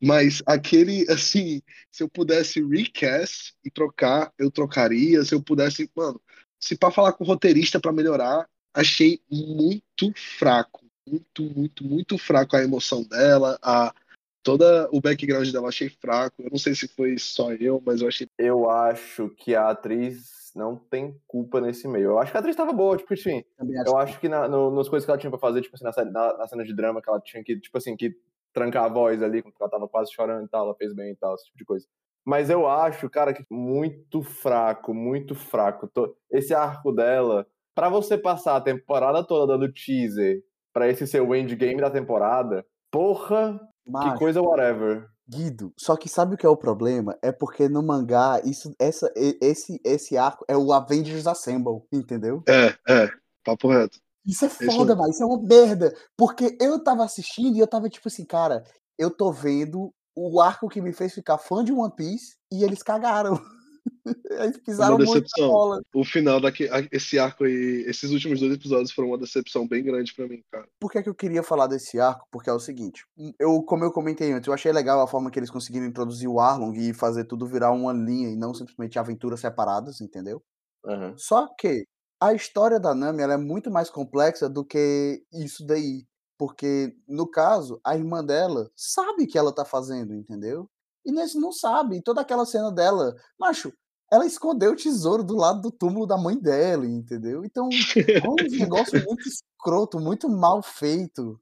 [0.00, 1.60] Mas aquele, assim,
[1.90, 5.24] se eu pudesse recast e trocar, eu trocaria.
[5.24, 6.20] Se eu pudesse, mano,
[6.58, 10.86] se para falar com o roteirista para melhorar, achei muito fraco.
[11.06, 13.94] Muito, muito, muito fraco a emoção dela, a
[14.42, 16.42] toda o background dela achei fraco.
[16.42, 18.28] Eu não sei se foi só eu, mas eu achei.
[18.38, 22.06] Eu acho que a atriz não tem culpa nesse meio.
[22.10, 23.44] Eu acho que a atriz tava boa, tipo assim.
[23.56, 25.60] Também acho Eu que- acho que na, no- nas coisas que ela tinha pra fazer,
[25.62, 28.14] tipo assim, na, na, na cena de drama, que ela tinha que, tipo assim, que
[28.52, 31.16] trancar a voz ali, quando ela tava quase chorando e tal, ela fez bem e
[31.16, 31.86] tal, esse tipo de coisa.
[32.24, 35.86] Mas eu acho, cara, que muito fraco, muito fraco.
[35.88, 41.20] Tô- Esse arco dela, pra você passar a temporada toda dando teaser pra esse ser
[41.20, 43.60] o endgame da temporada, porra,
[43.90, 45.08] que coisa whatever.
[45.28, 47.16] Guido, só que sabe o que é o problema?
[47.20, 52.42] É porque no mangá, isso, essa, esse, esse arco é o Avengers Assemble, entendeu?
[52.48, 53.10] É, é,
[53.44, 53.98] papo reto.
[54.24, 55.02] Isso é foda, mesmo.
[55.02, 55.94] mas isso é uma merda.
[56.16, 58.64] Porque eu tava assistindo e eu tava tipo assim, cara,
[58.98, 62.82] eu tô vendo o arco que me fez ficar fã de One Piece e eles
[62.82, 63.40] cagaram.
[64.30, 65.48] Eles pisaram Uma muito na decepção.
[65.48, 65.80] bola.
[65.94, 70.14] O final daqui, esse arco aí, esses últimos dois episódios foram uma decepção bem grande
[70.14, 70.68] pra mim, cara.
[70.80, 72.26] Por que, que eu queria falar desse arco?
[72.30, 73.04] Porque é o seguinte,
[73.38, 76.40] eu, como eu comentei antes, eu achei legal a forma que eles conseguiram introduzir o
[76.40, 80.42] Arlong e fazer tudo virar uma linha e não simplesmente aventuras separadas, entendeu?
[80.86, 81.14] Aham.
[81.16, 81.84] Só que
[82.20, 86.04] a história da Nami ela é muito mais complexa do que isso daí.
[86.38, 90.70] Porque, no caso, a irmã dela sabe o que ela tá fazendo, entendeu?
[91.08, 91.96] E nesse não sabe.
[91.96, 93.72] E toda aquela cena dela, macho,
[94.12, 97.44] ela escondeu o tesouro do lado do túmulo da mãe dela, entendeu?
[97.46, 98.36] Então, é um
[98.70, 101.40] negócio muito escroto, muito mal feito.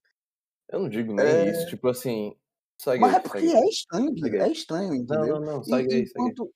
[0.68, 1.50] Eu não digo nem É.
[1.50, 2.32] isso, tipo assim.
[2.80, 5.40] Segue Mas aí, é porque é estranho, Segue é estranho, Não, entendeu?
[5.40, 6.02] não, não, E- segue segue aí.
[6.30, 6.52] enquanto...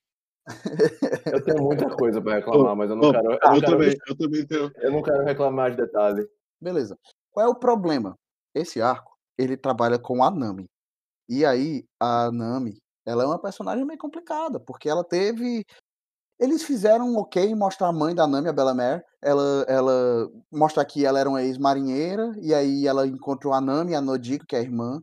[1.31, 3.25] Eu tenho muita coisa pra reclamar, mas eu não quero.
[3.25, 4.71] Eu, eu, não quero também, eu também tenho.
[4.77, 6.27] eu não quero reclamar de detalhe.
[6.61, 6.97] Beleza.
[7.31, 8.17] Qual é o problema?
[8.55, 10.65] Esse arco, ele trabalha com a Nami.
[11.29, 15.65] E aí, a Nami, ela é uma personagem meio complicada, porque ela teve.
[16.39, 19.03] Eles fizeram um ok em mostrar a mãe da Nami, a Bellamere.
[19.21, 24.01] Ela, ela mostra que ela era uma ex-marinheira, e aí ela encontrou a Nami, a
[24.01, 25.01] Nodiko, que é a irmã,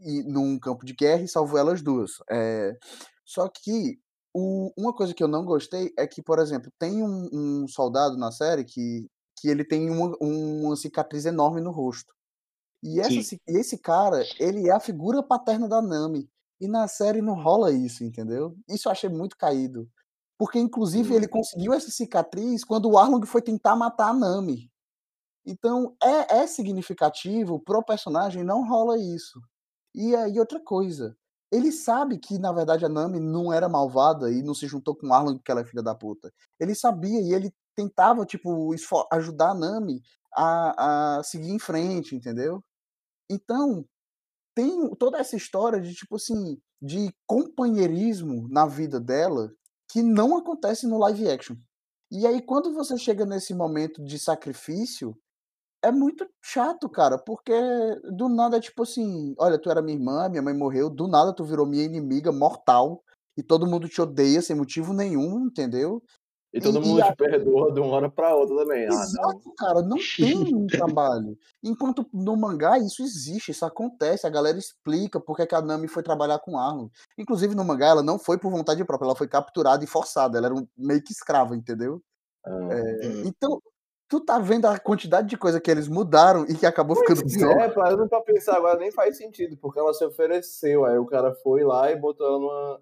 [0.00, 2.12] e, num campo de guerra e salvou elas duas.
[2.30, 2.76] É,
[3.24, 3.98] Só que
[4.34, 7.28] o- uma coisa que eu não gostei é que, por exemplo, tem um,
[7.64, 9.06] um soldado na série que,
[9.40, 12.12] que ele tem uma, uma cicatriz enorme no rosto.
[12.82, 16.28] E, essa, e esse cara, ele é a figura paterna da Nami.
[16.60, 18.54] E na série não rola isso, entendeu?
[18.68, 19.90] Isso eu achei muito caído.
[20.38, 24.70] Porque, inclusive, ele conseguiu essa cicatriz quando o Arlong foi tentar matar a Nami.
[25.44, 29.40] Então, é, é significativo pro personagem, não rola isso.
[29.94, 31.16] E aí, outra coisa.
[31.52, 35.08] Ele sabe que, na verdade, a Nami não era malvada e não se juntou com
[35.08, 36.32] o Arlong porque ela é filha da puta.
[36.60, 38.72] Ele sabia e ele tentava, tipo,
[39.12, 40.00] ajudar a Nami
[40.34, 42.62] a, a seguir em frente, entendeu?
[43.28, 43.84] Então,
[44.60, 49.50] tem toda essa história de, tipo assim, de companheirismo na vida dela
[49.90, 51.56] que não acontece no live action.
[52.12, 55.16] E aí, quando você chega nesse momento de sacrifício,
[55.82, 57.52] é muito chato, cara, porque
[58.14, 61.34] do nada é tipo assim: olha, tu era minha irmã, minha mãe morreu, do nada
[61.34, 63.02] tu virou minha inimiga mortal
[63.36, 66.02] e todo mundo te odeia sem motivo nenhum, entendeu?
[66.52, 68.84] E todo E- mundo e te perdoa de uma hora pra outra também.
[68.86, 69.02] Ah, não.
[69.02, 69.98] Exato, cara, não tem
[70.56, 71.38] um trabalho.
[71.62, 76.02] Enquanto no mangá isso existe, isso acontece, a galera explica porque que a Nami foi
[76.02, 76.90] trabalhar com Arlong.
[77.16, 80.48] Inclusive no mangá ela não foi por vontade própria, ela foi capturada e forçada, ela
[80.48, 82.02] era um, meio que escrava, entendeu?
[82.44, 82.68] Ah.
[82.72, 83.22] É, Hum.
[83.26, 83.62] então,
[84.08, 87.60] tu tá vendo a quantidade de coisa que eles mudaram e que acabou ficando pior.
[87.60, 91.32] É, parando pra pensar agora nem faz sentido, porque ela se ofereceu, aí o cara
[91.32, 92.80] foi lá e botou ela numa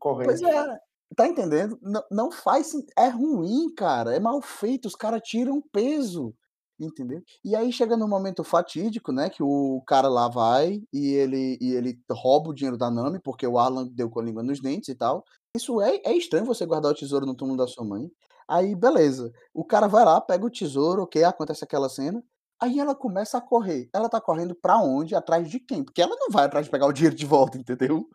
[0.00, 0.26] corrente.
[0.26, 0.78] Pois é,
[1.14, 1.78] tá entendendo?
[1.82, 4.14] Não, não faz É ruim, cara.
[4.14, 4.86] É mal feito.
[4.86, 6.34] Os caras tiram peso.
[6.78, 7.22] Entendeu?
[7.42, 9.30] E aí chega no momento fatídico, né?
[9.30, 13.46] Que o cara lá vai e ele, e ele rouba o dinheiro da Nami, porque
[13.46, 15.24] o Arlan deu com a língua nos dentes e tal.
[15.56, 18.10] Isso é, é estranho você guardar o tesouro no túmulo da sua mãe.
[18.46, 19.32] Aí, beleza.
[19.54, 22.22] O cara vai lá, pega o tesouro, ok, acontece aquela cena.
[22.60, 23.90] Aí ela começa a correr.
[23.92, 25.14] Ela tá correndo pra onde?
[25.14, 25.84] Atrás de quem?
[25.84, 28.08] Porque ela não vai atrás de pegar o dinheiro de volta, entendeu?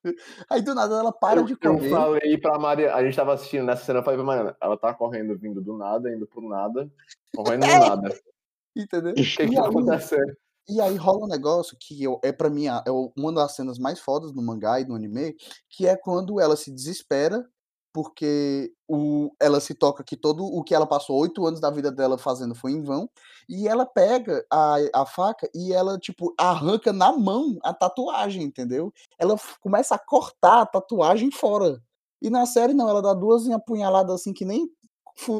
[0.49, 1.89] Aí do nada ela para eu, de eu correr.
[1.89, 4.93] falei pra Maria, a gente tava assistindo nessa cena, eu falei pra Mariana, ela tá
[4.93, 6.91] correndo vindo do nada, indo pro nada,
[7.35, 7.67] correndo no
[8.09, 8.19] nada.
[8.75, 9.11] Entendeu?
[9.11, 10.35] O que que E tá aí, acontecendo?
[10.69, 12.81] E aí rola um negócio que eu- é pra mim é
[13.17, 15.35] uma das cenas mais fodas no mangá e no anime,
[15.69, 17.45] que é quando ela se desespera
[17.93, 21.91] porque o, ela se toca que todo o que ela passou oito anos da vida
[21.91, 23.09] dela fazendo foi em vão,
[23.49, 28.93] e ela pega a, a faca e ela, tipo, arranca na mão a tatuagem, entendeu?
[29.19, 31.81] Ela começa a cortar a tatuagem fora.
[32.21, 34.69] E na série não, ela dá duas apunhaladas assim que nem,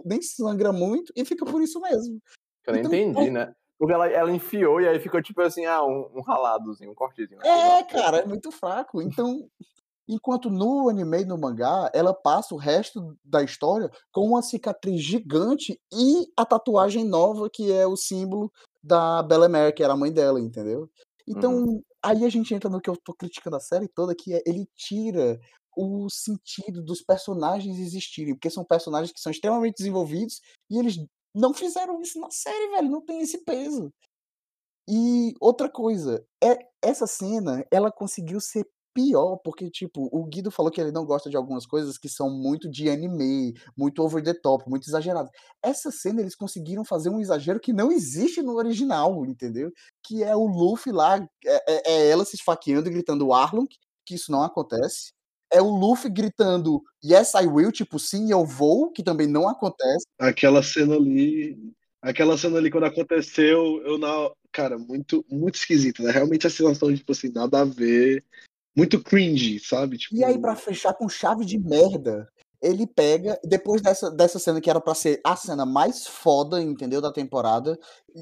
[0.03, 2.19] nem sangra muito e fica por isso mesmo.
[2.67, 3.53] Eu Então, entendi, né?
[3.77, 7.41] Porque ela, ela enfiou e aí ficou tipo assim, ah, um, um raladozinho, um cortezinho.
[7.41, 9.01] É, cara, é muito fraco.
[9.01, 9.49] Então,
[10.07, 15.01] enquanto no anime e no mangá, ela passa o resto da história com uma cicatriz
[15.01, 18.51] gigante e a tatuagem nova, que é o símbolo
[18.83, 20.89] da Bellemere, que era a mãe dela, entendeu?
[21.27, 24.41] Então, aí a gente entra no que eu tô criticando a série toda, que é
[24.45, 25.39] ele tira
[25.75, 30.97] o sentido dos personagens existirem, porque são personagens que são extremamente desenvolvidos e eles
[31.33, 33.91] não fizeram isso na série, velho, não tem esse peso.
[34.89, 40.71] E outra coisa, é essa cena, ela conseguiu ser pior, porque, tipo, o Guido falou
[40.71, 44.33] que ele não gosta de algumas coisas que são muito de anime, muito over the
[44.33, 45.31] top, muito exageradas.
[45.63, 49.71] Essa cena eles conseguiram fazer um exagero que não existe no original, entendeu?
[50.03, 53.67] Que é o Luffy lá, é, é- é ela se esfaqueando e gritando Arlong,
[54.05, 55.13] que isso não acontece.
[55.53, 60.05] É o Luffy gritando Yes, I will, tipo, sim, eu vou, que também não acontece.
[60.19, 61.57] Aquela cena ali.
[62.01, 64.31] Aquela cena ali quando aconteceu, eu na.
[64.51, 66.11] Cara, muito, muito esquisito, né?
[66.11, 68.23] Realmente a situação, tipo assim, nada a ver.
[68.76, 69.97] Muito cringe, sabe?
[69.97, 72.28] Tipo, E aí, pra fechar com chave de merda,
[72.61, 77.01] ele pega, depois dessa, dessa cena que era pra ser a cena mais foda, entendeu,
[77.01, 77.78] da temporada,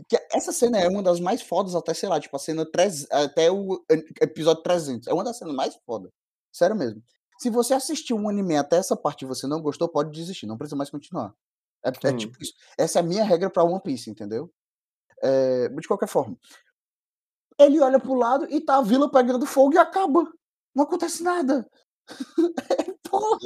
[0.07, 3.05] que essa cena é uma das mais fodas até, sei lá, tipo, a cena 3,
[3.11, 3.83] até o
[4.21, 6.11] episódio 300, é uma das cenas mais fodas,
[6.51, 7.03] sério mesmo.
[7.37, 10.57] Se você assistiu um anime até essa parte e você não gostou, pode desistir, não
[10.57, 11.33] precisa mais continuar.
[11.85, 12.17] É, é Hum.
[12.17, 12.53] tipo isso.
[12.77, 14.51] Essa é a minha regra pra One Piece, entendeu?
[15.21, 16.37] É, de qualquer forma.
[17.57, 20.31] Ele olha pro lado e tá a vila pegando fogo e acaba.
[20.75, 21.67] Não acontece nada.
[23.03, 23.39] Porra.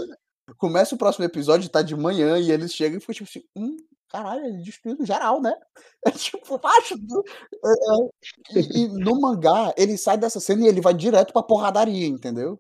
[0.58, 3.78] Começa o próximo episódio, tá de manhã, e eles chegam e ficam tipo assim, hum,
[4.10, 5.54] caralho, ele destruiu geral, né?
[6.06, 6.96] É tipo, acho.
[6.96, 8.62] é, é.
[8.62, 12.60] E, e no mangá, ele sai dessa cena e ele vai direto pra porradaria, entendeu?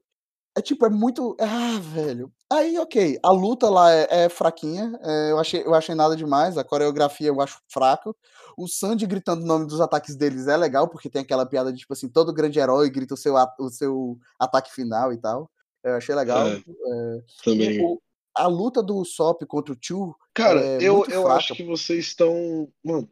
[0.56, 1.36] É tipo, é muito.
[1.40, 2.32] Ah, velho.
[2.52, 3.18] Aí, ok.
[3.24, 5.00] A luta lá é, é fraquinha.
[5.02, 6.58] é, eu, achei, eu achei nada demais.
[6.58, 8.16] A coreografia eu acho fraco.
[8.56, 11.80] O Sandy gritando o nome dos ataques deles é legal, porque tem aquela piada de,
[11.80, 15.50] tipo assim, todo grande herói grita o seu, a- o seu ataque final e tal.
[15.84, 16.46] Eu achei legal.
[16.48, 17.84] É, É, também.
[17.84, 18.00] o-
[18.38, 21.38] a luta do Sop contra o Chu Cara, é eu, muito eu fraca.
[21.38, 22.68] acho que vocês estão.
[22.84, 23.10] Mano,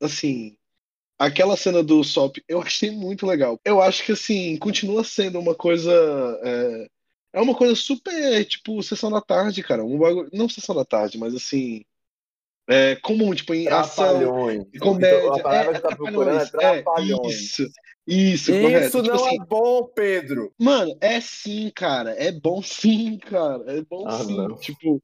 [0.00, 0.56] assim.
[1.18, 3.58] Aquela cena do Sop eu achei muito legal.
[3.64, 5.92] Eu acho que, assim, continua sendo uma coisa.
[6.42, 6.86] É,
[7.34, 9.84] é uma coisa super, tipo, sessão da tarde, cara.
[9.84, 11.84] Um bagulho, não sessão da tarde, mas assim.
[12.66, 15.34] É comum, tipo, em ação, em comédia.
[15.34, 17.34] A palavra é, que tá procurando é trapalhões.
[17.34, 17.72] É, isso.
[18.06, 18.86] Isso, correto.
[18.86, 20.52] Isso Tipo não assim, é bom, Pedro.
[20.58, 22.10] Mano, é sim, cara.
[22.12, 23.64] É bom sim, cara.
[23.66, 24.36] É bom Ah, sim.
[24.36, 24.56] não.
[24.56, 25.02] Tipo,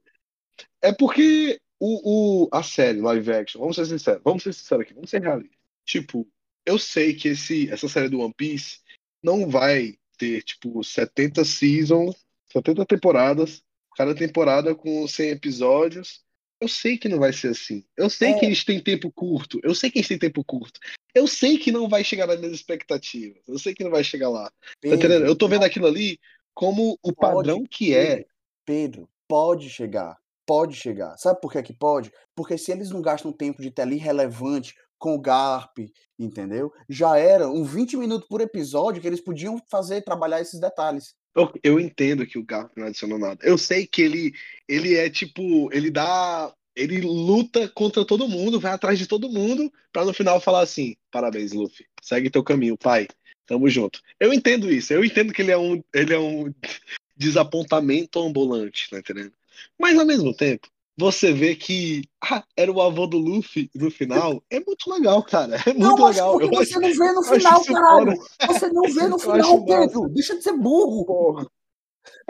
[0.83, 4.95] é porque o, o, a série live action, vamos ser sinceros, vamos ser sinceros aqui,
[4.95, 5.60] vamos ser realistas.
[5.91, 6.25] Tipo,
[6.65, 8.79] eu sei que esse, essa série do One Piece
[9.21, 12.15] não vai ter, tipo, 70 seasons,
[12.53, 13.61] 70 temporadas,
[13.97, 16.23] cada temporada com 100 episódios.
[16.61, 17.85] Eu sei que não vai ser assim.
[17.97, 18.49] Eu sei que É.
[18.49, 19.59] eles têm tempo curto.
[19.65, 20.79] Eu sei que eles têm tempo curto.
[21.13, 23.43] Eu sei que não vai chegar nas minhas expectativas.
[23.49, 24.49] Eu sei que não vai chegar lá.
[24.49, 25.09] Tá entendendo?
[25.09, 26.21] Pedro, Eu tô vendo aquilo ali
[26.55, 28.27] como o Pode padrão que é.
[28.65, 30.19] Pedro, pode chegar.
[30.47, 31.17] Pode chegar.
[31.17, 32.13] Sabe por que que pode?
[32.37, 35.79] Porque se eles não gastam tempo de tela irrelevante com o Garp,
[36.19, 36.73] entendeu?
[36.89, 41.15] Já era um 20 minutos por episódio que eles podiam fazer, trabalhar esses detalhes.
[41.35, 43.39] Eu, eu entendo que o Garp não adicionou nada.
[43.43, 44.35] Eu sei que ele,
[44.69, 49.73] ele é tipo, ele dá, ele luta contra todo mundo, vai atrás de todo mundo,
[49.93, 53.09] pra no final falar assim: parabéns, Luffy, segue teu caminho, pai.
[53.47, 54.01] Tamo junto.
[54.21, 54.93] Eu entendo isso.
[54.93, 56.53] Eu entendo que ele é um, ele é um
[57.17, 59.33] desapontamento ambulante, tá entendendo?
[59.79, 60.69] Mas ao mesmo tempo,
[61.01, 64.43] você vê que ah, era o avô do Luffy no final.
[64.51, 65.57] É muito legal, cara.
[65.67, 66.33] É muito Não, legal.
[66.39, 68.13] porque você acho, não vê no final, caralho.
[68.47, 69.65] Você não vê no final, acho massa.
[69.65, 70.09] Pedro.
[70.11, 71.07] Deixa de ser burro.
[71.07, 71.47] Porra.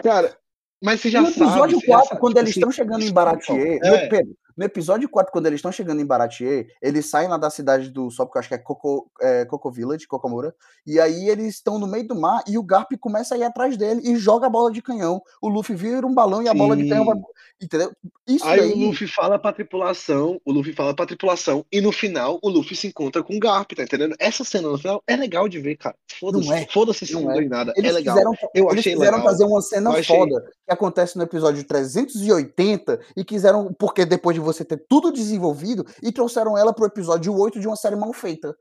[0.01, 0.37] Cara,
[0.81, 1.43] mas você já No sabe.
[1.43, 2.21] episódio você já 4, sabe.
[2.21, 3.53] quando eles estão chegando em no,
[3.83, 4.07] é.
[4.07, 7.89] Pedro, no episódio 4, quando eles estão chegando em Baratier, eles saem lá da cidade
[7.89, 10.53] do Sop, que eu acho que é Coco, é, Coco Village, Cocomura,
[10.85, 13.77] e aí eles estão no meio do mar e o Garp começa a ir atrás
[13.77, 15.21] dele e joga a bola de canhão.
[15.41, 17.15] O Luffy vira um balão e a bola de canhão vai.
[17.15, 17.21] Sim.
[17.63, 17.91] Entendeu?
[18.27, 18.71] Isso Aí daí.
[18.73, 22.75] o Luffy fala pra tripulação, o Luffy fala pra tripulação, e no final o Luffy
[22.75, 24.15] se encontra com o Garp, tá entendendo?
[24.19, 25.95] Essa cena no final é legal de ver, cara.
[26.19, 26.65] Foda-se, Não é.
[26.71, 27.45] foda-se se Não não é.
[27.45, 27.71] nada.
[27.75, 28.15] Eles é legal.
[28.15, 29.31] quiseram, Eu eles achei quiseram legal.
[29.31, 30.15] fazer uma cena achei.
[30.17, 35.85] foda que acontece no episódio 380 e quiseram, porque depois de você ter tudo desenvolvido,
[36.01, 38.55] e trouxeram ela pro episódio 8 de uma série mal feita.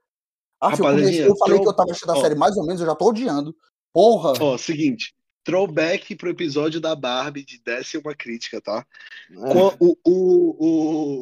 [0.61, 2.87] Ah, eu, comecei, eu falei que eu tava achando a série mais ou menos, eu
[2.87, 3.55] já tô odiando.
[3.93, 4.33] Porra!
[4.41, 5.15] ó, seguinte.
[5.43, 8.87] Throwback pro episódio da Barbie de Desce uma crítica, tá?
[9.31, 9.35] É.
[9.81, 10.57] O, o,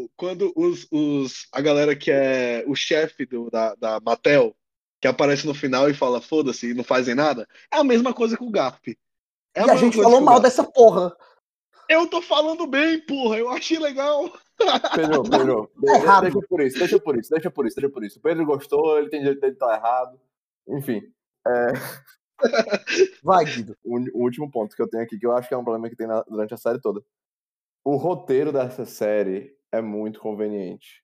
[0.03, 4.57] o- quando os, os, a galera que é o chefe do- da, da Mattel,
[5.01, 8.37] que aparece no final e fala, foda-se, e não fazem nada, é a mesma coisa
[8.37, 8.89] com o Garp.
[9.55, 11.17] É e a gente falou mal dessa porra.
[11.89, 14.30] Eu tô falando bem, porra, eu achei legal.
[14.95, 16.22] Pedro, Pedro, Tá de- errado.
[16.25, 18.18] deixa por isso, deixa por isso, deixa por isso, deixa por isso.
[18.18, 20.21] O Pedro gostou, ele tem direito de estar errado.
[20.68, 21.01] Enfim,
[23.22, 23.76] Vai, Guido.
[23.85, 25.89] o, o último ponto que eu tenho aqui, que eu acho que é um problema
[25.89, 27.01] que tem na- durante a série toda.
[27.85, 31.03] O roteiro dessa série é muito conveniente.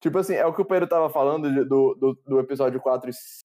[0.00, 3.08] Tipo assim, é o que o Pedro tava falando de- do, do, do episódio 4
[3.08, 3.42] e, s-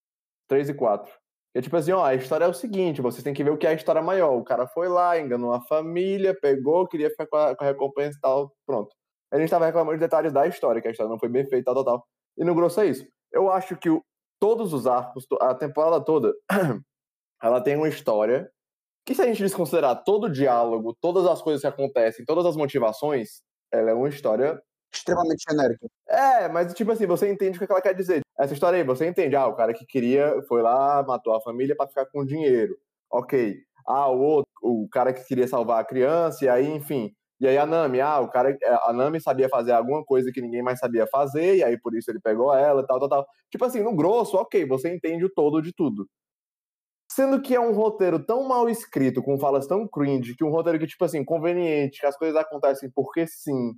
[0.47, 1.11] 3 e 4.
[1.55, 3.65] É tipo assim, ó, a história é o seguinte, vocês têm que ver o que
[3.67, 4.35] é a história maior.
[4.37, 8.17] O cara foi lá, enganou a família, pegou, queria ficar com a, com a recompensa
[8.17, 8.95] e tal, pronto.
[9.33, 11.65] A gente tava reclamando de detalhes da história, que a história não foi bem feita,
[11.73, 12.07] tal, tal, tal.
[12.37, 13.05] E no grosso é isso.
[13.31, 14.03] Eu acho que o-
[14.39, 16.33] todos os arcos, a temporada toda,
[17.41, 18.49] ela tem uma história
[19.05, 22.55] que se a gente desconsiderar todo o diálogo, todas as coisas que acontecem, todas as
[22.55, 23.41] motivações,
[23.71, 24.61] ela é uma história
[24.93, 25.87] Extremamente genérica.
[26.07, 28.21] é, mas tipo assim, você entende o que ela quer dizer.
[28.39, 31.75] Essa história aí, você entende, ah, o cara que queria foi lá, matou a família
[31.75, 32.77] pra ficar com dinheiro.
[33.11, 33.57] Ok.
[33.87, 37.13] Ah, o outro, o cara que queria salvar a criança, e aí, enfim.
[37.39, 40.61] E aí a Nami, ah, o cara, a Nami sabia fazer alguma coisa que ninguém
[40.61, 43.27] mais sabia fazer, e aí por isso ele pegou ela, tal, tal, tal.
[43.51, 46.07] Tipo assim, no grosso, ok, você entende o todo de tudo.
[47.11, 50.79] Sendo que é um roteiro tão mal escrito, com falas tão cringe, que um roteiro
[50.79, 53.73] que, tipo assim, conveniente, que as coisas acontecem porque sim.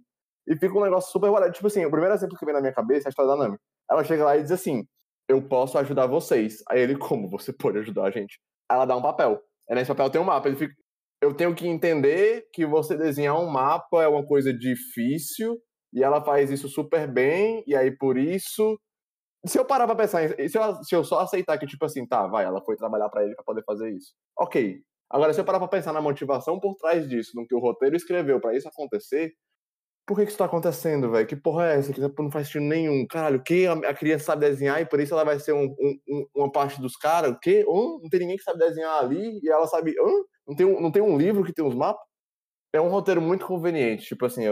[0.48, 1.52] E fica um negócio super barato.
[1.54, 3.58] Tipo assim, o primeiro exemplo que vem na minha cabeça é a história da Nami.
[3.90, 4.88] Ela chega lá e diz assim:
[5.28, 6.64] Eu posso ajudar vocês.
[6.70, 8.40] Aí ele, como você pode ajudar a gente?
[8.72, 9.42] Ela dá um papel.
[9.70, 10.48] Aí nesse papel tem um mapa.
[10.48, 10.76] Ele fica.
[11.26, 15.60] Eu tenho que entender que você desenhar um mapa é uma coisa difícil.
[15.92, 17.64] E ela faz isso super bem.
[17.66, 18.80] E aí, por isso,
[19.46, 22.28] se eu parar pra pensar, se eu, se eu só aceitar que, tipo assim, tá,
[22.28, 24.14] vai, ela foi trabalhar para ele para poder fazer isso.
[24.38, 24.82] Ok.
[25.10, 27.96] Agora, se eu parar pra pensar na motivação por trás disso, no que o roteiro
[27.96, 29.34] escreveu para isso acontecer,
[30.08, 31.26] por que, que isso tá acontecendo, velho?
[31.26, 31.92] Que porra é essa?
[31.92, 33.08] Que não faz sentido nenhum.
[33.08, 33.66] Caralho, o que?
[33.66, 35.66] A criança sabe desenhar e por isso ela vai ser um,
[36.08, 37.32] um, uma parte dos caras?
[37.32, 37.66] O quê?
[37.68, 38.00] Hã?
[38.02, 39.96] Não tem ninguém que sabe desenhar ali e ela sabe.
[40.00, 40.35] Hã?
[40.48, 42.06] Não tem, um, não tem um livro que tem os mapas?
[42.74, 44.44] É um roteiro muito conveniente, tipo assim,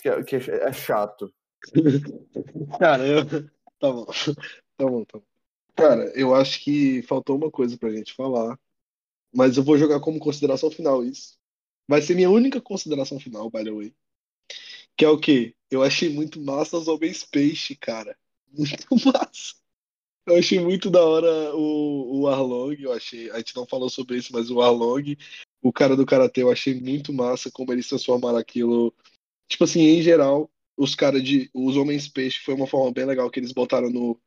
[0.00, 1.32] que, que é chato.
[2.78, 3.24] Cara, eu,
[3.84, 4.06] Tá bom.
[4.76, 5.24] Tá bom, tá bom.
[5.76, 8.58] Cara, eu acho que faltou uma coisa pra gente falar.
[9.32, 11.36] Mas eu vou jogar como consideração final isso.
[11.86, 13.94] Vai ser minha única consideração final, by the way.
[14.96, 15.54] Que é o quê?
[15.70, 18.16] Eu achei muito massa os homens peixe, cara.
[18.56, 19.54] Muito massa.
[20.26, 22.76] Eu achei muito da hora o, o Arlong.
[22.80, 23.30] Eu achei.
[23.30, 25.16] A gente não falou sobre isso, mas o Arlong,
[25.62, 28.94] o cara do Karatê, eu achei muito massa como eles transformaram aquilo.
[29.48, 31.50] Tipo assim, em geral, os caras de.
[31.52, 34.18] Os Homens Peixe foi uma forma bem legal que eles botaram no,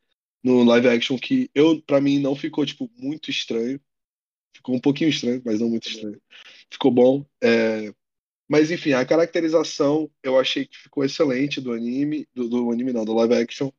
[0.44, 3.80] no live action que eu, para mim, não ficou, tipo, muito estranho.
[4.56, 6.22] Ficou um pouquinho estranho, mas não muito estranho.
[6.70, 7.26] Ficou bom.
[7.42, 7.94] É...
[8.50, 13.06] Mas enfim, a caracterização eu achei que ficou excelente do anime, do, do anime não,
[13.06, 13.70] do live action.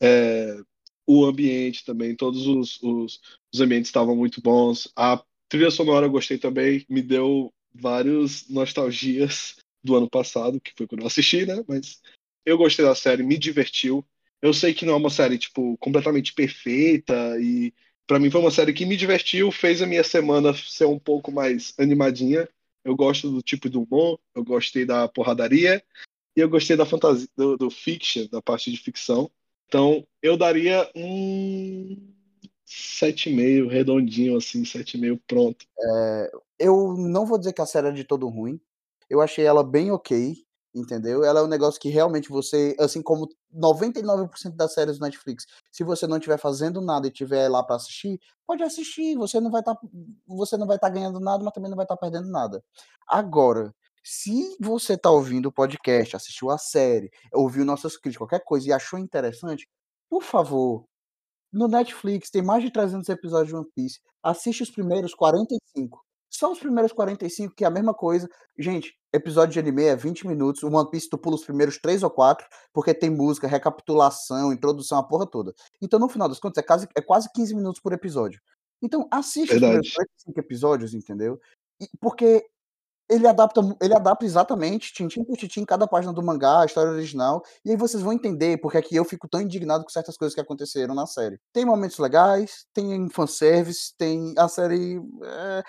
[0.00, 0.58] É...
[1.06, 3.20] O ambiente também, todos os, os,
[3.52, 4.90] os ambientes estavam muito bons.
[4.96, 10.86] A trilha sonora eu gostei também, me deu vários nostalgias do ano passado, que foi
[10.86, 11.64] quando eu assisti, né?
[11.66, 12.00] Mas
[12.44, 14.04] eu gostei da série, me divertiu.
[14.40, 17.72] Eu sei que não é uma série, tipo, completamente perfeita e
[18.06, 21.30] para mim foi uma série que me divertiu, fez a minha semana ser um pouco
[21.30, 22.48] mais animadinha.
[22.84, 25.82] Eu gosto do tipo do humor, eu gostei da porradaria
[26.36, 29.30] e eu gostei da fantasia, do, do fiction, da parte de ficção.
[29.72, 31.96] Então, eu daria um
[32.66, 35.64] 7,5, redondinho assim, 7,5 pronto.
[35.80, 38.60] É, eu não vou dizer que a série é de todo ruim,
[39.08, 40.36] eu achei ela bem ok,
[40.74, 41.24] entendeu?
[41.24, 45.82] Ela é um negócio que realmente você, assim como 99% das séries do Netflix, se
[45.82, 49.62] você não estiver fazendo nada e estiver lá para assistir, pode assistir, você não vai
[49.62, 49.80] estar tá,
[50.26, 52.62] você não vai estar tá ganhando nada, mas também não vai estar tá perdendo nada.
[53.08, 58.68] Agora, se você está ouvindo o podcast, assistiu a série, ouviu nossas críticas, qualquer coisa
[58.68, 59.68] e achou interessante,
[60.10, 60.84] por favor,
[61.52, 64.00] no Netflix tem mais de 300 episódios de One Piece.
[64.22, 66.02] Assiste os primeiros 45.
[66.30, 68.26] Só os primeiros 45, que é a mesma coisa.
[68.58, 70.62] Gente, episódio de anime é 20 minutos.
[70.62, 74.98] O One Piece tu pula os primeiros 3 ou 4, porque tem música, recapitulação, introdução,
[74.98, 75.54] a porra toda.
[75.82, 78.40] Então, no final das contas, é quase, é quase 15 minutos por episódio.
[78.80, 79.80] Então, assiste Verdade.
[79.80, 81.38] os primeiros 45 episódios, entendeu?
[81.78, 82.46] E, porque
[83.12, 87.42] ele adapta, ele adapta exatamente, tintim por tintim, cada página do mangá, a história original,
[87.64, 90.34] e aí vocês vão entender porque é que eu fico tão indignado com certas coisas
[90.34, 91.38] que aconteceram na série.
[91.52, 95.00] Tem momentos legais, tem fanservice, tem a série.
[95.22, 95.62] É,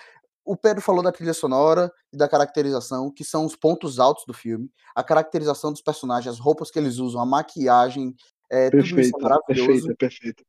[0.46, 4.34] o Pedro falou da trilha sonora e da caracterização, que são os pontos altos do
[4.34, 4.70] filme.
[4.96, 8.14] A caracterização dos personagens, as roupas que eles usam, a maquiagem,
[8.50, 9.68] é, tudo isso é maravilhoso.
[9.68, 10.44] Perfeito, perfeito.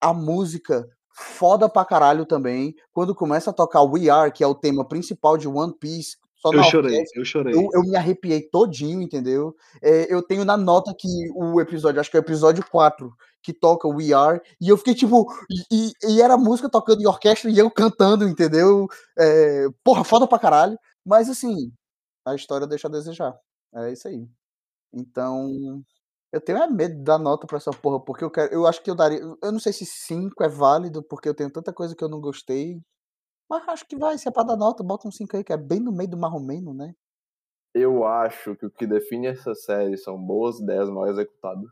[0.00, 0.88] A música,
[1.20, 2.74] foda pra caralho também.
[2.92, 6.62] Quando começa a tocar We Are, que é o tema principal de One Piece, eu
[6.64, 7.54] chorei, orquestra, eu chorei.
[7.54, 9.54] Eu, eu, me arrepiei todinho, entendeu?
[9.82, 13.52] É, eu tenho na nota que o episódio, acho que é o episódio 4, que
[13.52, 15.30] toca We Are, e eu fiquei tipo.
[15.70, 18.88] E, e era música tocando em orquestra e eu cantando, entendeu?
[19.18, 20.78] É, porra, foda pra caralho.
[21.04, 21.70] Mas assim,
[22.24, 23.36] a história deixa a desejar.
[23.74, 24.26] É isso aí.
[24.92, 25.82] Então.
[26.32, 28.52] Eu tenho é medo da nota pra essa porra, porque eu quero.
[28.52, 29.18] Eu acho que eu daria.
[29.20, 32.20] Eu não sei se 5 é válido, porque eu tenho tanta coisa que eu não
[32.20, 32.80] gostei.
[33.48, 35.56] Mas acho que vai, se é pra dar nota, bota um 5 aí, que é
[35.56, 36.94] bem no meio do marromeno, né?
[37.74, 41.70] Eu acho que o que define essa série são boas ideias mal executadas.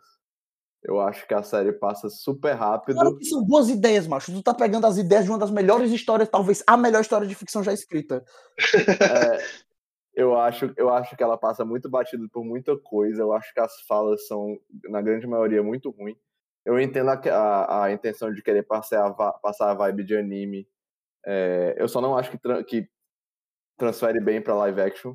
[0.82, 2.94] Eu acho que a série passa super rápido.
[2.96, 4.32] Claro que são boas ideias, macho.
[4.32, 7.34] Tu tá pegando as ideias de uma das melhores histórias, talvez a melhor história de
[7.34, 8.24] ficção já escrita.
[9.38, 9.67] É,
[10.14, 13.22] eu, acho, eu acho que ela passa muito batido por muita coisa.
[13.22, 16.16] Eu acho que as falas são, na grande maioria, muito ruins.
[16.64, 20.68] Eu entendo a, a, a, intenção de querer passar a, passar a vibe de anime.
[21.26, 22.88] É, eu só não acho que, tra que
[23.78, 25.14] transfere bem para live action.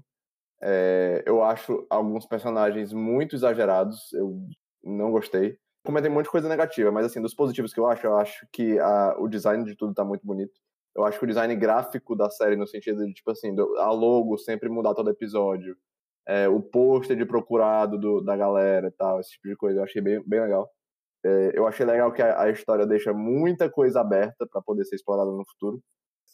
[0.62, 4.12] É, eu acho alguns personagens muito exagerados.
[4.14, 4.48] Eu
[4.84, 5.58] não gostei.
[5.86, 8.48] Comentei um monte de coisa negativa, mas assim, dos positivos que eu acho, eu acho
[8.52, 10.54] que a, o design de tudo tá muito bonito.
[10.96, 14.38] Eu acho que o design gráfico da série, no sentido de, tipo assim, a logo
[14.38, 15.76] sempre mudar todo episódio,
[16.28, 19.84] é, o pôster de procurado do, da galera e tal, esse tipo de coisa, eu
[19.84, 20.70] achei bem, bem legal.
[21.26, 24.96] É, eu achei legal que a, a, história deixa muita coisa aberta para poder ser
[24.96, 25.82] explorada no futuro.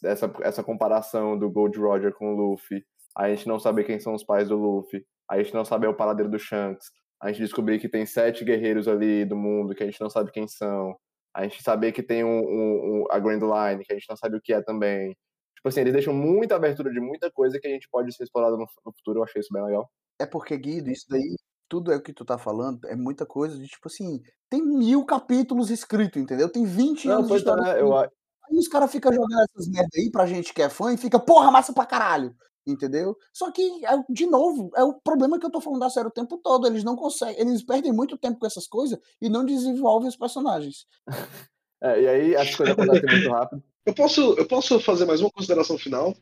[0.04, 2.84] essa, essa comparação do Gold Roger com o Luffy,
[3.16, 5.94] a gente não saber quem são os pais do Luffy, a gente não saber o
[5.94, 6.86] paradeiro do Shanks,
[7.22, 10.32] a gente descobrir que tem sete guerreiros ali do mundo que a gente não sabe
[10.32, 10.96] quem são,
[11.34, 14.16] a gente saber que tem um, um, um, a Grand Line, que a gente não
[14.16, 15.16] sabe o que é também.
[15.56, 18.56] Tipo assim, eles deixam muita abertura de muita coisa que a gente pode ser explorado
[18.56, 19.90] no, no futuro, eu achei isso bem legal.
[20.18, 21.36] É porque, Guido, isso daí,
[21.68, 25.04] tudo é o que tu tá falando, é muita coisa de tipo assim, tem mil
[25.04, 26.50] capítulos escritos, entendeu?
[26.50, 27.70] Tem 20 Não, anos de pois história.
[27.76, 28.04] é, eu, a-
[28.50, 31.20] Aí os caras ficam jogando essas merda aí pra gente que é fã e fica,
[31.20, 32.34] porra, massa pra caralho.
[32.66, 33.16] Entendeu?
[33.32, 36.12] Só que, é, de novo, é o problema que eu tô falando da série o
[36.12, 36.66] tempo todo.
[36.66, 40.86] Eles não conseguem, eles perdem muito tempo com essas coisas e não desenvolvem os personagens.
[41.82, 43.62] é, e aí as coisas acontecem muito rápido.
[43.84, 46.14] Eu posso, eu posso fazer mais uma consideração final,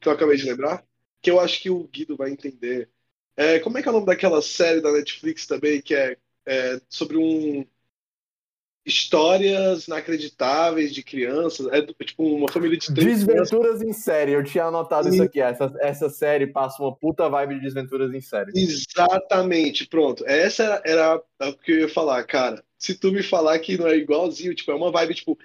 [0.00, 0.84] que eu acabei de lembrar,
[1.20, 2.88] que eu acho que o Guido vai entender.
[3.36, 6.80] É, como é que é o nome daquela série da Netflix também, que é, é
[6.88, 7.66] sobre um.
[8.86, 11.66] Histórias inacreditáveis de crianças.
[11.72, 13.50] É tipo uma família de três crianças.
[13.50, 15.40] Desventuras em série, eu tinha anotado isso aqui.
[15.40, 18.52] Essa, essa série passa uma puta vibe de desventuras em série.
[18.54, 20.24] Exatamente, pronto.
[20.26, 22.62] Essa era, era o que eu ia falar, cara.
[22.78, 25.38] Se tu me falar que não é igualzinho, tipo, é uma vibe, tipo,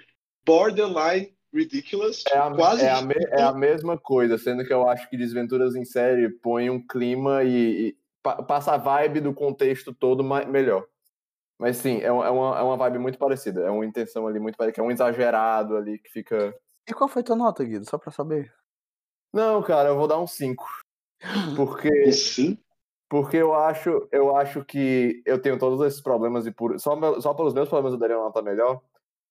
[0.44, 4.88] borderline ridiculous, É a, quase é, a me- é a mesma coisa, sendo que eu
[4.88, 9.32] acho que Desventuras em Série põe um clima e, e pa- passa a vibe do
[9.34, 10.84] contexto todo ma- melhor.
[11.60, 13.60] Mas sim, é uma, é, uma, é uma vibe muito parecida.
[13.60, 16.58] É uma intenção ali muito parecida, que é um exagerado ali que fica.
[16.88, 17.84] E qual foi tua nota, Guido?
[17.84, 18.50] Só pra saber.
[19.30, 20.66] Não, cara, eu vou dar um 5.
[21.54, 22.58] Porque, Sim.
[23.10, 27.20] porque eu acho, eu acho que eu tenho todos esses problemas e por, só, meu-
[27.20, 28.80] só pelos meus problemas eu daria uma nota melhor.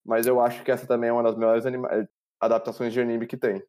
[0.05, 1.89] Mas eu acho que essa também é uma das melhores anima-
[2.39, 3.63] adaptações de anime que tem.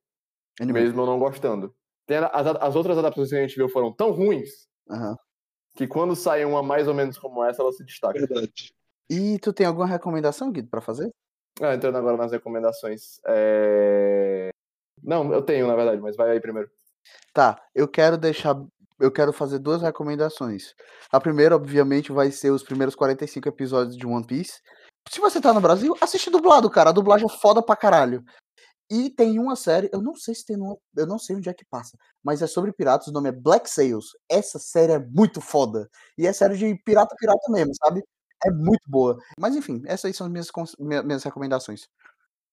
[0.60, 0.80] Anime.
[0.80, 1.74] mesmo eu não gostando.
[2.06, 5.16] Tem as, as outras adaptações que a gente viu foram tão ruins Aham.
[5.74, 8.18] Que quando sai uma mais ou menos como essa, ela se destaca.
[8.18, 8.72] Verdade.
[9.08, 11.10] E tu tem alguma recomendação, Guido, pra fazer?
[11.60, 13.20] Ah, entrando agora nas recomendações.
[13.26, 14.50] É...
[15.02, 16.70] Não, eu tenho, na verdade, mas vai aí primeiro.
[17.32, 18.56] Tá, eu quero deixar.
[18.98, 20.74] Eu quero fazer duas recomendações.
[21.10, 24.60] A primeira, obviamente, vai ser os primeiros 45 episódios de One Piece.
[25.08, 26.90] Se você tá no Brasil, assiste dublado, cara.
[26.90, 28.22] A dublagem é foda pra caralho.
[28.90, 31.54] E tem uma série, eu não sei se tem no, eu não sei onde é
[31.54, 34.16] que passa, mas é sobre piratas, o nome é Black Sails.
[34.28, 35.88] Essa série é muito foda.
[36.18, 38.02] E é série de pirata pirata mesmo, sabe?
[38.44, 39.16] É muito boa.
[39.38, 40.50] Mas enfim, essas aí são as minhas,
[41.04, 41.88] minhas recomendações.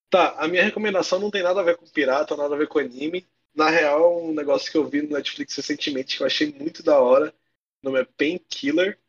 [0.10, 2.80] Tá, a minha recomendação não tem nada a ver com pirata, nada a ver com
[2.80, 3.26] anime.
[3.56, 6.84] Na real, é um negócio que eu vi no Netflix recentemente que eu achei muito
[6.84, 7.34] da hora.
[7.82, 9.00] O nome é Painkiller.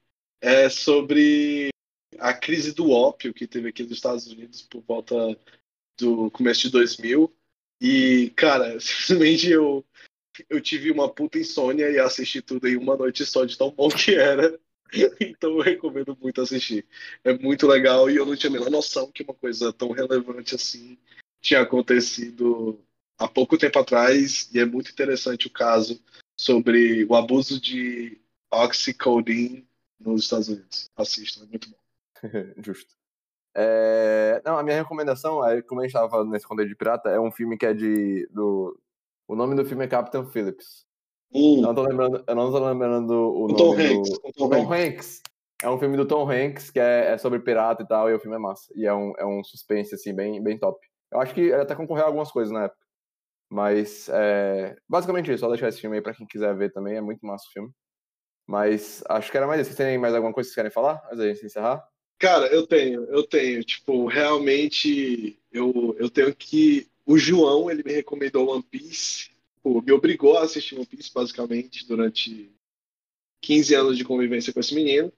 [0.40, 1.68] É sobre
[2.18, 5.14] a crise do ópio que teve aqui nos Estados Unidos por volta
[5.98, 7.32] do começo de 2000.
[7.80, 9.84] E, cara, simplesmente eu,
[10.48, 13.88] eu tive uma puta insônia e assisti tudo em uma noite só de tão bom
[13.88, 14.58] que era.
[15.20, 16.86] Então eu recomendo muito assistir.
[17.22, 20.54] É muito legal e eu não tinha a menor noção que uma coisa tão relevante
[20.54, 20.96] assim
[21.42, 22.82] tinha acontecido
[23.18, 26.02] há pouco tempo atrás e é muito interessante o caso
[26.38, 28.18] sobre o abuso de
[28.50, 29.68] oxycodone
[30.00, 30.88] nos Estados Unidos.
[30.96, 31.78] Assistam, é muito bom.
[32.62, 32.97] Justo.
[33.60, 37.08] É, Não, a minha recomendação, é, como a gente estava falando nesse conteúdo de pirata,
[37.08, 38.28] é um filme que é de.
[38.30, 38.78] Do...
[39.26, 40.86] O nome do filme é Captain Phillips.
[41.34, 43.82] Eu não tô lembrando, eu não tô lembrando o, O nome Tom do.
[43.82, 44.10] Hanks.
[44.22, 44.86] o Tom Tom Hanks.
[44.86, 45.22] Hanks.
[45.60, 48.20] É um filme do Tom Hanks que é, é sobre pirata e tal, e o
[48.20, 48.72] filme é massa.
[48.76, 50.78] E é um, é um suspense, assim, bem, bem top.
[51.10, 52.80] Eu acho que ele até concorreu a algumas coisas na época.
[53.50, 55.40] Mas, é, basicamente isso.
[55.40, 56.96] Só deixar esse filme aí pra quem quiser ver também.
[56.96, 57.70] É muito massa o filme.
[58.46, 59.74] Mas acho que era mais isso.
[59.74, 61.02] Vocês têm mais alguma coisa que vocês querem falar?
[61.06, 61.84] Antes da gente encerrar?
[62.18, 63.62] Cara, eu tenho, eu tenho.
[63.62, 66.88] Tipo, realmente, eu, eu tenho que.
[67.06, 69.30] O João, ele me recomendou One Piece.
[69.62, 72.50] Pô, me obrigou a assistir One Piece, basicamente, durante
[73.40, 75.12] 15 anos de convivência com esse menino.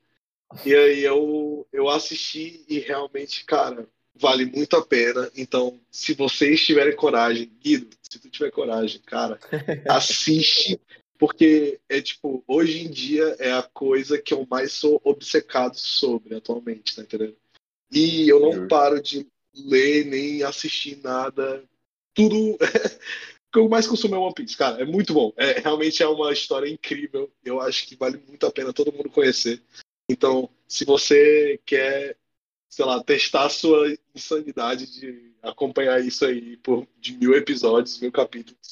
[0.64, 5.31] E aí eu, eu assisti e realmente, cara, vale muito a pena.
[5.36, 9.39] Então, se vocês tiverem coragem, Guido, se tu tiver coragem, cara,
[9.89, 10.81] assiste,
[11.20, 16.34] porque é tipo, hoje em dia é a coisa que eu mais sou obcecado sobre
[16.34, 17.36] atualmente, tá entendendo?
[17.92, 18.68] E eu não Justo.
[18.68, 21.62] paro de ler nem assistir nada.
[22.14, 22.56] Tudo.
[23.51, 24.80] O que eu mais consumo é One Piece, cara.
[24.80, 25.32] É muito bom.
[25.36, 27.28] É, realmente é uma história incrível.
[27.44, 29.60] Eu acho que vale muito a pena todo mundo conhecer.
[30.09, 32.16] Então, se você quer,
[32.68, 38.12] sei lá, testar a sua insanidade de acompanhar isso aí por de mil episódios, mil
[38.12, 38.70] capítulos,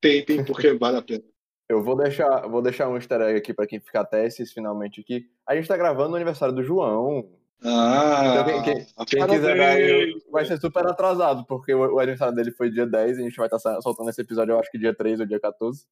[0.00, 1.22] tentem, porque vale a pena.
[1.68, 5.00] Eu vou deixar, vou deixar um easter egg aqui pra quem ficar até esses finalmente
[5.00, 5.26] aqui.
[5.46, 7.28] A gente tá gravando o aniversário do João.
[7.64, 12.34] Ah, Então, quem, quem- quem quiser aí, vai ser super atrasado, porque o, o aniversário
[12.34, 14.78] dele foi dia 10 e a gente vai estar soltando esse episódio, eu acho que
[14.78, 15.84] dia 3 ou dia 14.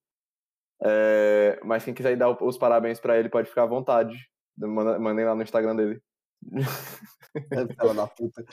[0.83, 4.15] É, mas quem quiser dar os parabéns pra ele pode ficar à vontade.
[4.57, 6.01] Manda- Mandem lá no Instagram dele.
[7.77, 8.45] Fela da puta.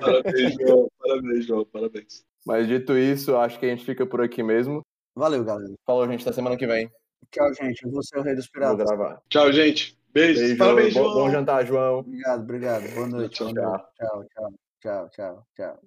[0.00, 0.88] Parabéns, João.
[1.00, 1.64] Parabéns, João.
[1.64, 2.24] Parabéns.
[2.46, 4.82] Mas dito isso, acho que a gente fica por aqui mesmo.
[5.14, 5.74] Valeu, galera.
[5.84, 6.90] Falou, gente, até semana que vem.
[7.30, 7.84] Tchau, gente.
[7.84, 8.86] Eu vou ser o rei dos Vou piratas.
[8.86, 9.20] gravar.
[9.28, 9.98] Tchau, gente.
[10.12, 10.40] Beijo.
[10.40, 11.14] Beijo, Parabéns, bom, João.
[11.14, 11.98] bom jantar, João.
[12.00, 12.94] Obrigado, obrigado.
[12.94, 13.34] Boa noite.
[13.36, 13.84] Tchau, boa noite.
[13.96, 15.80] Tchau, tchau, tchau, tchau, tchau.